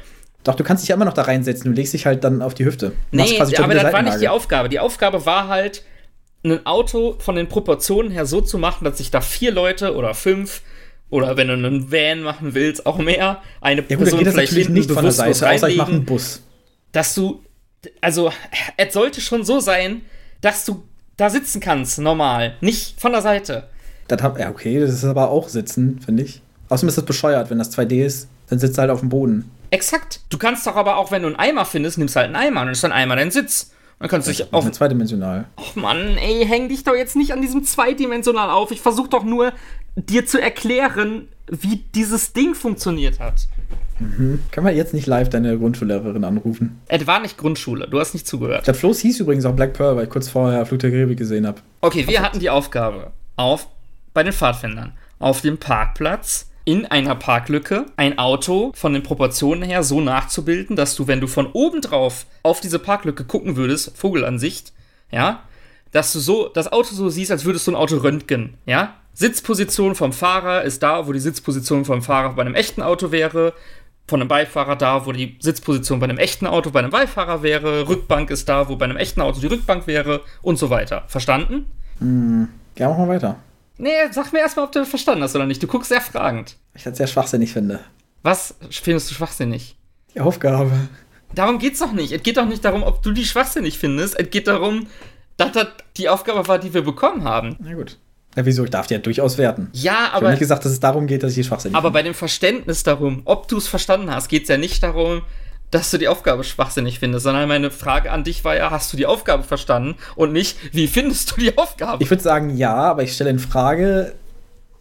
Doch, 0.45 0.55
du 0.55 0.65
kannst 0.65 0.83
dich 0.83 0.91
ja 0.91 0.95
immer 0.95 1.07
noch 1.07 1.15
da 1.15 1.23
reinsetzen, 1.23 1.71
du 1.71 1.77
legst 1.77 1.95
dich 1.95 2.07
halt 2.07 2.23
dann 2.23 2.43
auf 2.43 2.55
die 2.55 2.65
Hüfte. 2.65 2.93
Machst 3.11 3.33
Nee, 3.33 3.57
aber 3.57 3.75
das 3.75 3.93
war 3.93 4.03
nicht 4.03 4.21
die. 4.21 4.29
Aufgabe. 4.29 4.69
Die 4.69 4.79
Aufgabe 4.79 5.25
war 5.25 5.49
halt, 5.49 5.83
ein 6.45 6.65
Auto 6.67 7.17
von 7.19 7.35
den 7.35 7.49
Proportionen 7.49 8.11
her 8.11 8.27
so 8.27 8.41
zu 8.41 8.59
machen, 8.59 8.85
dass 8.85 8.99
sich 8.99 9.11
da 9.11 9.21
vier 9.21 9.53
Leute 9.53 9.95
oder 9.95 10.15
fünf 10.15 10.63
oder 11.11 11.37
wenn 11.37 11.49
du 11.49 11.55
einen 11.55 11.91
Van 11.93 12.23
machen 12.23 12.55
willst, 12.55 12.87
auch 12.87 12.99
mehr, 12.99 13.43
eine 13.61 13.83
Ja 13.83 13.83
gut, 13.83 13.91
dann 13.91 13.99
Person 13.99 14.19
geht 14.19 14.27
das 14.27 14.35
vielleicht 14.35 14.53
hinten 14.53 14.73
nicht 14.73 14.91
von 14.91 15.03
der 15.03 15.13
Seite, 15.13 15.49
außer 15.49 15.69
ich 15.69 15.77
mache 15.77 15.93
einen 15.93 16.05
Bus. 16.05 16.43
dass 16.93 17.15
du, 17.15 17.43
also 18.01 18.33
es 18.77 18.95
sollte 18.95 19.21
schon 19.21 19.45
so 19.45 19.61
sein, 19.61 20.03
dass 20.41 20.65
du 20.65 20.83
da 21.17 21.31
sitzen 21.31 21.61
kannst, 21.61 21.99
normal, 21.99 22.57
nicht 22.61 23.01
von 23.01 23.13
der 23.13 23.23
Seite. 23.23 23.69
Das 24.09 24.23
hab, 24.23 24.39
ja, 24.39 24.51
okay, 24.51 24.79
das 24.81 24.91
ist 24.91 25.05
aber 25.05 25.31
auch 25.31 25.49
Sitzen, 25.49 26.01
finde 26.01 26.23
ich. 26.23 26.43
Außerdem 26.69 26.89
ist 26.89 26.99
das 26.99 27.05
bescheuert, 27.05 27.51
wenn 27.51 27.59
das 27.59 27.77
2D 27.77 28.05
ist, 28.05 28.29
dann 28.49 28.59
sitzt 28.59 28.77
du 28.77 28.83
halt 28.83 28.91
auf 28.91 29.01
dem 29.01 29.09
Boden. 29.09 29.51
Exakt. 29.71 30.21
Du 30.31 30.39
kannst 30.39 30.67
doch 30.67 30.77
aber 30.77 30.97
auch, 30.97 31.11
wenn 31.11 31.23
du 31.23 31.29
einen 31.29 31.37
Eimer 31.37 31.65
findest, 31.65 31.99
nimmst 31.99 32.17
halt 32.17 32.27
einen 32.27 32.37
Eimer 32.37 32.61
und 32.61 32.67
dann 32.67 32.73
ist 32.73 32.85
ein 32.85 32.93
Eimer 32.93 33.17
dein 33.17 33.31
Sitz. 33.31 33.73
Dann 33.99 34.09
kannst 34.09 34.29
du 34.29 34.33
dich 34.33 34.53
auf. 34.53 34.67
Auf 34.67 34.71
zweidimensional. 34.71 35.47
Ach 35.57 35.75
Mann, 35.75 36.19
ey, 36.19 36.45
häng 36.47 36.69
dich 36.69 36.85
doch 36.85 36.95
jetzt 36.95 37.17
nicht 37.17 37.33
an 37.33 37.41
diesem 37.41 37.65
zweidimensional 37.65 38.51
auf. 38.51 38.71
Ich 38.71 38.81
versuch 38.81 39.09
doch 39.09 39.25
nur 39.25 39.53
dir 39.97 40.27
zu 40.27 40.41
erklären, 40.41 41.29
wie 41.49 41.85
dieses 41.95 42.33
Ding 42.33 42.55
funktioniert 42.55 43.19
hat. 43.21 43.49
Kann 44.51 44.65
man 44.65 44.77
jetzt 44.77 44.93
nicht 44.93 45.07
live 45.07 45.31
deine 45.31 45.59
Grundschullehrerin 45.59 46.23
anrufen? 46.25 46.81
Es 46.87 47.07
war 47.07 47.21
nicht 47.21 47.39
Grundschule, 47.39 47.89
du 47.89 47.99
hast 47.99 48.13
nicht 48.13 48.27
zugehört. 48.27 48.67
Der 48.67 48.75
Floß 48.75 49.01
hieß 49.01 49.21
übrigens 49.21 49.47
auch 49.47 49.55
Black 49.55 49.73
Pearl, 49.73 49.97
weil 49.97 50.05
ich 50.05 50.11
kurz 50.11 50.29
vorher 50.29 50.67
Flug 50.67 50.81
der 50.81 50.91
Karibik 50.91 51.19
gesehen 51.19 51.47
habe. 51.47 51.61
Okay, 51.81 52.07
wir 52.07 52.21
hatten 52.21 52.39
die 52.39 52.51
Aufgabe 52.51 53.13
auf 53.37 53.69
bei 54.13 54.23
den 54.23 54.33
Pfadfindern 54.33 54.93
auf 55.19 55.41
dem 55.41 55.59
Parkplatz 55.59 56.51
in 56.65 56.85
einer 56.85 57.15
Parklücke 57.15 57.87
ein 57.97 58.19
Auto 58.19 58.73
von 58.75 58.93
den 58.93 59.03
Proportionen 59.03 59.63
her 59.63 59.83
so 59.83 60.01
nachzubilden, 60.01 60.75
dass 60.75 60.97
du, 60.97 61.07
wenn 61.07 61.21
du 61.21 61.27
von 61.27 61.47
oben 61.53 61.81
drauf 61.81 62.27
auf 62.43 62.61
diese 62.61 62.79
Parklücke 62.79 63.25
gucken 63.25 63.57
würdest, 63.57 63.97
Vogelansicht, 63.97 64.73
ja, 65.11 65.45
dass 65.93 66.13
du 66.13 66.19
so 66.19 66.49
das 66.49 66.71
Auto 66.71 66.95
so 66.95 67.09
siehst, 67.09 67.31
als 67.31 67.45
würdest 67.45 67.67
du 67.67 67.71
ein 67.71 67.77
Auto 67.77 67.97
röntgen, 67.99 68.55
ja? 68.67 68.95
Sitzposition 69.19 69.95
vom 69.95 70.13
Fahrer 70.13 70.63
ist 70.63 70.83
da, 70.83 71.07
wo 71.07 71.13
die 71.13 71.21
Sitzposition 71.21 71.87
vom 71.87 72.03
Fahrer 72.03 72.35
bei 72.35 72.43
einem 72.43 72.55
echten 72.55 72.83
Auto 72.83 73.13
wäre. 73.13 73.55
Von 74.07 74.21
einem 74.21 74.29
Beifahrer 74.29 74.77
da, 74.77 75.07
wo 75.07 75.13
die 75.13 75.39
Sitzposition 75.41 76.01
bei 76.01 76.05
einem 76.05 76.19
echten 76.19 76.47
Auto 76.47 76.71
bei 76.71 76.81
einem 76.81 76.91
Beifahrer 76.91 77.43
wäre. 77.43 77.89
Rückbank 77.89 78.29
ist 78.31 78.47
da, 78.47 78.69
wo 78.69 78.77
bei 78.77 78.85
einem 78.85 78.99
echten 78.99 79.23
Auto 79.23 79.41
die 79.41 79.47
Rückbank 79.47 79.87
wäre 79.87 80.21
und 80.43 80.59
so 80.59 80.69
weiter. 80.69 81.05
Verstanden? 81.07 81.65
Ja, 82.77 82.91
machen 82.91 83.09
wir 83.09 83.15
weiter. 83.15 83.37
Nee, 83.79 83.91
sag 84.11 84.35
mir 84.35 84.41
erstmal, 84.41 84.67
ob 84.67 84.73
du 84.73 84.85
verstanden 84.85 85.23
hast 85.25 85.35
oder 85.35 85.47
nicht. 85.47 85.63
Du 85.63 85.67
guckst 85.67 85.89
sehr 85.89 86.03
fragend. 86.03 86.57
Ich 86.75 86.83
das 86.83 86.99
sehr 86.99 87.07
schwachsinnig 87.07 87.55
finde. 87.55 87.81
Was 88.23 88.55
findest 88.71 89.11
du 89.11 89.15
schwachsinnig? 89.15 89.77
Die 90.15 90.21
Aufgabe. 90.21 90.71
Darum 91.35 91.59
geht's 91.59 91.79
doch 91.79 91.93
nicht. 91.93 92.13
Es 92.13 92.23
geht 92.23 92.37
doch 92.37 92.47
nicht 92.47 92.65
darum, 92.67 92.83
ob 92.83 93.03
du 93.03 93.13
die 93.13 93.25
schwachsinnig 93.25 93.79
findest. 93.79 94.19
Es 94.21 94.31
geht 94.31 94.47
darum, 94.47 94.89
dass 95.39 95.53
das 95.53 95.69
die 95.97 96.11
Aufgabe 96.11 96.47
war, 96.49 96.59
die 96.59 96.75
wir 96.75 96.83
bekommen 96.83 97.25
haben. 97.25 97.57
Na 97.59 97.73
gut. 97.73 97.99
Ja, 98.37 98.45
wieso? 98.45 98.65
Ich 98.65 98.71
darf 98.71 98.87
die 98.87 98.95
ja 98.95 99.01
durchaus 99.01 99.39
werten. 99.39 99.69
Ja, 99.73 99.93
Ich 99.93 99.99
habe 99.99 100.15
aber, 100.17 100.31
nicht 100.31 100.39
gesagt, 100.39 100.65
dass 100.65 100.73
es 100.73 100.81
darum 100.81 101.07
geht, 101.07 101.23
dass 101.23 101.31
ich 101.31 101.37
die 101.37 101.45
schwachsinnig 101.45 101.75
aber 101.75 101.89
finde. 101.89 101.99
bei 101.99 102.03
dem 102.03 102.15
Verständnis 102.15 102.83
darum, 102.83 103.23
ob 103.25 103.49
du 103.49 103.57
es 103.57 103.67
verstanden 103.67 104.11
hast, 104.11 104.29
geht's 104.29 104.49
ja 104.49 104.59
nicht 104.59 104.83
darum, 104.83 105.23
dass 105.71 105.91
du 105.91 105.99
die 105.99 106.07
Aufgabe 106.07 106.45
schwachsinnig 106.45 106.99
findest, 107.01 107.25
sondern 107.25 107.49
meine 107.49 107.71
Frage 107.71 108.13
an 108.13 108.23
dich 108.25 108.45
war 108.45 108.55
ja, 108.55 108.71
hast 108.71 108.93
du 108.93 108.97
die 108.97 109.07
Aufgabe 109.07 109.43
verstanden 109.43 109.97
und 110.15 110.33
nicht, 110.33 110.57
wie 110.73 110.87
findest 110.87 111.33
du 111.33 111.41
die 111.41 111.57
Aufgabe? 111.59 112.03
Ich 112.05 112.11
würde 112.11 112.23
sagen, 112.23 112.57
ja, 112.57 112.75
aber 112.75 113.03
ich 113.03 113.15
stelle 113.15 113.31
in 113.31 113.39
Frage, 113.39 114.15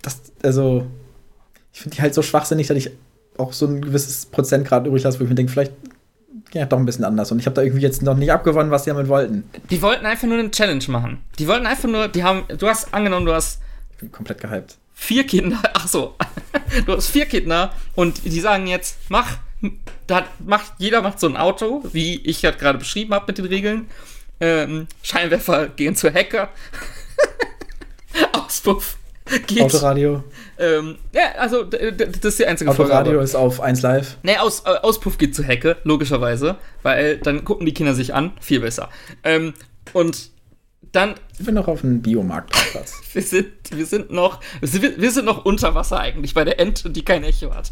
dass, 0.02 0.22
also, 0.44 0.86
ich 1.74 1.82
finde 1.82 1.96
die 1.96 2.02
halt 2.02 2.14
so 2.14 2.22
schwachsinnig, 2.22 2.68
dass 2.68 2.78
ich 2.78 2.92
auch 3.38 3.52
so 3.52 3.66
ein 3.66 3.82
gewisses 3.82 4.28
Prozentgrad 4.28 4.86
übrig 4.86 5.04
lasse, 5.04 5.20
wo 5.20 5.24
ich 5.24 5.30
mir 5.30 5.36
denke, 5.36 5.52
vielleicht 5.52 5.74
ja 6.60 6.66
doch 6.66 6.78
ein 6.78 6.86
bisschen 6.86 7.06
anders. 7.06 7.32
Und 7.32 7.40
ich 7.40 7.46
habe 7.46 7.56
da 7.56 7.62
irgendwie 7.62 7.82
jetzt 7.82 8.02
noch 8.02 8.16
nicht 8.16 8.32
abgewonnen, 8.32 8.72
was 8.72 8.84
sie 8.86 8.92
damit 8.92 9.08
wollten. 9.08 9.50
Die 9.70 9.82
wollten 9.82 10.06
einfach 10.06 10.28
nur 10.28 10.40
eine 10.40 10.52
Challenge 10.52 10.84
machen. 10.88 11.20
Die 11.40 11.48
wollten 11.48 11.66
einfach 11.66 11.90
nur, 11.90 12.08
die 12.08 12.24
haben, 12.24 12.44
du 12.58 12.68
hast 12.68 12.94
angenommen, 12.94 13.26
du 13.26 13.34
hast 13.34 13.62
Ich 13.92 13.98
bin 13.98 14.12
komplett 14.12 14.40
gehypt. 14.42 14.78
vier 14.94 15.26
Kinder, 15.26 15.60
ach 15.74 15.88
so, 15.88 16.16
du 16.86 16.94
hast 16.96 17.08
vier 17.08 17.26
Kinder 17.26 17.74
und 17.96 18.24
die 18.26 18.40
sagen 18.40 18.68
jetzt, 18.68 18.98
mach, 19.10 19.38
da 20.08 20.26
macht, 20.46 20.74
jeder 20.78 21.02
macht 21.02 21.20
so 21.20 21.28
ein 21.28 21.38
Auto, 21.38 21.84
wie 21.92 22.18
ich 22.22 22.42
das 22.42 22.58
gerade 22.58 22.78
beschrieben 22.78 23.14
habe 23.14 23.26
mit 23.28 23.38
den 23.38 23.46
Regeln. 23.46 23.88
Ähm, 24.40 24.88
Scheinwerfer 25.02 25.68
gehen 25.70 25.96
zur 25.96 26.12
Hecke. 26.12 26.50
Auspuff 28.34 28.98
geht. 29.48 29.62
Autoradio. 29.62 30.24
Ähm, 30.58 30.98
ja, 31.14 31.34
also 31.38 31.64
das 31.64 31.80
ist 32.24 32.40
die 32.40 32.46
einzige 32.46 32.72
Autoradio 32.72 33.14
Vorgabe. 33.14 33.24
ist 33.24 33.36
auf 33.36 33.60
1 33.60 33.82
Live. 33.82 34.18
Nee, 34.24 34.38
Aus, 34.38 34.64
äh, 34.66 34.70
Auspuff 34.70 35.18
geht 35.18 35.36
zur 35.36 35.46
Hecke, 35.46 35.78
logischerweise, 35.84 36.56
weil 36.82 37.18
dann 37.18 37.44
gucken 37.44 37.66
die 37.66 37.74
Kinder 37.74 37.94
sich 37.94 38.14
an, 38.14 38.32
viel 38.40 38.62
besser. 38.62 38.90
Ähm, 39.24 39.54
und 39.94 40.30
dann 40.92 41.16
Ich 41.38 41.46
bin 41.46 41.56
noch 41.56 41.68
auf 41.68 41.84
einem 41.84 42.02
Biomarktplatz. 42.02 43.02
wir 43.14 43.22
sind, 43.22 43.48
wir 43.72 43.86
sind 43.86 44.12
noch, 44.12 44.40
wir 44.62 45.12
sind 45.12 45.26
noch 45.26 45.44
unter 45.44 45.76
Wasser 45.76 46.00
eigentlich 46.00 46.34
bei 46.34 46.46
der 46.46 46.60
Ente, 46.60 46.90
die 46.90 47.04
kein 47.04 47.24
Echo 47.24 47.54
hat. 47.54 47.70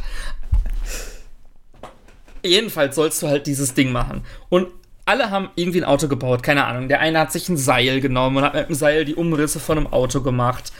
Jedenfalls 2.45 2.95
sollst 2.95 3.21
du 3.21 3.27
halt 3.27 3.47
dieses 3.47 3.73
Ding 3.73 3.93
machen. 3.93 4.25
Und 4.49 4.67
alle 5.05 5.29
haben 5.31 5.49
irgendwie 5.55 5.81
ein 5.81 5.85
Auto 5.85 6.07
gebaut, 6.07 6.43
keine 6.43 6.65
Ahnung. 6.65 6.87
Der 6.89 6.99
eine 6.99 7.19
hat 7.19 7.31
sich 7.31 7.47
ein 7.49 7.57
Seil 7.57 8.01
genommen 8.01 8.37
und 8.37 8.43
hat 8.43 8.53
mit 8.53 8.69
dem 8.69 8.75
Seil 8.75 9.05
die 9.05 9.15
Umrisse 9.15 9.59
von 9.59 9.77
einem 9.77 9.87
Auto 9.87 10.21
gemacht. 10.21 10.73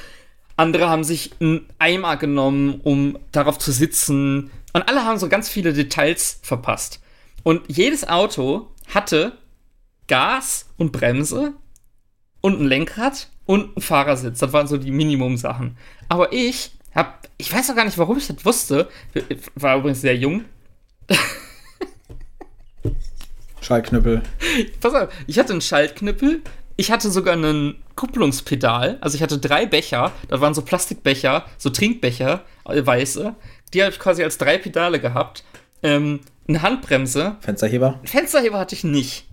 Andere 0.56 0.90
haben 0.90 1.04
sich 1.04 1.32
einen 1.40 1.68
Eimer 1.80 2.18
genommen, 2.18 2.80
um 2.84 3.18
darauf 3.32 3.58
zu 3.58 3.72
sitzen. 3.72 4.52
Und 4.74 4.88
alle 4.88 5.04
haben 5.04 5.18
so 5.18 5.30
ganz 5.30 5.50
viele 5.50 5.74
Details 5.74 6.40
verpasst. 6.42 7.02
Und 7.44 7.62
jedes 7.68 8.08
Auto 8.08 8.68
hatte 8.94 9.34
Gas 10.08 10.68
und 10.78 10.92
Bremse 10.92 11.54
und 12.42 12.60
ein 12.60 12.66
Lenkrad 12.66 13.30
und 13.46 13.78
ein 13.78 13.82
Fahrersitz. 13.82 14.40
Das 14.40 14.54
waren 14.54 14.68
so 14.68 14.78
die 14.78 14.92
Minimum-Sachen. 14.92 15.78
Aber 16.10 16.32
ich 16.34 16.72
hab, 16.94 17.28
ich 17.38 17.52
weiß 17.54 17.72
auch 17.72 17.76
gar 17.76 17.86
nicht, 17.86 17.98
warum 17.98 18.18
ich 18.18 18.28
das 18.28 18.46
wusste. 18.46 18.90
Ich 19.14 19.40
war 19.56 19.78
übrigens 19.78 20.02
sehr 20.02 20.16
jung. 20.16 20.46
Schallknüppel. 23.62 24.22
Pass 24.82 24.94
auf, 24.94 25.10
ich 25.26 25.40
hatte 25.40 25.54
einen 25.54 25.62
Schaltknüppel. 25.62 26.42
Ich 26.76 26.92
hatte 26.92 27.10
sogar 27.12 27.34
einen 27.34 27.83
Kupplungspedal. 27.96 28.98
Also 29.02 29.16
ich 29.16 29.24
hatte 29.24 29.38
drei 29.38 29.66
Becher. 29.66 30.12
Das 30.28 30.42
waren 30.42 30.54
so 30.54 30.62
Plastikbecher, 30.62 31.46
so 31.58 31.70
Trinkbecher, 31.70 32.44
äh, 32.66 32.86
weiße. 32.86 33.36
Die 33.74 33.82
habe 33.82 33.92
ich 33.92 34.00
quasi 34.00 34.24
als 34.24 34.38
drei 34.38 34.58
Pedale 34.58 35.00
gehabt. 35.00 35.44
Ähm, 35.82 36.22
eine 36.48 36.62
Handbremse. 36.62 37.38
Fensterheber. 37.40 38.00
Fensterheber 38.04 38.60
hatte 38.60 38.76
ich 38.76 38.84
nicht. 38.84 39.28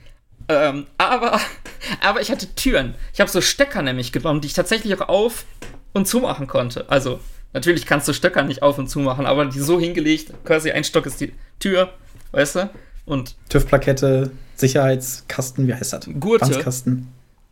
Ähm, 0.49 0.87
aber, 0.99 1.41
aber 2.03 2.21
ich 2.21 2.31
hatte 2.31 2.55
Türen. 2.55 2.95
Ich 3.13 3.21
habe 3.21 3.31
so 3.31 3.41
Stöcker 3.41 3.83
nämlich 3.83 4.13
genommen, 4.13 4.41
die 4.41 4.47
ich 4.49 4.55
tatsächlich 4.55 4.95
auch 5.01 5.09
auf 5.09 5.45
und 5.93 6.07
zumachen 6.07 6.47
konnte. 6.47 6.89
Also, 6.89 7.21
natürlich 7.53 7.87
kannst 7.87 8.09
du 8.09 8.13
Stöcker 8.13 8.43
nicht 8.43 8.63
auf 8.63 8.79
und 8.79 8.89
zumachen, 8.89 9.27
aber 9.27 9.47
die 9.47 9.61
so 9.61 9.81
hingelegt, 9.81 10.33
quasi 10.45 10.71
ein 10.71 10.85
Stock 10.85 11.07
ist 11.07 11.21
die 11.21 11.33
Tür, 11.59 11.93
weißt 12.33 12.57
du? 12.57 12.71
Und 13.07 13.37
TÜV-Plakette, 13.49 14.31
Sicherheitskasten, 14.55 15.67
wie 15.67 15.75
heißt 15.75 15.93
das? 15.93 16.09
Gurte. 16.21 16.65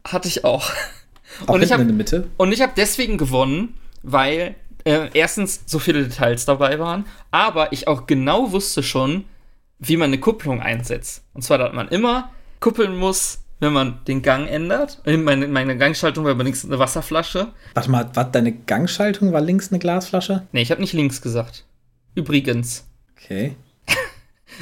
Hatte 0.05 0.29
ich 0.29 0.45
auch. 0.45 0.71
Auch 1.47 1.55
Und 1.55 1.63
ich 1.63 1.73
hab- 1.73 1.81
habe 1.81 2.73
deswegen 2.77 3.19
gewonnen, 3.19 3.75
weil 4.03 4.55
äh, 4.85 5.09
erstens 5.15 5.63
so 5.67 5.79
viele 5.79 6.03
Details 6.05 6.45
dabei 6.45 6.79
waren, 6.79 7.05
aber 7.31 7.73
ich 7.73 7.89
auch 7.89 8.07
genau 8.07 8.53
wusste 8.53 8.83
schon, 8.83 9.25
wie 9.79 9.97
man 9.97 10.09
eine 10.11 10.19
Kupplung 10.19 10.61
einsetzt. 10.61 11.23
Und 11.35 11.43
zwar, 11.43 11.59
dass 11.59 11.73
man 11.73 11.89
immer 11.89 12.31
kuppeln 12.61 12.97
muss, 12.97 13.41
wenn 13.61 13.73
man 13.73 13.99
den 14.07 14.23
Gang 14.23 14.49
ändert. 14.49 15.01
Äh, 15.05 15.17
Meine, 15.17 15.47
meine 15.49 15.77
Gangschaltung 15.77 16.25
war 16.25 16.33
übrigens 16.33 16.65
eine 16.65 16.79
Wasserflasche. 16.79 17.49
Warte 17.75 17.91
mal, 17.91 18.09
was, 18.15 18.31
deine 18.33 18.53
Gangschaltung 18.53 19.33
war 19.33 19.41
links 19.41 19.71
eine 19.71 19.79
Glasflasche? 19.81 20.47
Nee, 20.53 20.63
ich 20.63 20.71
habe 20.71 20.81
nicht 20.81 20.93
links 20.93 21.21
gesagt. 21.23 21.65
Übrigens. 22.15 22.85
Okay. 23.17 23.57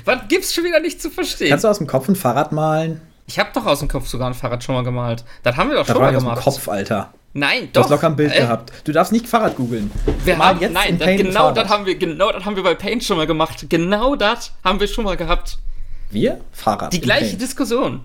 Was 0.04 0.28
gibt's 0.28 0.52
schon 0.52 0.64
wieder 0.64 0.80
nicht 0.80 1.00
zu 1.00 1.10
verstehen? 1.10 1.48
Kannst 1.50 1.64
du 1.64 1.68
aus 1.68 1.78
dem 1.78 1.86
Kopf 1.86 2.08
ein 2.08 2.16
Fahrrad 2.16 2.52
malen? 2.52 3.00
Ich 3.26 3.38
habe 3.38 3.50
doch 3.52 3.66
aus 3.66 3.80
dem 3.80 3.88
Kopf 3.88 4.06
sogar 4.08 4.28
ein 4.28 4.34
Fahrrad 4.34 4.62
schon 4.64 4.74
mal 4.74 4.84
gemalt. 4.84 5.24
Das 5.42 5.56
haben 5.56 5.68
wir 5.70 5.76
doch 5.76 5.86
Das 5.86 5.94
schon 5.94 6.02
mal 6.02 6.08
nicht 6.10 6.16
aus 6.16 6.22
dem 6.22 6.28
gemacht. 6.30 6.44
Kopf, 6.44 6.68
Alter. 6.68 7.12
Nein, 7.32 7.64
Du 7.64 7.80
doch. 7.80 7.82
hast 7.84 7.90
locker 7.90 8.06
ein 8.06 8.16
Bild 8.16 8.32
Äh, 8.32 8.38
gehabt. 8.40 8.72
Du 8.84 8.92
darfst 8.92 9.12
nicht 9.12 9.28
Fahrrad 9.28 9.56
googeln. 9.56 9.90
Wir 10.24 10.36
Mal 10.36 10.46
haben, 10.46 10.60
jetzt 10.60 10.72
nein, 10.72 10.88
in 10.94 10.98
das, 10.98 11.06
genau 11.16 11.50
das 11.52 11.68
haben 11.68 11.84
wir, 11.84 11.94
genau 11.96 12.32
das 12.32 12.44
haben 12.44 12.56
wir 12.56 12.62
bei 12.62 12.74
Paint 12.74 13.04
schon 13.04 13.16
mal 13.18 13.26
gemacht. 13.26 13.66
Genau 13.68 14.16
das 14.16 14.52
haben 14.64 14.80
wir 14.80 14.86
schon 14.88 15.04
mal 15.04 15.16
gehabt. 15.16 15.58
Wir? 16.10 16.40
Fahrrad. 16.52 16.92
Die 16.92 17.00
gleiche 17.00 17.26
Paint. 17.30 17.42
Diskussion. 17.42 18.00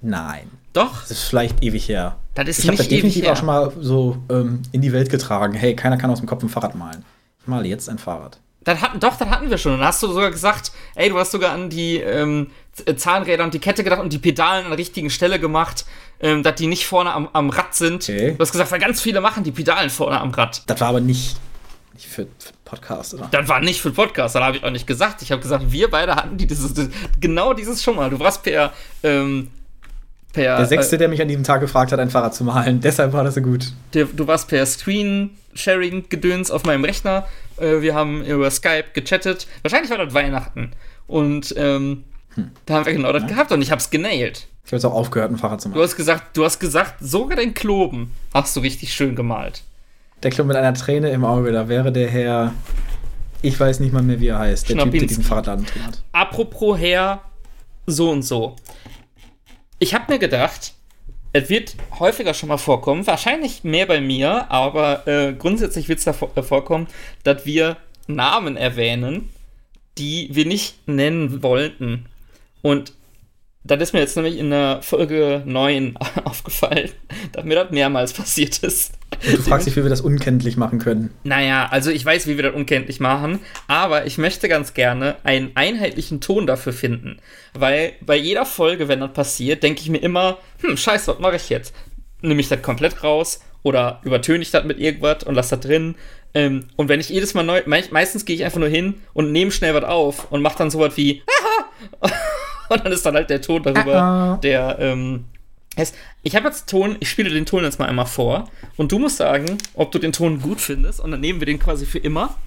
Nein. 0.00 0.50
Doch, 0.72 1.02
Das 1.02 1.10
ist 1.12 1.24
vielleicht 1.24 1.62
ewig 1.62 1.88
her. 1.88 2.16
das 2.34 2.48
ist 2.48 2.58
Ich 2.58 2.64
habe 2.64 2.72
nicht 2.72 2.80
das 2.80 2.88
definitiv 2.88 3.22
ewig 3.22 3.30
auch 3.30 3.36
schon 3.36 3.46
mal 3.46 3.72
so 3.80 4.18
ähm, 4.28 4.60
in 4.72 4.82
die 4.82 4.92
Welt 4.92 5.08
getragen. 5.08 5.54
Hey, 5.54 5.74
keiner 5.76 5.96
kann 5.96 6.10
aus 6.10 6.18
dem 6.18 6.26
Kopf 6.28 6.42
ein 6.42 6.48
Fahrrad 6.48 6.74
malen. 6.74 7.04
Ich 7.40 7.46
male 7.46 7.66
jetzt 7.68 7.88
ein 7.88 7.98
Fahrrad. 7.98 8.38
Das 8.66 8.80
hatten, 8.80 8.98
doch, 8.98 9.16
das 9.16 9.28
hatten 9.28 9.48
wir 9.48 9.58
schon. 9.58 9.74
Und 9.74 9.78
da 9.80 9.86
hast 9.86 10.02
du 10.02 10.08
sogar 10.08 10.30
gesagt, 10.32 10.72
ey, 10.96 11.08
du 11.08 11.16
hast 11.18 11.30
sogar 11.30 11.52
an 11.52 11.70
die 11.70 11.98
ähm, 11.98 12.50
Z- 12.72 12.98
Zahnräder 12.98 13.44
und 13.44 13.54
die 13.54 13.60
Kette 13.60 13.84
gedacht 13.84 14.00
und 14.00 14.12
die 14.12 14.18
Pedalen 14.18 14.64
an 14.64 14.70
der 14.72 14.78
richtigen 14.78 15.08
Stelle 15.08 15.38
gemacht, 15.38 15.86
ähm, 16.18 16.42
dass 16.42 16.56
die 16.56 16.66
nicht 16.66 16.84
vorne 16.84 17.12
am, 17.12 17.28
am 17.32 17.50
Rad 17.50 17.76
sind. 17.76 18.02
Okay. 18.02 18.32
Du 18.32 18.38
hast 18.40 18.50
gesagt, 18.50 18.72
weil 18.72 18.80
ganz 18.80 19.00
viele 19.00 19.20
machen 19.20 19.44
die 19.44 19.52
Pedalen 19.52 19.88
vorne 19.88 20.20
am 20.20 20.30
Rad. 20.30 20.64
Das 20.66 20.80
war 20.80 20.88
aber 20.88 21.00
nicht, 21.00 21.36
nicht 21.94 22.08
für, 22.08 22.24
für 22.24 22.52
Podcast, 22.64 23.14
oder? 23.14 23.28
Das 23.30 23.48
war 23.48 23.60
nicht 23.60 23.80
für 23.80 23.92
Podcast, 23.92 24.34
das 24.34 24.42
habe 24.42 24.56
ich 24.56 24.64
auch 24.64 24.70
nicht 24.70 24.88
gesagt. 24.88 25.22
Ich 25.22 25.30
habe 25.30 25.40
gesagt, 25.40 25.70
wir 25.70 25.88
beide 25.88 26.16
hatten 26.16 26.36
die, 26.36 26.48
dieses, 26.48 26.74
genau 27.20 27.52
dieses 27.54 27.84
schon 27.84 27.94
mal. 27.94 28.10
Du 28.10 28.18
warst 28.18 28.42
per, 28.42 28.72
ähm, 29.04 29.48
per 30.36 30.56
Der 30.58 30.66
Sechste, 30.66 30.98
der 30.98 31.08
mich 31.08 31.20
an 31.22 31.28
diesem 31.28 31.42
Tag 31.44 31.60
gefragt 31.60 31.90
hat, 31.92 31.98
ein 31.98 32.10
Fahrrad 32.10 32.34
zu 32.34 32.44
malen. 32.44 32.80
Deshalb 32.84 33.12
war 33.12 33.24
das 33.24 33.34
so 33.34 33.40
gut. 33.40 33.72
Der, 33.94 34.04
du 34.04 34.26
warst 34.26 34.48
per 34.48 34.64
Screen-Sharing-Gedöns 34.66 36.50
auf 36.50 36.64
meinem 36.64 36.84
Rechner. 36.84 37.26
Äh, 37.58 37.80
wir 37.80 37.94
haben 37.94 38.24
über 38.24 38.50
Skype 38.50 38.84
gechattet. 38.92 39.46
Wahrscheinlich 39.62 39.90
war 39.90 39.98
das 39.98 40.14
Weihnachten. 40.14 40.72
Und 41.06 41.54
ähm, 41.56 42.04
da 42.66 42.74
haben 42.74 42.86
wir 42.86 42.92
genau 42.92 43.12
das 43.12 43.26
gehabt 43.26 43.50
und 43.52 43.62
ich 43.62 43.70
hab's 43.70 43.90
genailt. 43.90 44.46
Ich 44.64 44.72
habe 44.72 44.76
jetzt 44.76 44.84
auch 44.84 44.94
aufgehört, 44.94 45.30
ein 45.30 45.36
Fahrrad 45.38 45.60
zu 45.60 45.68
Du 45.68 45.74
malen. 45.74 45.84
hast 45.88 45.96
gesagt, 45.96 46.36
du 46.36 46.44
hast 46.44 46.58
gesagt, 46.58 46.94
sogar 47.00 47.36
den 47.36 47.54
Kloben 47.54 48.12
hast 48.34 48.54
du 48.56 48.60
richtig 48.60 48.92
schön 48.92 49.14
gemalt. 49.14 49.62
Der 50.22 50.30
Club 50.30 50.46
mit 50.48 50.56
einer 50.56 50.74
Träne 50.74 51.10
im 51.10 51.24
Auge, 51.24 51.52
da 51.52 51.68
wäre 51.68 51.92
der 51.92 52.08
Herr. 52.10 52.52
Ich 53.42 53.58
weiß 53.60 53.80
nicht 53.80 53.92
mal 53.92 54.02
mehr, 54.02 54.18
wie 54.18 54.28
er 54.28 54.38
heißt. 54.38 54.68
Der 54.68 54.78
Typ, 54.78 54.90
der 54.92 55.00
diesen 55.02 55.22
Fahrradladen 55.22 55.66
drin 55.66 55.86
hat. 55.86 56.02
Apropos 56.12 56.78
Herr, 56.78 57.20
so 57.86 58.10
und 58.10 58.22
so. 58.22 58.56
Ich 59.78 59.94
hab 59.94 60.08
mir 60.08 60.18
gedacht, 60.18 60.72
es 61.32 61.50
wird 61.50 61.76
häufiger 61.98 62.32
schon 62.32 62.48
mal 62.48 62.56
vorkommen, 62.56 63.06
wahrscheinlich 63.06 63.62
mehr 63.62 63.86
bei 63.86 64.00
mir, 64.00 64.50
aber 64.50 65.06
äh, 65.06 65.34
grundsätzlich 65.34 65.88
wird 65.88 65.98
es 65.98 66.06
da 66.06 66.14
äh, 66.34 66.42
vorkommen, 66.42 66.86
dass 67.24 67.44
wir 67.44 67.76
Namen 68.06 68.56
erwähnen, 68.56 69.30
die 69.98 70.28
wir 70.32 70.46
nicht 70.46 70.88
nennen 70.88 71.42
wollten. 71.42 72.06
Und 72.62 72.94
das 73.64 73.82
ist 73.82 73.92
mir 73.92 74.00
jetzt 74.00 74.16
nämlich 74.16 74.38
in 74.38 74.50
der 74.50 74.80
Folge 74.82 75.42
9 75.44 75.96
aufgefallen, 76.24 76.90
dass 77.32 77.44
mir 77.44 77.56
das 77.56 77.70
mehrmals 77.70 78.12
passiert 78.14 78.58
ist. 78.58 78.94
Du 79.22 79.42
fragst 79.42 79.66
dich, 79.66 79.76
wie 79.76 79.82
wir 79.82 79.90
das 79.90 80.00
unkenntlich 80.00 80.56
machen 80.56 80.78
können. 80.78 81.10
Naja, 81.24 81.68
also 81.70 81.90
ich 81.90 82.04
weiß, 82.04 82.26
wie 82.26 82.36
wir 82.36 82.42
das 82.42 82.54
unkenntlich 82.54 83.00
machen, 83.00 83.40
aber 83.66 84.06
ich 84.06 84.18
möchte 84.18 84.48
ganz 84.48 84.74
gerne 84.74 85.16
einen 85.24 85.50
einheitlichen 85.54 86.20
Ton 86.20 86.46
dafür 86.46 86.72
finden. 86.72 87.18
Weil 87.54 87.92
bei 88.00 88.16
jeder 88.16 88.46
Folge, 88.46 88.88
wenn 88.88 89.00
das 89.00 89.12
passiert, 89.12 89.62
denke 89.62 89.80
ich 89.80 89.88
mir 89.88 89.98
immer, 89.98 90.38
hm, 90.60 90.76
scheiße, 90.76 91.12
was 91.12 91.18
mache 91.18 91.36
ich 91.36 91.48
jetzt? 91.48 91.74
Nehme 92.22 92.40
ich 92.40 92.48
das 92.48 92.62
komplett 92.62 93.02
raus 93.02 93.40
oder 93.62 94.00
übertöne 94.04 94.42
ich 94.42 94.50
das 94.50 94.64
mit 94.64 94.78
irgendwas 94.78 95.24
und 95.24 95.34
lasse 95.34 95.56
das 95.56 95.66
drin? 95.66 95.96
Ähm, 96.34 96.68
und 96.76 96.88
wenn 96.88 97.00
ich 97.00 97.08
jedes 97.08 97.34
Mal 97.34 97.42
neu, 97.44 97.62
me 97.66 97.82
meistens 97.90 98.24
gehe 98.24 98.36
ich 98.36 98.44
einfach 98.44 98.58
nur 98.58 98.68
hin 98.68 98.94
und 99.14 99.32
nehme 99.32 99.50
schnell 99.50 99.74
was 99.74 99.84
auf 99.84 100.30
und 100.30 100.42
mache 100.42 100.58
dann 100.58 100.70
sowas 100.70 100.96
wie, 100.96 101.22
Aha! 102.02 102.10
und 102.68 102.84
dann 102.84 102.92
ist 102.92 103.06
dann 103.06 103.14
halt 103.14 103.30
der 103.30 103.40
Ton 103.40 103.62
darüber, 103.62 104.38
der, 104.42 104.76
ähm, 104.80 105.24
heißt, 105.76 105.94
ich 106.22 106.36
habe 106.36 106.48
jetzt 106.48 106.68
Ton, 106.68 106.96
ich 107.00 107.10
spiele 107.10 107.30
den 107.30 107.46
Ton 107.46 107.64
jetzt 107.64 107.78
mal 107.78 107.88
einmal 107.88 108.06
vor 108.06 108.50
und 108.76 108.92
du 108.92 108.98
musst 108.98 109.18
sagen, 109.18 109.58
ob 109.74 109.92
du 109.92 109.98
den 109.98 110.12
Ton 110.12 110.40
gut 110.40 110.60
findest 110.60 111.00
und 111.00 111.10
dann 111.10 111.20
nehmen 111.20 111.40
wir 111.40 111.46
den 111.46 111.58
quasi 111.58 111.86
für 111.86 111.98
immer. 111.98 112.38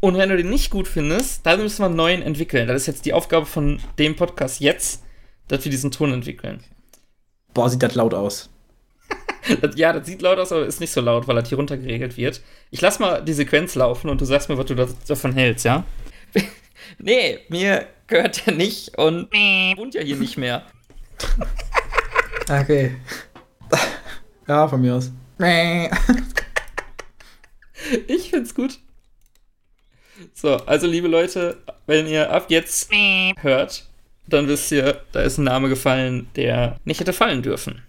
Und 0.00 0.18
wenn 0.18 0.28
du 0.28 0.36
den 0.36 0.50
nicht 0.50 0.70
gut 0.70 0.86
findest, 0.86 1.46
dann 1.46 1.62
müssen 1.62 1.78
wir 1.78 1.86
einen 1.86 1.96
neuen 1.96 2.20
entwickeln. 2.20 2.68
Das 2.68 2.82
ist 2.82 2.86
jetzt 2.86 3.06
die 3.06 3.14
Aufgabe 3.14 3.46
von 3.46 3.80
dem 3.98 4.16
Podcast 4.16 4.60
jetzt, 4.60 5.02
dass 5.48 5.64
wir 5.64 5.70
diesen 5.70 5.90
Ton 5.90 6.12
entwickeln. 6.12 6.62
Boah, 7.54 7.70
sieht 7.70 7.82
das 7.82 7.94
laut 7.94 8.14
aus. 8.14 8.50
Das, 9.60 9.76
ja, 9.76 9.92
das 9.92 10.06
sieht 10.06 10.22
laut 10.22 10.38
aus, 10.38 10.52
aber 10.52 10.64
ist 10.64 10.80
nicht 10.80 10.90
so 10.90 11.02
laut, 11.02 11.28
weil 11.28 11.36
das 11.36 11.50
hier 11.50 11.58
runter 11.58 11.76
geregelt 11.76 12.16
wird. 12.16 12.40
Ich 12.70 12.80
lass 12.80 12.98
mal 12.98 13.22
die 13.22 13.34
Sequenz 13.34 13.74
laufen 13.74 14.08
und 14.08 14.18
du 14.18 14.24
sagst 14.24 14.48
mir, 14.48 14.56
was 14.56 14.64
du 14.64 14.74
das, 14.74 14.98
davon 15.04 15.34
hältst, 15.34 15.66
ja? 15.66 15.84
nee, 16.98 17.40
mir 17.50 17.86
gehört 18.06 18.46
der 18.46 18.54
nicht 18.54 18.96
und 18.96 19.30
wohnt 19.76 19.92
ja 19.92 20.00
hier 20.00 20.16
nicht 20.16 20.38
mehr. 20.38 20.64
Okay. 22.48 22.96
Ja, 24.46 24.68
von 24.68 24.80
mir 24.80 24.94
aus. 24.96 25.10
Ich 28.08 28.30
find's 28.30 28.54
gut. 28.54 28.78
So, 30.32 30.56
also 30.56 30.86
liebe 30.86 31.06
Leute, 31.08 31.58
wenn 31.86 32.06
ihr 32.06 32.30
ab 32.30 32.46
jetzt 32.48 32.90
hört, 33.40 33.86
dann 34.26 34.48
wisst 34.48 34.72
ihr, 34.72 35.02
da 35.12 35.20
ist 35.20 35.36
ein 35.36 35.44
Name 35.44 35.68
gefallen, 35.68 36.28
der 36.34 36.78
nicht 36.84 37.00
hätte 37.00 37.12
fallen 37.12 37.42
dürfen. 37.42 37.82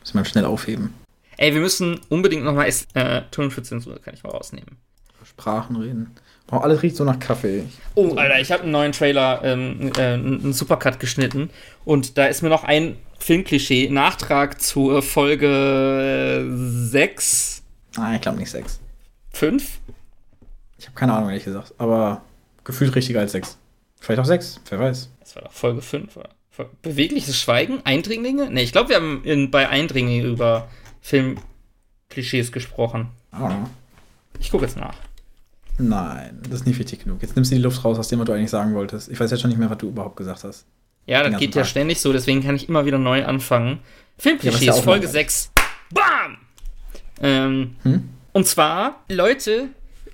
Muss 0.00 0.12
man 0.12 0.24
schnell 0.26 0.44
aufheben. 0.44 0.92
Ey, 1.38 1.54
wir 1.54 1.60
müssen 1.60 2.00
unbedingt 2.10 2.44
nochmal 2.44 2.68
äh, 2.94 3.22
Ton 3.30 3.50
für 3.50 3.62
Zensur, 3.62 3.98
kann 4.00 4.12
ich 4.12 4.22
mal 4.22 4.30
rausnehmen. 4.30 4.76
Sprachen 5.24 5.76
reden. 5.76 6.10
Boah, 6.46 6.64
alles 6.64 6.82
riecht 6.82 6.96
so 6.96 7.04
nach 7.04 7.18
Kaffee. 7.18 7.64
Oh, 7.94 8.14
Alter, 8.14 8.40
ich 8.40 8.50
habe 8.50 8.64
einen 8.64 8.72
neuen 8.72 8.92
Trailer, 8.92 9.40
ähm, 9.44 9.92
äh, 9.96 10.14
einen 10.14 10.52
Supercut 10.52 10.98
geschnitten 10.98 11.50
und 11.84 12.18
da 12.18 12.26
ist 12.26 12.42
mir 12.42 12.48
noch 12.48 12.64
ein 12.64 12.96
Filmklischee, 13.18 13.88
Nachtrag 13.90 14.60
zur 14.60 15.02
Folge 15.02 16.48
6, 16.50 17.60
Nein, 17.96 18.16
ich 18.16 18.20
glaube 18.20 18.38
nicht 18.38 18.50
sechs. 18.50 18.80
5? 19.32 19.78
Ich 20.78 20.86
habe 20.86 20.96
keine 20.96 21.14
Ahnung, 21.14 21.28
ehrlich 21.28 21.44
gesagt. 21.44 21.74
Aber 21.78 22.22
gefühlt 22.64 22.94
richtiger 22.94 23.20
als 23.20 23.32
sechs. 23.32 23.58
Vielleicht 24.00 24.20
auch 24.20 24.24
sechs, 24.24 24.60
wer 24.68 24.78
weiß. 24.78 25.10
Das 25.20 25.36
war 25.36 25.42
doch 25.42 25.52
Folge 25.52 25.82
5, 25.82 26.16
oder? 26.16 26.30
Bewegliches 26.82 27.40
Schweigen? 27.40 27.80
Eindringlinge? 27.84 28.50
Ne, 28.50 28.62
ich 28.62 28.72
glaube, 28.72 28.90
wir 28.90 28.96
haben 28.96 29.24
in, 29.24 29.50
bei 29.50 29.68
Eindringlinge 29.68 30.26
über 30.26 30.68
Filmklischees 31.00 32.52
gesprochen. 32.52 33.08
Know. 33.30 33.68
Ich 34.38 34.50
gucke 34.50 34.64
jetzt 34.64 34.76
nach. 34.76 34.94
Nein, 35.80 36.38
das 36.42 36.60
ist 36.60 36.66
nicht 36.66 36.78
wichtig 36.78 37.04
genug. 37.04 37.22
Jetzt 37.22 37.36
nimmst 37.36 37.50
du 37.50 37.56
die 37.56 37.62
Luft 37.62 37.84
raus, 37.84 37.98
aus 37.98 38.08
dem, 38.08 38.18
was 38.18 38.26
du 38.26 38.32
eigentlich 38.32 38.50
sagen 38.50 38.74
wolltest. 38.74 39.10
Ich 39.10 39.18
weiß 39.18 39.30
jetzt 39.30 39.40
schon 39.40 39.50
nicht 39.50 39.58
mehr, 39.58 39.70
was 39.70 39.78
du 39.78 39.88
überhaupt 39.88 40.16
gesagt 40.16 40.44
hast. 40.44 40.66
Ja, 41.06 41.22
das 41.28 41.40
geht 41.40 41.54
ja 41.54 41.62
Tag. 41.62 41.70
ständig 41.70 42.00
so, 42.00 42.12
deswegen 42.12 42.42
kann 42.42 42.54
ich 42.54 42.68
immer 42.68 42.84
wieder 42.84 42.98
neu 42.98 43.24
anfangen. 43.24 43.70
Ja, 43.70 43.78
Filmklischees, 44.18 44.62
ja 44.62 44.72
auch 44.74 44.84
Folge 44.84 45.06
langweilig. 45.06 45.30
6. 45.30 45.52
Bam! 45.92 46.36
Ähm, 47.22 47.76
Hm? 47.82 48.08
Und 48.32 48.46
zwar 48.46 49.02
Leute, 49.08 49.68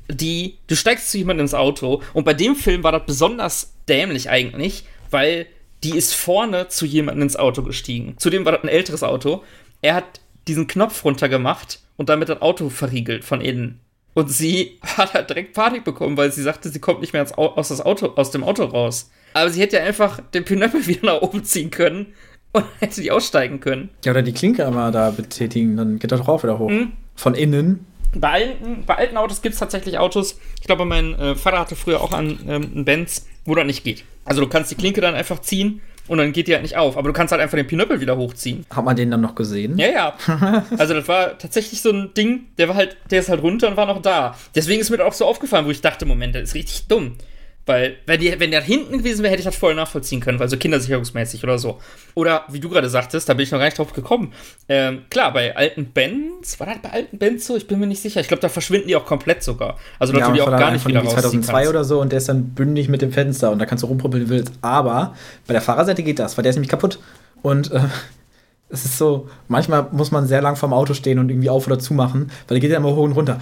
die, 0.08 0.58
du 0.68 0.76
steigst 0.76 1.10
zu 1.10 1.18
jemandem 1.18 1.44
ins 1.44 1.54
Auto 1.54 2.02
und 2.14 2.24
bei 2.24 2.34
dem 2.34 2.56
Film 2.56 2.82
war 2.82 2.92
das 2.92 3.02
besonders 3.06 3.74
dämlich 3.88 4.30
eigentlich, 4.30 4.84
weil 5.10 5.46
die 5.84 5.96
ist 5.96 6.14
vorne 6.14 6.68
zu 6.68 6.86
jemandem 6.86 7.22
ins 7.22 7.36
Auto 7.36 7.62
gestiegen. 7.62 8.14
Zudem 8.18 8.44
war 8.44 8.52
das 8.52 8.62
ein 8.62 8.68
älteres 8.68 9.02
Auto. 9.02 9.42
Er 9.82 9.94
hat 9.94 10.20
diesen 10.48 10.66
Knopf 10.66 11.04
runtergemacht 11.04 11.80
und 11.96 12.08
damit 12.08 12.28
das 12.28 12.40
Auto 12.40 12.70
verriegelt 12.70 13.24
von 13.24 13.40
innen. 13.40 13.80
Und 14.16 14.30
sie 14.30 14.78
hat 14.82 15.12
halt 15.12 15.28
direkt 15.28 15.52
Panik 15.52 15.84
bekommen, 15.84 16.16
weil 16.16 16.32
sie 16.32 16.42
sagte, 16.42 16.70
sie 16.70 16.78
kommt 16.78 17.02
nicht 17.02 17.12
mehr 17.12 17.26
aus, 17.38 17.68
das 17.68 17.82
Auto, 17.82 18.14
aus 18.16 18.30
dem 18.30 18.44
Auto 18.44 18.64
raus. 18.64 19.10
Aber 19.34 19.50
sie 19.50 19.60
hätte 19.60 19.76
ja 19.76 19.82
einfach 19.82 20.20
den 20.32 20.42
Pinöppel 20.42 20.86
wieder 20.86 21.04
nach 21.04 21.20
oben 21.20 21.44
ziehen 21.44 21.70
können 21.70 22.14
und 22.52 22.64
hätte 22.80 23.02
die 23.02 23.10
aussteigen 23.10 23.60
können. 23.60 23.90
Ja, 24.06 24.12
oder 24.12 24.22
die 24.22 24.32
Klinke 24.32 24.66
einmal 24.66 24.90
da 24.90 25.10
betätigen, 25.10 25.76
dann 25.76 25.98
geht 25.98 26.12
das 26.12 26.20
doch 26.20 26.28
auch 26.28 26.42
wieder 26.42 26.58
hoch. 26.58 26.72
Von 27.14 27.34
innen. 27.34 27.84
Bei 28.14 28.30
alten, 28.30 28.84
bei 28.86 28.94
alten 28.94 29.18
Autos 29.18 29.42
gibt 29.42 29.52
es 29.52 29.58
tatsächlich 29.58 29.98
Autos. 29.98 30.40
Ich 30.62 30.66
glaube, 30.66 30.86
mein 30.86 31.14
äh, 31.18 31.34
Vater 31.34 31.58
hatte 31.58 31.76
früher 31.76 32.00
auch 32.00 32.14
einen, 32.14 32.40
ähm, 32.48 32.70
einen 32.74 32.84
Benz, 32.86 33.26
wo 33.44 33.54
das 33.54 33.66
nicht 33.66 33.84
geht. 33.84 34.04
Also 34.24 34.40
du 34.40 34.48
kannst 34.48 34.70
die 34.70 34.76
Klinke 34.76 35.02
dann 35.02 35.14
einfach 35.14 35.42
ziehen 35.42 35.82
und 36.08 36.18
dann 36.18 36.32
geht 36.32 36.48
die 36.48 36.52
halt 36.52 36.62
nicht 36.62 36.76
auf. 36.76 36.96
Aber 36.96 37.08
du 37.08 37.12
kannst 37.12 37.32
halt 37.32 37.42
einfach 37.42 37.56
den 37.56 37.66
Pinöppel 37.66 38.00
wieder 38.00 38.16
hochziehen. 38.16 38.64
Hat 38.70 38.84
man 38.84 38.96
den 38.96 39.10
dann 39.10 39.20
noch 39.20 39.34
gesehen? 39.34 39.78
Ja, 39.78 39.88
ja. 39.88 40.14
Also 40.78 40.94
das 40.94 41.08
war 41.08 41.38
tatsächlich 41.38 41.80
so 41.80 41.90
ein 41.90 42.14
Ding, 42.14 42.46
der 42.58 42.68
war 42.68 42.74
halt, 42.74 42.96
der 43.10 43.20
ist 43.20 43.28
halt 43.28 43.42
runter 43.42 43.68
und 43.68 43.76
war 43.76 43.86
noch 43.86 44.02
da. 44.02 44.36
Deswegen 44.54 44.80
ist 44.80 44.90
mir 44.90 44.98
das 44.98 45.06
auch 45.06 45.12
so 45.12 45.24
aufgefallen, 45.26 45.66
wo 45.66 45.70
ich 45.70 45.80
dachte, 45.80 46.06
Moment, 46.06 46.34
das 46.34 46.44
ist 46.44 46.54
richtig 46.54 46.86
dumm. 46.86 47.16
Weil, 47.66 47.96
wenn, 48.06 48.20
die, 48.20 48.38
wenn 48.38 48.52
der 48.52 48.62
hinten 48.62 48.98
gewesen 48.98 49.24
wäre, 49.24 49.32
hätte 49.32 49.40
ich 49.40 49.44
das 49.44 49.56
voll 49.56 49.74
nachvollziehen 49.74 50.20
können, 50.20 50.38
weil 50.38 50.48
so 50.48 50.56
kindersicherungsmäßig 50.56 51.42
oder 51.42 51.58
so. 51.58 51.80
Oder 52.14 52.44
wie 52.48 52.60
du 52.60 52.68
gerade 52.68 52.88
sagtest, 52.88 53.28
da 53.28 53.34
bin 53.34 53.42
ich 53.42 53.50
noch 53.50 53.58
gar 53.58 53.64
nicht 53.64 53.76
drauf 53.76 53.92
gekommen. 53.92 54.32
Ähm, 54.68 55.02
klar, 55.10 55.32
bei 55.32 55.56
alten 55.56 55.92
Bands, 55.92 56.60
war 56.60 56.68
das 56.68 56.78
bei 56.80 56.90
alten 56.90 57.18
Bands 57.18 57.44
so? 57.44 57.56
Ich 57.56 57.66
bin 57.66 57.80
mir 57.80 57.88
nicht 57.88 58.00
sicher. 58.00 58.20
Ich 58.20 58.28
glaube, 58.28 58.40
da 58.40 58.48
verschwinden 58.48 58.86
die 58.86 58.94
auch 58.94 59.04
komplett 59.04 59.42
sogar. 59.42 59.78
Also, 59.98 60.12
dass 60.12 60.20
Ja, 60.20 60.28
du 60.28 60.34
die 60.34 60.40
auch 60.42 60.50
gar 60.50 60.70
nicht 60.70 60.82
von 60.82 60.90
wieder 60.92 61.00
irgendwie 61.00 61.16
rausziehen 61.16 61.42
2002 61.42 61.52
kannst. 61.52 61.70
oder 61.70 61.84
so 61.84 62.00
und 62.00 62.12
der 62.12 62.18
ist 62.18 62.28
dann 62.28 62.50
bündig 62.54 62.88
mit 62.88 63.02
dem 63.02 63.10
Fenster 63.12 63.50
und 63.50 63.58
da 63.58 63.66
kannst 63.66 63.82
du 63.82 63.88
rumpuppeln, 63.88 64.22
wie 64.22 64.28
du 64.28 64.30
willst. 64.32 64.52
Aber 64.62 65.16
bei 65.48 65.52
der 65.52 65.60
Fahrerseite 65.62 66.04
geht 66.04 66.20
das, 66.20 66.36
weil 66.38 66.44
der 66.44 66.50
ist 66.50 66.56
nämlich 66.56 66.70
kaputt. 66.70 67.00
Und 67.42 67.72
äh, 67.72 67.80
es 68.68 68.84
ist 68.84 68.98
so, 68.98 69.28
manchmal 69.48 69.88
muss 69.92 70.10
man 70.10 70.26
sehr 70.26 70.42
lang 70.42 70.56
vorm 70.56 70.72
Auto 70.72 70.92
stehen 70.94 71.18
und 71.18 71.28
irgendwie 71.30 71.50
auf 71.50 71.66
oder 71.66 71.78
zu 71.78 71.94
machen, 71.94 72.30
weil 72.48 72.56
der 72.56 72.60
geht 72.60 72.70
ja 72.72 72.78
immer 72.78 72.94
hoch 72.94 73.04
und 73.04 73.12
runter. 73.12 73.40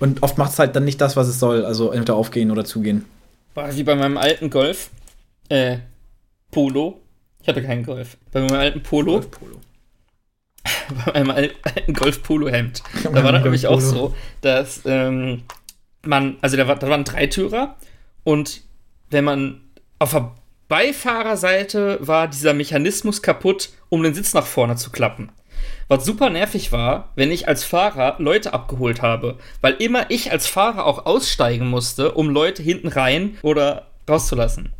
Und 0.00 0.22
oft 0.22 0.38
macht 0.38 0.52
es 0.52 0.58
halt 0.58 0.76
dann 0.76 0.84
nicht 0.84 1.00
das, 1.00 1.16
was 1.16 1.28
es 1.28 1.38
soll. 1.38 1.64
Also 1.64 1.90
entweder 1.92 2.14
aufgehen 2.16 2.50
oder 2.50 2.64
zugehen. 2.64 3.04
War 3.54 3.74
wie 3.74 3.84
bei 3.84 3.94
meinem 3.94 4.18
alten 4.18 4.50
Golf. 4.50 4.90
Äh, 5.48 5.78
Polo. 6.50 7.00
Ich 7.40 7.48
hatte 7.48 7.62
keinen 7.62 7.84
Golf. 7.84 8.16
Bei 8.32 8.40
meinem 8.40 8.56
alten 8.60 8.82
Polo. 8.82 9.22
bei 11.06 11.12
meinem 11.12 11.30
al- 11.30 11.50
alten 11.62 11.92
Golf-Polo-Hemd. 11.94 12.82
Da 13.12 13.24
war 13.24 13.32
das 13.32 13.42
nämlich 13.42 13.66
auch 13.66 13.80
so, 13.80 14.14
dass 14.40 14.82
ähm, 14.84 15.42
man, 16.04 16.36
also 16.40 16.56
da 16.56 16.66
war, 16.68 16.76
da 16.76 16.88
war 16.88 16.98
ein 16.98 17.04
Dreitürer 17.04 17.76
und 18.24 18.62
wenn 19.10 19.24
man 19.24 19.60
auf 19.98 20.10
der 20.10 20.32
Beifahrerseite 20.68 21.98
war 22.00 22.26
dieser 22.26 22.52
Mechanismus 22.52 23.22
kaputt, 23.22 23.70
um 23.88 24.02
den 24.02 24.14
Sitz 24.14 24.34
nach 24.34 24.46
vorne 24.46 24.74
zu 24.74 24.90
klappen. 24.90 25.30
Was 25.86 26.04
super 26.04 26.28
nervig 26.28 26.72
war, 26.72 27.12
wenn 27.14 27.30
ich 27.30 27.46
als 27.46 27.62
Fahrer 27.62 28.16
Leute 28.18 28.52
abgeholt 28.52 29.00
habe, 29.00 29.38
weil 29.60 29.74
immer 29.74 30.10
ich 30.10 30.32
als 30.32 30.48
Fahrer 30.48 30.84
auch 30.84 31.06
aussteigen 31.06 31.68
musste, 31.68 32.12
um 32.12 32.30
Leute 32.30 32.64
hinten 32.64 32.88
rein 32.88 33.38
oder 33.42 33.86
rauszulassen. 34.08 34.72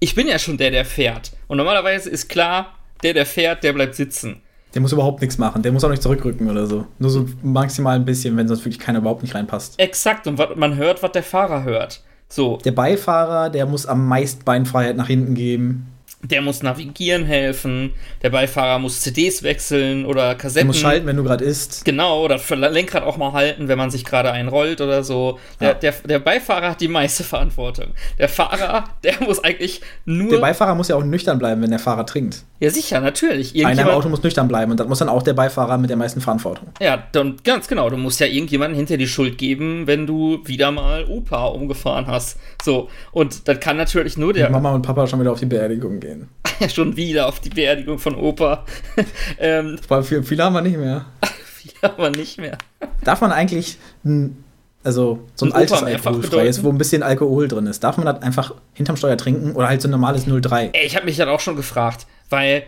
Ich 0.00 0.14
bin 0.14 0.28
ja 0.28 0.38
schon 0.38 0.56
der, 0.56 0.70
der 0.70 0.86
fährt. 0.86 1.32
Und 1.46 1.58
normalerweise 1.58 2.08
ist 2.08 2.28
klar, 2.28 2.74
der, 3.02 3.12
der 3.12 3.26
fährt, 3.26 3.64
der 3.64 3.74
bleibt 3.74 3.94
sitzen. 3.94 4.40
Der 4.72 4.80
muss 4.80 4.92
überhaupt 4.92 5.20
nichts 5.20 5.36
machen. 5.36 5.62
Der 5.62 5.72
muss 5.72 5.84
auch 5.84 5.90
nicht 5.90 6.02
zurückrücken 6.02 6.50
oder 6.50 6.66
so. 6.66 6.86
Nur 6.98 7.10
so 7.10 7.26
maximal 7.42 7.96
ein 7.96 8.06
bisschen, 8.06 8.36
wenn 8.38 8.48
sonst 8.48 8.60
wirklich 8.60 8.80
keiner 8.80 9.00
überhaupt 9.00 9.22
nicht 9.22 9.34
reinpasst. 9.34 9.78
Exakt, 9.78 10.26
und 10.26 10.56
man 10.56 10.76
hört, 10.76 11.02
was 11.02 11.12
der 11.12 11.22
Fahrer 11.22 11.64
hört. 11.64 12.02
So, 12.34 12.56
Der 12.64 12.72
Beifahrer, 12.72 13.48
der 13.48 13.64
muss 13.64 13.86
am 13.86 14.08
meisten 14.08 14.44
Beinfreiheit 14.44 14.96
nach 14.96 15.06
hinten 15.06 15.34
geben. 15.34 15.86
der 16.22 16.40
muss 16.42 16.62
navigieren 16.64 17.26
helfen, 17.26 17.92
der 18.22 18.30
Beifahrer 18.30 18.78
muss 18.80 19.02
CDs 19.02 19.42
wechseln 19.44 20.04
oder 20.06 20.28
Der 20.28 20.34
Kassetten. 20.36 20.66
muss 20.66 20.78
schalten, 20.78 21.06
wenn 21.06 21.16
du 21.16 21.22
gerade 21.22 21.44
isst. 21.44 21.84
Genau, 21.84 22.24
oder 22.24 22.38
für 22.40 22.54
Lenkrad 22.56 23.04
auch 23.04 23.18
mal 23.18 23.32
halten, 23.32 23.68
wenn 23.68 23.76
man 23.78 23.90
sich 23.90 24.04
gerade 24.04 24.32
einrollt 24.32 24.80
oder 24.80 25.04
so. 25.04 25.38
Der, 25.60 25.68
Ja. 25.68 25.74
der, 25.74 25.92
der 25.92 26.18
Beifahrer 26.18 26.70
hat 26.70 26.80
die 26.80 26.88
meiste 26.88 27.22
Verantwortung. 27.24 27.88
Der 28.18 28.28
Fahrer, 28.30 28.84
der 29.04 29.14
muss 29.22 29.44
eigentlich 29.44 29.80
nur. 30.06 30.30
Der 30.30 30.38
Beifahrer 30.38 30.74
muss 30.74 30.88
ja 30.88 30.96
auch 30.96 31.04
nüchtern 31.04 31.38
bleiben, 31.38 31.60
wenn 31.62 31.70
der 31.70 31.78
Fahrer 31.78 32.04
trinkt. 32.06 32.42
Ja, 32.64 32.70
sicher, 32.70 33.00
natürlich. 33.00 33.64
Einer 33.64 33.82
im 33.82 33.88
Auto 33.88 34.08
muss 34.08 34.22
nüchtern 34.22 34.48
bleiben 34.48 34.70
und 34.70 34.80
das 34.80 34.88
muss 34.88 34.98
dann 34.98 35.10
auch 35.10 35.22
der 35.22 35.34
Beifahrer 35.34 35.76
mit 35.76 35.90
der 35.90 35.98
meisten 35.98 36.22
Verantwortung. 36.22 36.68
Ja, 36.80 37.02
dann, 37.12 37.36
ganz 37.44 37.68
genau. 37.68 37.90
Du 37.90 37.98
musst 37.98 38.20
ja 38.20 38.26
irgendjemandem 38.26 38.76
hinter 38.76 38.96
die 38.96 39.06
Schuld 39.06 39.36
geben, 39.36 39.86
wenn 39.86 40.06
du 40.06 40.40
wieder 40.46 40.70
mal 40.70 41.04
Opa 41.04 41.46
umgefahren 41.48 42.06
hast. 42.06 42.38
So. 42.62 42.88
Und 43.12 43.46
das 43.48 43.60
kann 43.60 43.76
natürlich 43.76 44.16
nur 44.16 44.32
der. 44.32 44.48
Mama 44.48 44.72
und 44.72 44.80
Papa 44.80 45.06
schon 45.06 45.20
wieder 45.20 45.32
auf 45.32 45.40
die 45.40 45.46
Beerdigung 45.46 46.00
gehen. 46.00 46.28
Schon 46.72 46.96
wieder 46.96 47.26
auf 47.26 47.40
die 47.40 47.50
Beerdigung 47.50 47.98
von 47.98 48.14
Opa. 48.14 48.64
ähm, 49.38 49.76
viele, 50.02 50.22
viele 50.22 50.44
haben 50.44 50.52
wir 50.52 50.62
nicht 50.62 50.78
mehr. 50.78 51.04
viele 51.44 51.74
haben 51.82 52.02
wir 52.02 52.10
nicht 52.10 52.38
mehr. 52.38 52.56
Darf 53.02 53.20
man 53.20 53.32
eigentlich 53.32 53.76
ein, 54.04 54.44
also 54.84 55.26
so 55.34 55.46
ein, 55.46 55.52
ein 55.52 55.58
altes 55.58 55.82
alkoholfreies, 55.82 56.62
wo 56.62 56.70
ein 56.70 56.78
bisschen 56.78 57.02
Alkohol 57.02 57.48
drin 57.48 57.66
ist, 57.66 57.82
darf 57.82 57.96
man 57.96 58.06
das 58.06 58.22
einfach 58.22 58.54
hinterm 58.72 58.96
Steuer 58.96 59.16
trinken 59.16 59.52
oder 59.52 59.68
halt 59.68 59.82
so 59.82 59.88
ein 59.88 59.90
normales 59.90 60.26
03? 60.26 60.70
Ey, 60.72 60.86
ich 60.86 60.94
habe 60.94 61.06
mich 61.06 61.16
dann 61.16 61.28
auch 61.28 61.40
schon 61.40 61.56
gefragt, 61.56 62.06
weil 62.34 62.64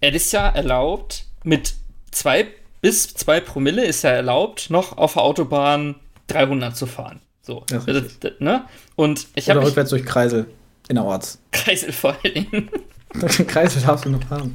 es 0.00 0.14
ist 0.14 0.32
ja 0.32 0.48
erlaubt, 0.48 1.24
mit 1.42 1.74
zwei 2.12 2.46
bis 2.80 3.14
zwei 3.14 3.40
Promille 3.40 3.84
ist 3.84 4.02
ja 4.02 4.10
erlaubt, 4.10 4.70
noch 4.70 4.96
auf 4.96 5.14
der 5.14 5.22
Autobahn 5.22 5.96
300 6.28 6.76
zu 6.76 6.86
fahren. 6.86 7.20
So. 7.42 7.64
Das, 7.68 7.84
das, 7.86 8.32
ne? 8.38 8.64
Und 8.94 9.26
ich 9.34 9.50
habe. 9.50 9.64
rückwärts 9.64 9.90
durch 9.90 10.04
Kreisel 10.04 10.46
innerorts. 10.88 11.40
Kreisel 11.50 11.92
vor 11.92 12.16
allen 12.22 12.34
Dingen. 12.34 12.70
Kreisel 13.48 13.82
darfst 13.82 14.04
du 14.04 14.10
noch 14.10 14.22
fahren. 14.22 14.54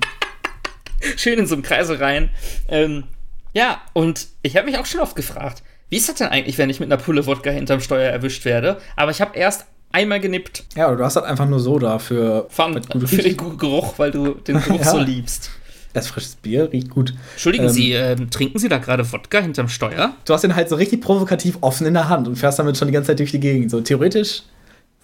Schön 1.17 1.39
in 1.39 1.47
so 1.47 1.55
einem 1.55 1.63
Kreisel 1.63 1.97
rein. 1.97 2.29
Ähm, 2.69 3.03
ja, 3.51 3.81
und 3.91 4.27
ich 4.43 4.55
habe 4.55 4.67
mich 4.67 4.77
auch 4.77 4.85
schon 4.85 5.01
oft 5.01 5.17
gefragt, 5.17 5.61
wie 5.89 5.97
ist 5.97 6.07
das 6.07 6.15
denn 6.15 6.27
eigentlich, 6.27 6.57
wenn 6.57 6.69
ich 6.69 6.79
mit 6.79 6.89
einer 6.89 7.01
Pulle 7.01 7.25
Wodka 7.25 7.49
hinterm 7.49 7.81
Steuer 7.81 8.09
erwischt 8.09 8.45
werde? 8.45 8.79
Aber 8.95 9.11
ich 9.11 9.19
habe 9.19 9.37
erst 9.37 9.65
einmal 9.93 10.19
genippt. 10.19 10.65
Ja, 10.75 10.87
oder 10.87 10.97
du 10.97 11.05
hast 11.05 11.15
halt 11.15 11.25
einfach 11.25 11.47
nur 11.47 11.59
Soda 11.59 11.99
für, 11.99 12.47
Fun, 12.49 12.81
für 12.83 13.21
den 13.21 13.37
guten 13.37 13.57
Geruch, 13.57 13.93
weil 13.97 14.11
du 14.11 14.33
den 14.33 14.61
Geruch 14.61 14.79
ja. 14.79 14.91
so 14.91 14.97
liebst. 14.99 15.51
Das 15.93 16.07
frisches 16.07 16.35
Bier 16.35 16.71
riecht 16.71 16.89
gut. 16.89 17.13
Entschuldigen 17.33 17.65
ähm, 17.65 17.69
Sie, 17.69 17.93
äh, 17.93 18.15
trinken 18.15 18.57
Sie 18.57 18.67
da 18.67 18.79
gerade 18.79 19.09
Wodka 19.11 19.39
hinterm 19.39 19.69
Steuer? 19.69 20.13
Du 20.25 20.33
hast 20.33 20.41
den 20.41 20.55
halt 20.55 20.67
so 20.67 20.75
richtig 20.75 21.01
provokativ 21.01 21.59
offen 21.61 21.85
in 21.85 21.93
der 21.93 22.09
Hand 22.09 22.27
und 22.27 22.35
fährst 22.35 22.57
damit 22.57 22.77
schon 22.77 22.87
die 22.87 22.93
ganze 22.93 23.07
Zeit 23.07 23.19
durch 23.19 23.29
die 23.29 23.39
Gegend. 23.39 23.69
So 23.69 23.79
theoretisch, 23.79 24.41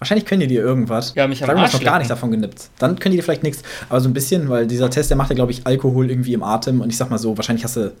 wahrscheinlich 0.00 0.26
können 0.26 0.40
die 0.40 0.48
dir 0.48 0.62
irgendwas. 0.62 1.14
Ja, 1.14 1.28
mich 1.28 1.42
haben 1.42 1.56
Sagen 1.56 1.72
noch 1.72 1.84
gar 1.84 1.98
nicht 1.98 2.10
davon 2.10 2.32
genippt. 2.32 2.70
Dann 2.80 2.98
können 2.98 3.12
die 3.12 3.18
dir 3.18 3.22
vielleicht 3.22 3.44
nichts. 3.44 3.62
Aber 3.88 4.00
so 4.00 4.08
ein 4.08 4.12
bisschen, 4.12 4.48
weil 4.48 4.66
dieser 4.66 4.90
Test, 4.90 5.10
der 5.10 5.16
macht 5.16 5.30
ja, 5.30 5.36
glaube 5.36 5.52
ich, 5.52 5.64
Alkohol 5.64 6.10
irgendwie 6.10 6.32
im 6.32 6.42
Atem. 6.42 6.80
Und 6.80 6.90
ich 6.90 6.96
sag 6.96 7.08
mal 7.08 7.18
so, 7.18 7.36
wahrscheinlich 7.36 7.62
hast 7.62 7.76
du 7.76 7.92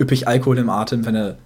üppig 0.00 0.26
Alkohol 0.26 0.58
im 0.58 0.70
Atem, 0.70 1.06
wenn 1.06 1.14
du 1.14 1.38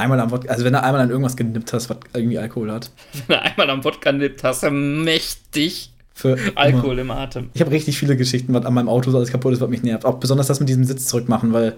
einmal 0.00 0.20
am 0.20 0.30
Wodka, 0.30 0.50
also 0.50 0.64
wenn 0.64 0.72
du 0.72 0.82
einmal 0.82 1.00
an 1.00 1.10
irgendwas 1.10 1.36
genippt 1.36 1.72
hast, 1.72 1.90
was 1.90 1.98
irgendwie 2.12 2.38
Alkohol 2.38 2.72
hat. 2.72 2.90
Wenn 3.26 3.36
du 3.36 3.42
einmal 3.42 3.70
am 3.70 3.84
Wodka 3.84 4.10
genippt 4.10 4.42
hast, 4.42 4.62
dann 4.62 5.04
mächtig 5.04 5.92
für 6.12 6.36
Alkohol 6.54 6.98
immer. 6.98 7.14
im 7.14 7.18
Atem. 7.20 7.50
Ich 7.54 7.60
habe 7.60 7.70
richtig 7.70 7.98
viele 7.98 8.16
Geschichten, 8.16 8.52
was 8.52 8.64
an 8.66 8.74
meinem 8.74 8.88
Auto 8.88 9.10
so 9.10 9.16
alles 9.16 9.30
kaputt 9.30 9.52
ist, 9.52 9.60
was 9.60 9.70
mich 9.70 9.82
nervt. 9.82 10.04
Auch 10.04 10.18
besonders 10.18 10.46
das 10.46 10.60
mit 10.60 10.68
diesem 10.68 10.84
Sitz 10.84 11.06
zurückmachen, 11.06 11.52
weil 11.52 11.76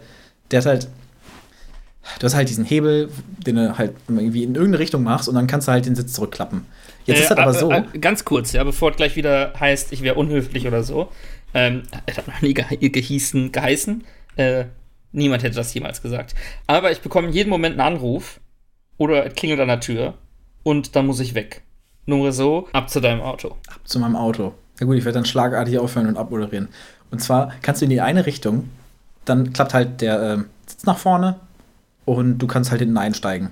der 0.51 0.61
hat 0.61 0.67
halt. 0.67 0.89
Du 2.19 2.25
hast 2.25 2.35
halt 2.35 2.49
diesen 2.49 2.65
Hebel, 2.65 3.11
den 3.47 3.55
du 3.55 3.79
halt 3.79 3.95
irgendwie 4.09 4.43
in 4.43 4.57
irgendeine 4.57 4.81
Richtung 4.81 5.05
machst 5.05 5.29
und 5.29 5.37
dann 5.37 5.47
kannst 5.47 5.69
du 5.69 5.73
halt 5.73 5.87
den 5.87 5.95
Sitz 5.95 6.15
zurückklappen. 6.15 6.67
Jetzt 7.07 7.19
äh, 7.19 7.23
ist 7.23 7.31
das 7.31 7.39
aber 7.39 7.55
so. 7.55 7.71
Äh, 7.71 7.85
ganz 8.01 8.25
kurz, 8.25 8.53
ja, 8.53 8.65
bevor 8.65 8.91
es 8.91 8.97
gleich 8.97 9.15
wieder 9.15 9.53
heißt, 9.59 9.93
ich 9.93 10.03
wäre 10.03 10.17
unhöflich 10.17 10.67
oder 10.67 10.83
so. 10.83 11.13
Ähm, 11.55 11.83
es 12.07 12.19
hat 12.19 12.27
noch 12.27 12.43
nie 12.43 12.55
ge 12.55 12.65
gehießen, 12.89 13.53
geheißen. 13.53 14.03
Äh, 14.35 14.65
niemand 15.13 15.43
hätte 15.43 15.57
das 15.57 15.73
jemals 15.75 16.03
gesagt. 16.03 16.35
Aber 16.67 16.91
ich 16.91 17.01
bekomme 17.01 17.29
jeden 17.29 17.51
Moment 17.51 17.79
einen 17.79 17.95
Anruf 17.95 18.41
oder 18.99 19.29
klingelt 19.31 19.61
an 19.61 19.69
der 19.69 19.81
Tür 19.81 20.15
und 20.63 20.97
dann 20.97 21.07
muss 21.07 21.21
ich 21.21 21.35
weg. 21.35 21.63
Nur 22.05 22.33
so, 22.33 22.69
ab 22.73 22.91
zu 22.91 23.01
deinem 23.01 23.21
Auto. 23.21 23.57
Ab 23.69 23.81
zu 23.85 23.99
meinem 23.99 24.17
Auto. 24.17 24.55
Ja 24.81 24.87
gut, 24.87 24.97
ich 24.97 25.05
werde 25.05 25.19
dann 25.19 25.25
schlagartig 25.25 25.79
aufhören 25.79 26.09
und 26.09 26.17
abmoderieren. 26.17 26.69
Und 27.11 27.21
zwar 27.21 27.53
kannst 27.63 27.81
du 27.81 27.85
in 27.85 27.91
die 27.91 28.01
eine 28.01 28.27
Richtung, 28.27 28.71
dann 29.25 29.53
klappt 29.53 29.75
halt 29.75 30.01
der 30.01 30.21
äh, 30.21 30.39
Sitz 30.67 30.85
nach 30.85 30.99
vorne 30.99 31.39
und 32.05 32.39
du 32.39 32.47
kannst 32.47 32.71
halt 32.71 32.81
hinten 32.81 32.99
einsteigen. 32.99 33.51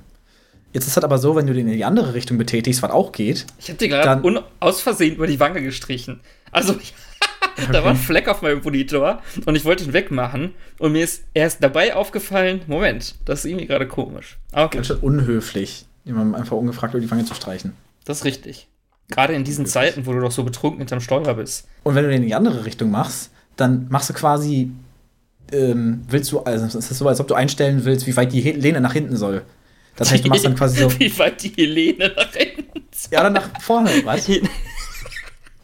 Jetzt 0.72 0.84
ist 0.84 0.90
es 0.90 0.96
halt 0.96 1.04
aber 1.04 1.18
so, 1.18 1.34
wenn 1.34 1.46
du 1.46 1.54
den 1.54 1.66
in 1.66 1.74
die 1.74 1.84
andere 1.84 2.14
Richtung 2.14 2.38
betätigst, 2.38 2.82
was 2.82 2.90
auch 2.90 3.12
geht. 3.12 3.46
Ich 3.58 3.68
habe 3.68 3.78
dir 3.78 3.88
gerade 3.88 4.44
aus 4.60 4.80
Versehen 4.80 5.16
über 5.16 5.26
die 5.26 5.40
Wange 5.40 5.62
gestrichen. 5.62 6.20
Also, 6.52 6.74
okay. 7.56 7.68
da 7.72 7.84
war 7.84 7.90
ein 7.90 7.96
Fleck 7.96 8.28
auf 8.28 8.42
meinem 8.42 8.62
Monitor 8.62 9.22
und 9.46 9.54
ich 9.56 9.64
wollte 9.64 9.84
ihn 9.84 9.92
wegmachen 9.92 10.54
und 10.78 10.92
mir 10.92 11.04
ist 11.04 11.24
erst 11.34 11.62
dabei 11.62 11.94
aufgefallen, 11.94 12.62
Moment, 12.66 13.14
das 13.24 13.40
ist 13.40 13.44
irgendwie 13.46 13.66
gerade 13.66 13.86
komisch. 13.86 14.38
Okay. 14.52 14.76
Ganz 14.76 14.88
schön 14.88 14.98
unhöflich, 14.98 15.86
jemandem 16.04 16.34
einfach 16.34 16.56
ungefragt 16.56 16.94
über 16.94 17.00
die 17.00 17.10
Wange 17.10 17.24
zu 17.24 17.34
streichen. 17.34 17.74
Das 18.04 18.18
ist 18.18 18.24
richtig. 18.24 18.68
Gerade 19.08 19.34
in 19.34 19.44
diesen 19.44 19.66
Zeiten, 19.66 20.06
wo 20.06 20.12
du 20.12 20.20
doch 20.20 20.30
so 20.30 20.44
betrunken 20.44 20.78
hinterm 20.78 21.00
Steuer 21.00 21.34
bist. 21.34 21.66
Und 21.82 21.94
wenn 21.94 22.04
du 22.04 22.10
den 22.10 22.22
in 22.22 22.28
die 22.28 22.34
andere 22.34 22.64
Richtung 22.64 22.90
machst, 22.90 23.30
dann 23.56 23.88
machst 23.90 24.08
du 24.08 24.14
quasi, 24.14 24.70
ähm, 25.52 26.02
willst 26.08 26.30
du, 26.30 26.40
also 26.40 26.64
es 26.64 26.74
ist 26.74 26.98
so, 26.98 27.08
als 27.08 27.20
ob 27.20 27.26
du 27.26 27.34
einstellen 27.34 27.84
willst, 27.84 28.06
wie 28.06 28.16
weit 28.16 28.32
die 28.32 28.40
Lehne 28.40 28.80
nach 28.80 28.92
hinten 28.92 29.16
soll. 29.16 29.42
Das 29.96 30.10
heißt, 30.10 30.24
du 30.24 30.28
machst 30.28 30.44
dann 30.44 30.54
quasi 30.54 30.80
so. 30.80 30.90
Wie 30.98 31.18
weit 31.18 31.42
die 31.42 31.50
Helene 31.50 32.12
nach 32.16 32.32
hinten 32.32 32.80
soll. 32.90 33.12
Ja, 33.12 33.22
dann 33.22 33.34
nach 33.34 33.60
vorne, 33.60 33.90
was? 34.04 34.30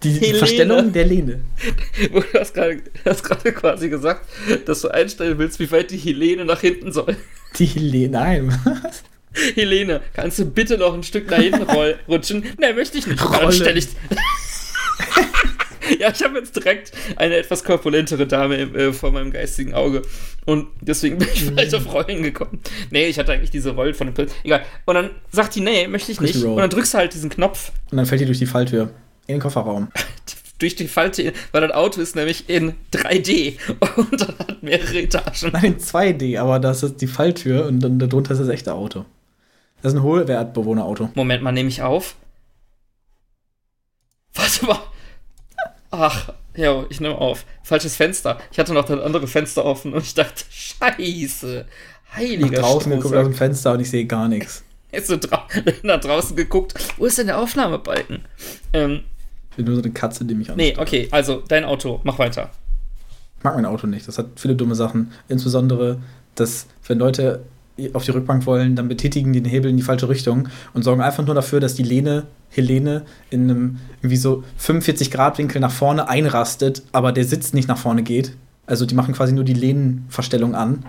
Die 0.02 0.10
Helene. 0.10 0.38
Verstellung 0.38 0.92
der 0.92 1.04
Lehne. 1.04 1.40
Du 2.12 2.22
hast 2.34 2.54
gerade 2.54 3.52
quasi 3.52 3.88
gesagt, 3.88 4.28
dass 4.66 4.82
du 4.82 4.88
einstellen 4.88 5.38
willst, 5.38 5.58
wie 5.58 5.70
weit 5.70 5.90
die 5.90 5.96
Helene 5.96 6.44
nach 6.44 6.60
hinten 6.60 6.92
soll. 6.92 7.16
Die 7.58 7.64
Helene, 7.66 8.08
nein. 8.10 8.60
Helene, 9.54 10.00
kannst 10.14 10.38
du 10.38 10.44
bitte 10.46 10.78
noch 10.78 10.94
ein 10.94 11.02
Stück 11.02 11.30
nach 11.30 11.38
hinten 11.38 11.62
rutschen? 12.08 12.44
Nein, 12.58 12.74
möchte 12.74 12.98
ich 12.98 13.06
nicht. 13.06 13.20
Dann 13.20 13.52
stelle 13.52 13.78
ich. 13.78 13.88
ja, 15.98 16.10
ich 16.10 16.22
habe 16.22 16.38
jetzt 16.38 16.56
direkt 16.56 16.92
eine 17.16 17.36
etwas 17.36 17.64
korpulentere 17.64 18.26
Dame 18.26 18.56
äh, 18.58 18.92
vor 18.92 19.12
meinem 19.12 19.30
geistigen 19.30 19.74
Auge. 19.74 20.02
Und 20.44 20.68
deswegen 20.80 21.18
bin 21.18 21.28
ich 21.32 21.44
vielleicht 21.44 21.74
auf 21.74 21.92
Rollen 21.92 22.22
gekommen. 22.22 22.60
Nee, 22.90 23.06
ich 23.06 23.18
hatte 23.18 23.32
eigentlich 23.32 23.50
diese 23.50 23.70
Rollen 23.70 23.94
von 23.94 24.06
dem 24.08 24.14
Pilz. 24.14 24.32
Egal. 24.44 24.64
Und 24.84 24.94
dann 24.94 25.10
sagt 25.32 25.54
die, 25.54 25.60
nee, 25.60 25.88
möchte 25.88 26.12
ich 26.12 26.20
nicht. 26.20 26.36
Und 26.36 26.56
dann 26.58 26.70
drückst 26.70 26.94
du 26.94 26.98
halt 26.98 27.14
diesen 27.14 27.30
Knopf. 27.30 27.72
Und 27.90 27.96
dann 27.96 28.06
fällt 28.06 28.20
die 28.20 28.26
durch 28.26 28.38
die 28.38 28.46
Falltür. 28.46 28.90
In 29.26 29.36
den 29.36 29.40
Kofferraum. 29.40 29.88
durch 30.58 30.74
die 30.74 30.88
Falltür, 30.88 31.32
weil 31.52 31.60
das 31.60 31.72
Auto 31.72 32.00
ist 32.00 32.16
nämlich 32.16 32.48
in 32.48 32.74
3D 32.92 33.58
und 33.96 34.20
dann 34.20 34.38
hat 34.38 34.62
mehrere 34.62 35.02
Etagen. 35.02 35.50
Nein, 35.52 35.76
2D, 35.78 36.38
aber 36.38 36.58
das 36.58 36.82
ist 36.82 37.00
die 37.00 37.06
Falltür 37.06 37.66
und 37.66 37.80
dann 37.80 37.98
darunter 37.98 38.32
ist 38.32 38.40
das 38.40 38.48
echte 38.48 38.72
Auto. 38.72 39.04
Das 39.82 39.92
ist 39.92 39.98
ein 39.98 40.02
Hohlwertbewohnerauto. 40.02 41.10
Moment 41.14 41.42
mal, 41.42 41.52
nehme 41.52 41.68
ich 41.68 41.82
auf. 41.82 42.16
Warte 44.34 44.66
mal. 44.66 44.78
Ach, 45.90 46.32
ja, 46.54 46.84
ich 46.88 47.00
nehme 47.00 47.16
auf. 47.16 47.44
Falsches 47.62 47.96
Fenster. 47.96 48.38
Ich 48.50 48.58
hatte 48.58 48.72
noch 48.72 48.84
das 48.86 49.00
andere 49.00 49.26
Fenster 49.26 49.64
offen 49.64 49.92
und 49.92 50.02
ich 50.02 50.14
dachte, 50.14 50.44
scheiße. 50.50 51.66
Heiliger 52.14 52.46
Nach 52.46 52.68
draußen 52.68 52.92
geguckt 52.92 53.14
aus 53.14 53.26
dem 53.26 53.34
Fenster 53.34 53.72
und 53.72 53.80
ich 53.80 53.90
sehe 53.90 54.06
gar 54.06 54.28
nichts. 54.28 54.64
Jetzt 54.92 55.08
so 55.08 55.16
dra 55.16 55.46
nach 55.82 56.00
draußen 56.00 56.36
geguckt. 56.36 56.74
Wo 56.96 57.04
ist 57.06 57.18
denn 57.18 57.26
der 57.26 57.38
Aufnahmebalken? 57.38 58.24
Ähm, 58.72 59.02
ich 59.56 59.64
bin 59.64 59.72
nur 59.72 59.76
so 59.76 59.82
eine 59.82 59.92
Katze, 59.92 60.26
die 60.26 60.34
mich 60.34 60.50
anschaut. 60.50 60.58
Nee, 60.58 60.76
okay, 60.78 61.08
also 61.10 61.42
dein 61.48 61.64
Auto. 61.64 62.00
Mach 62.04 62.18
weiter. 62.18 62.50
Ich 63.38 63.44
mag 63.44 63.54
mein 63.54 63.64
Auto 63.64 63.86
nicht. 63.86 64.06
Das 64.06 64.18
hat 64.18 64.26
viele 64.36 64.54
dumme 64.54 64.74
Sachen. 64.74 65.12
Insbesondere, 65.28 65.98
dass, 66.34 66.66
wenn 66.86 66.98
Leute 66.98 67.42
auf 67.94 68.04
die 68.04 68.10
Rückbank 68.10 68.44
wollen, 68.44 68.76
dann 68.76 68.88
betätigen 68.88 69.32
die 69.32 69.42
den 69.42 69.50
Hebel 69.50 69.70
in 69.70 69.78
die 69.78 69.82
falsche 69.82 70.10
Richtung 70.10 70.48
und 70.74 70.82
sorgen 70.82 71.00
einfach 71.00 71.24
nur 71.24 71.34
dafür, 71.34 71.60
dass 71.60 71.74
die 71.74 71.82
Lehne, 71.82 72.24
Helene, 72.50 73.06
in 73.30 73.50
einem 73.50 73.78
irgendwie 73.98 74.16
so 74.16 74.44
45 74.58 75.10
Grad 75.10 75.38
Winkel 75.38 75.60
nach 75.60 75.70
vorne 75.70 76.08
einrastet, 76.08 76.82
aber 76.92 77.12
der 77.12 77.24
Sitz 77.24 77.54
nicht 77.54 77.68
nach 77.68 77.78
vorne 77.78 78.02
geht. 78.02 78.32
Also 78.66 78.84
die 78.84 78.94
machen 78.94 79.14
quasi 79.14 79.32
nur 79.32 79.44
die 79.44 79.54
Lehnenverstellung 79.54 80.54
an. 80.54 80.84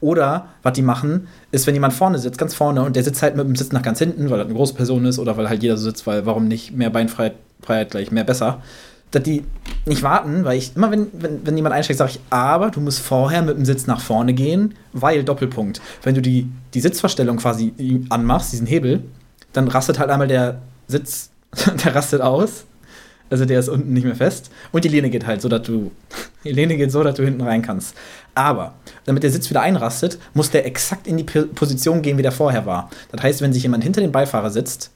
Oder 0.00 0.46
was 0.62 0.72
die 0.72 0.82
machen, 0.82 1.28
ist, 1.50 1.66
wenn 1.66 1.74
jemand 1.74 1.92
vorne 1.92 2.18
sitzt, 2.18 2.38
ganz 2.38 2.54
vorne, 2.54 2.82
und 2.82 2.96
der 2.96 3.04
sitzt 3.04 3.22
halt 3.22 3.36
mit 3.36 3.46
dem 3.46 3.56
Sitz 3.56 3.72
nach 3.72 3.82
ganz 3.82 3.98
hinten, 3.98 4.30
weil 4.30 4.38
er 4.38 4.46
eine 4.46 4.54
große 4.54 4.74
Person 4.74 5.04
ist 5.04 5.18
oder 5.18 5.36
weil 5.36 5.48
halt 5.48 5.62
jeder 5.62 5.76
so 5.76 5.84
sitzt, 5.84 6.06
weil 6.06 6.24
warum 6.26 6.48
nicht 6.48 6.72
mehr 6.72 6.90
Beinfreiheit 6.90 7.34
Freiheit 7.62 7.90
gleich 7.90 8.10
mehr 8.10 8.24
besser 8.24 8.62
dass 9.10 9.22
die 9.22 9.44
nicht 9.86 10.02
warten, 10.02 10.44
weil 10.44 10.58
ich 10.58 10.76
immer, 10.76 10.90
wenn, 10.90 11.08
wenn, 11.12 11.44
wenn 11.44 11.56
jemand 11.56 11.74
einsteigt, 11.74 11.98
sage 11.98 12.12
ich, 12.12 12.20
aber 12.30 12.70
du 12.70 12.80
musst 12.80 13.00
vorher 13.00 13.42
mit 13.42 13.56
dem 13.56 13.64
Sitz 13.64 13.86
nach 13.86 14.00
vorne 14.00 14.34
gehen, 14.34 14.74
weil 14.92 15.24
Doppelpunkt. 15.24 15.80
Wenn 16.02 16.14
du 16.14 16.22
die, 16.22 16.48
die 16.74 16.80
Sitzverstellung 16.80 17.38
quasi 17.38 18.04
anmachst, 18.08 18.52
diesen 18.52 18.66
Hebel, 18.66 19.02
dann 19.52 19.68
rastet 19.68 19.98
halt 19.98 20.10
einmal 20.10 20.28
der 20.28 20.60
Sitz, 20.86 21.30
der 21.84 21.94
rastet 21.94 22.20
aus. 22.20 22.64
Also 23.30 23.44
der 23.44 23.60
ist 23.60 23.68
unten 23.68 23.92
nicht 23.92 24.04
mehr 24.04 24.16
fest. 24.16 24.50
Und 24.72 24.84
die 24.84 24.88
Lehne 24.88 25.08
geht 25.08 25.24
halt 25.24 25.40
so, 25.40 25.48
dass 25.48 25.62
du. 25.62 25.92
Die 26.42 26.52
Lehne 26.52 26.78
geht 26.78 26.90
so, 26.90 27.04
dass 27.04 27.16
du 27.16 27.22
hinten 27.22 27.42
rein 27.42 27.60
kannst. 27.60 27.94
Aber, 28.34 28.74
damit 29.04 29.22
der 29.22 29.30
Sitz 29.30 29.50
wieder 29.50 29.62
einrastet, 29.62 30.18
muss 30.34 30.50
der 30.50 30.66
exakt 30.66 31.06
in 31.06 31.16
die 31.16 31.24
Position 31.24 32.02
gehen, 32.02 32.18
wie 32.18 32.22
der 32.22 32.32
vorher 32.32 32.66
war. 32.66 32.90
Das 33.10 33.22
heißt, 33.22 33.40
wenn 33.40 33.52
sich 33.52 33.62
jemand 33.62 33.84
hinter 33.84 34.00
dem 34.00 34.12
Beifahrer 34.12 34.50
sitzt, 34.50 34.90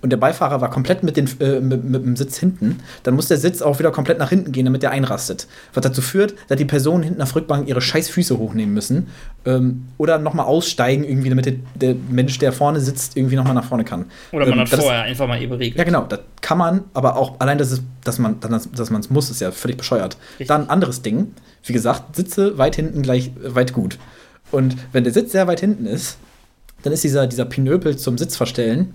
und 0.00 0.10
der 0.10 0.16
Beifahrer 0.16 0.60
war 0.60 0.70
komplett 0.70 1.02
mit, 1.02 1.16
den, 1.16 1.28
äh, 1.40 1.60
mit, 1.60 1.82
mit, 1.82 2.04
dem 2.04 2.14
Sitz 2.14 2.38
hinten, 2.38 2.78
dann 3.02 3.14
muss 3.14 3.26
der 3.26 3.36
Sitz 3.36 3.62
auch 3.62 3.80
wieder 3.80 3.90
komplett 3.90 4.18
nach 4.18 4.28
hinten 4.28 4.52
gehen, 4.52 4.64
damit 4.64 4.82
der 4.82 4.92
einrastet. 4.92 5.48
Was 5.74 5.82
dazu 5.82 6.02
führt, 6.02 6.34
dass 6.46 6.56
die 6.56 6.64
Personen 6.64 7.02
hinten 7.02 7.20
auf 7.20 7.34
Rückbank 7.34 7.68
ihre 7.68 7.80
scheiß 7.80 8.08
Füße 8.08 8.38
hochnehmen 8.38 8.72
müssen 8.72 9.08
ähm, 9.44 9.88
oder 9.98 10.18
nochmal 10.18 10.46
aussteigen, 10.46 11.02
irgendwie, 11.02 11.30
damit 11.30 11.46
der, 11.46 11.54
der, 11.74 11.96
Mensch, 12.10 12.38
der 12.38 12.52
vorne 12.52 12.80
sitzt, 12.80 13.16
irgendwie 13.16 13.34
nochmal 13.34 13.54
nach 13.54 13.64
vorne 13.64 13.84
kann. 13.84 14.06
Oder 14.30 14.46
man 14.46 14.54
ähm, 14.54 14.60
hat 14.60 14.68
vorher 14.68 15.04
ist, 15.04 15.10
einfach 15.10 15.26
mal 15.26 15.42
eben 15.42 15.52
regelt. 15.52 15.76
Ja, 15.76 15.84
genau, 15.84 16.04
das 16.04 16.20
kann 16.42 16.58
man, 16.58 16.84
aber 16.94 17.16
auch 17.16 17.40
allein, 17.40 17.58
dass, 17.58 17.72
es, 17.72 17.82
dass 18.04 18.20
man 18.20 18.36
es 18.40 18.70
dass 18.70 19.10
muss, 19.10 19.30
ist 19.30 19.40
ja 19.40 19.50
völlig 19.50 19.78
bescheuert. 19.78 20.16
Richtig. 20.32 20.46
Dann 20.46 20.68
anderes 20.68 21.02
Ding, 21.02 21.32
wie 21.64 21.72
gesagt, 21.72 22.14
Sitze 22.14 22.56
weit 22.56 22.76
hinten 22.76 23.02
gleich 23.02 23.32
weit 23.42 23.72
gut. 23.72 23.98
Und 24.52 24.76
wenn 24.92 25.02
der 25.02 25.12
Sitz 25.12 25.32
sehr 25.32 25.48
weit 25.48 25.58
hinten 25.58 25.86
ist, 25.86 26.18
dann 26.82 26.92
ist 26.92 27.02
dieser, 27.02 27.26
dieser 27.26 27.44
Pinöpel 27.44 27.96
zum 27.96 28.16
Sitz 28.16 28.36
verstellen 28.36 28.94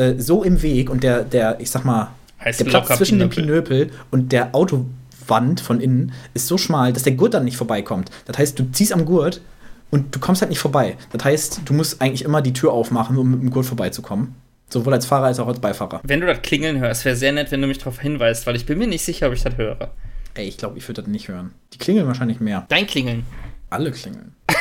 äh, 0.00 0.18
so 0.18 0.42
im 0.42 0.62
Weg 0.62 0.88
und 0.88 1.02
der, 1.02 1.24
der, 1.24 1.60
ich 1.60 1.70
sag 1.70 1.84
mal, 1.84 2.12
heißt 2.42 2.60
der 2.60 2.64
Platz 2.64 2.96
zwischen 2.96 3.18
dem 3.18 3.28
Pinöpel 3.28 3.90
und 4.10 4.32
der 4.32 4.54
Autowand 4.54 5.60
von 5.60 5.80
innen 5.80 6.12
ist 6.32 6.46
so 6.46 6.56
schmal, 6.56 6.92
dass 6.92 7.02
der 7.02 7.12
Gurt 7.12 7.34
dann 7.34 7.44
nicht 7.44 7.58
vorbeikommt. 7.58 8.10
Das 8.24 8.38
heißt, 8.38 8.58
du 8.58 8.70
ziehst 8.72 8.92
am 8.92 9.04
Gurt 9.04 9.42
und 9.90 10.14
du 10.14 10.18
kommst 10.18 10.40
halt 10.40 10.48
nicht 10.48 10.58
vorbei. 10.58 10.96
Das 11.12 11.24
heißt, 11.24 11.60
du 11.66 11.74
musst 11.74 12.00
eigentlich 12.00 12.24
immer 12.24 12.40
die 12.40 12.54
Tür 12.54 12.72
aufmachen, 12.72 13.18
um 13.18 13.30
mit 13.30 13.42
dem 13.42 13.50
Gurt 13.50 13.66
vorbeizukommen. 13.66 14.34
Sowohl 14.70 14.94
als 14.94 15.04
Fahrer 15.04 15.26
als 15.26 15.40
auch 15.40 15.48
als 15.48 15.58
Beifahrer. 15.58 16.00
Wenn 16.04 16.20
du 16.20 16.26
das 16.26 16.40
Klingeln 16.42 16.78
hörst, 16.78 17.04
wäre 17.04 17.16
sehr 17.16 17.32
nett, 17.32 17.50
wenn 17.50 17.60
du 17.60 17.66
mich 17.66 17.78
darauf 17.78 18.00
hinweist, 18.00 18.46
weil 18.46 18.56
ich 18.56 18.66
bin 18.66 18.78
mir 18.78 18.86
nicht 18.86 19.04
sicher, 19.04 19.26
ob 19.26 19.34
ich 19.34 19.42
das 19.42 19.56
höre. 19.56 19.90
Ey, 20.34 20.46
ich 20.46 20.56
glaube, 20.56 20.78
ich 20.78 20.88
würde 20.88 21.02
das 21.02 21.10
nicht 21.10 21.28
hören. 21.28 21.50
Die 21.74 21.78
klingeln 21.78 22.06
wahrscheinlich 22.06 22.40
mehr. 22.40 22.64
Dein 22.68 22.86
Klingeln. 22.86 23.24
Alle 23.68 23.90
klingeln. 23.90 24.32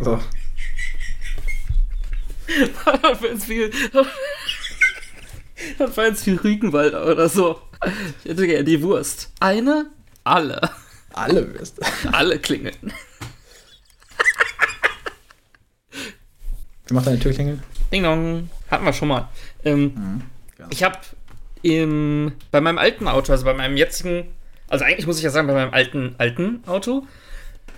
so. 0.00 0.18
Das 2.84 3.22
war 3.22 3.30
jetzt 3.30 3.44
viel. 3.44 3.70
Das 5.78 5.96
war 5.96 6.06
jetzt 6.06 6.24
viel 6.24 6.36
Rügenwald 6.36 6.94
oder 6.94 7.28
so. 7.28 7.60
Ich 8.22 8.30
hätte 8.30 8.46
gerne 8.46 8.64
die 8.64 8.82
Wurst. 8.82 9.30
Eine? 9.40 9.86
Alle. 10.24 10.60
Alle 11.12 11.54
wirst. 11.54 11.80
Alle 12.12 12.38
klingeln. 12.38 12.92
Wie 16.86 16.94
macht 16.94 17.06
deine 17.06 17.18
Tür 17.18 17.32
klingeln? 17.32 17.62
Ding 17.92 18.02
dong. 18.02 18.50
Hatten 18.70 18.84
wir 18.84 18.92
schon 18.92 19.08
mal. 19.08 19.28
Ähm, 19.64 20.22
gerne. 20.56 20.72
ich 20.72 20.82
habe 20.82 20.98
bei 21.62 22.60
meinem 22.60 22.78
alten 22.78 23.08
Auto, 23.08 23.32
also 23.32 23.46
bei 23.46 23.54
meinem 23.54 23.78
jetzigen, 23.78 24.26
also 24.68 24.84
eigentlich 24.84 25.06
muss 25.06 25.16
ich 25.16 25.24
ja 25.24 25.30
sagen, 25.30 25.46
bei 25.46 25.54
meinem 25.54 25.72
alten, 25.72 26.14
alten 26.18 26.62
Auto, 26.66 27.06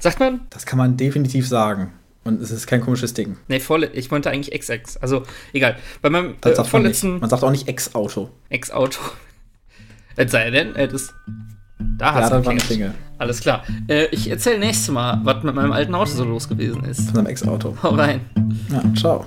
sagt 0.01 0.19
man? 0.19 0.41
Das 0.51 0.67
kann 0.67 0.79
man 0.79 0.97
definitiv 0.97 1.47
sagen. 1.47 1.93
Und 2.27 2.43
es 2.43 2.51
ist 2.51 2.67
kein 2.67 2.81
komisches 2.81 3.15
Ding. 3.15 3.37
Nee, 3.49 3.61
vorle 3.61 3.87
ich 3.93 4.11
meinte 4.11 4.31
eigentlich 4.31 4.59
XX. 4.59 4.97
Also, 4.99 5.23
egal. 5.53 5.77
Bei 6.03 6.11
meinem 6.11 6.33
äh, 6.33 6.49
sagt 6.49 6.57
man, 6.59 6.67
vorletzten 6.67 7.21
man 7.21 7.31
sagt 7.31 7.45
auch 7.45 7.51
nicht 7.51 7.69
Ex-Auto. 7.69 8.31
Ex-Auto. 8.49 9.01
Es 10.19 10.33
sei 10.33 10.51
denn, 10.51 10.75
äh, 10.77 10.89
das. 10.89 11.13
Da 11.99 12.07
Ja, 12.07 12.15
hast 12.15 12.31
dann 12.33 12.43
du 12.43 12.49
eine. 12.49 12.59
Klingel. 12.59 12.95
Alles 13.19 13.41
klar. 13.41 13.65
Äh, 13.87 14.07
ich 14.07 14.31
erzähle 14.31 14.59
nächstes 14.59 14.89
Mal, 14.89 15.21
was 15.25 15.43
mit 15.45 15.55
meinem 15.55 15.73
alten 15.73 15.95
Auto 15.95 16.11
so 16.13 16.25
los 16.25 16.49
gewesen 16.49 16.85
ist. 16.85 17.03
Von 17.05 17.17
seinem 17.17 17.27
Ex-Auto. 17.27 17.77
Hau 17.83 17.91
rein. 17.91 18.23
Ja, 18.71 18.83
ciao. 18.95 19.27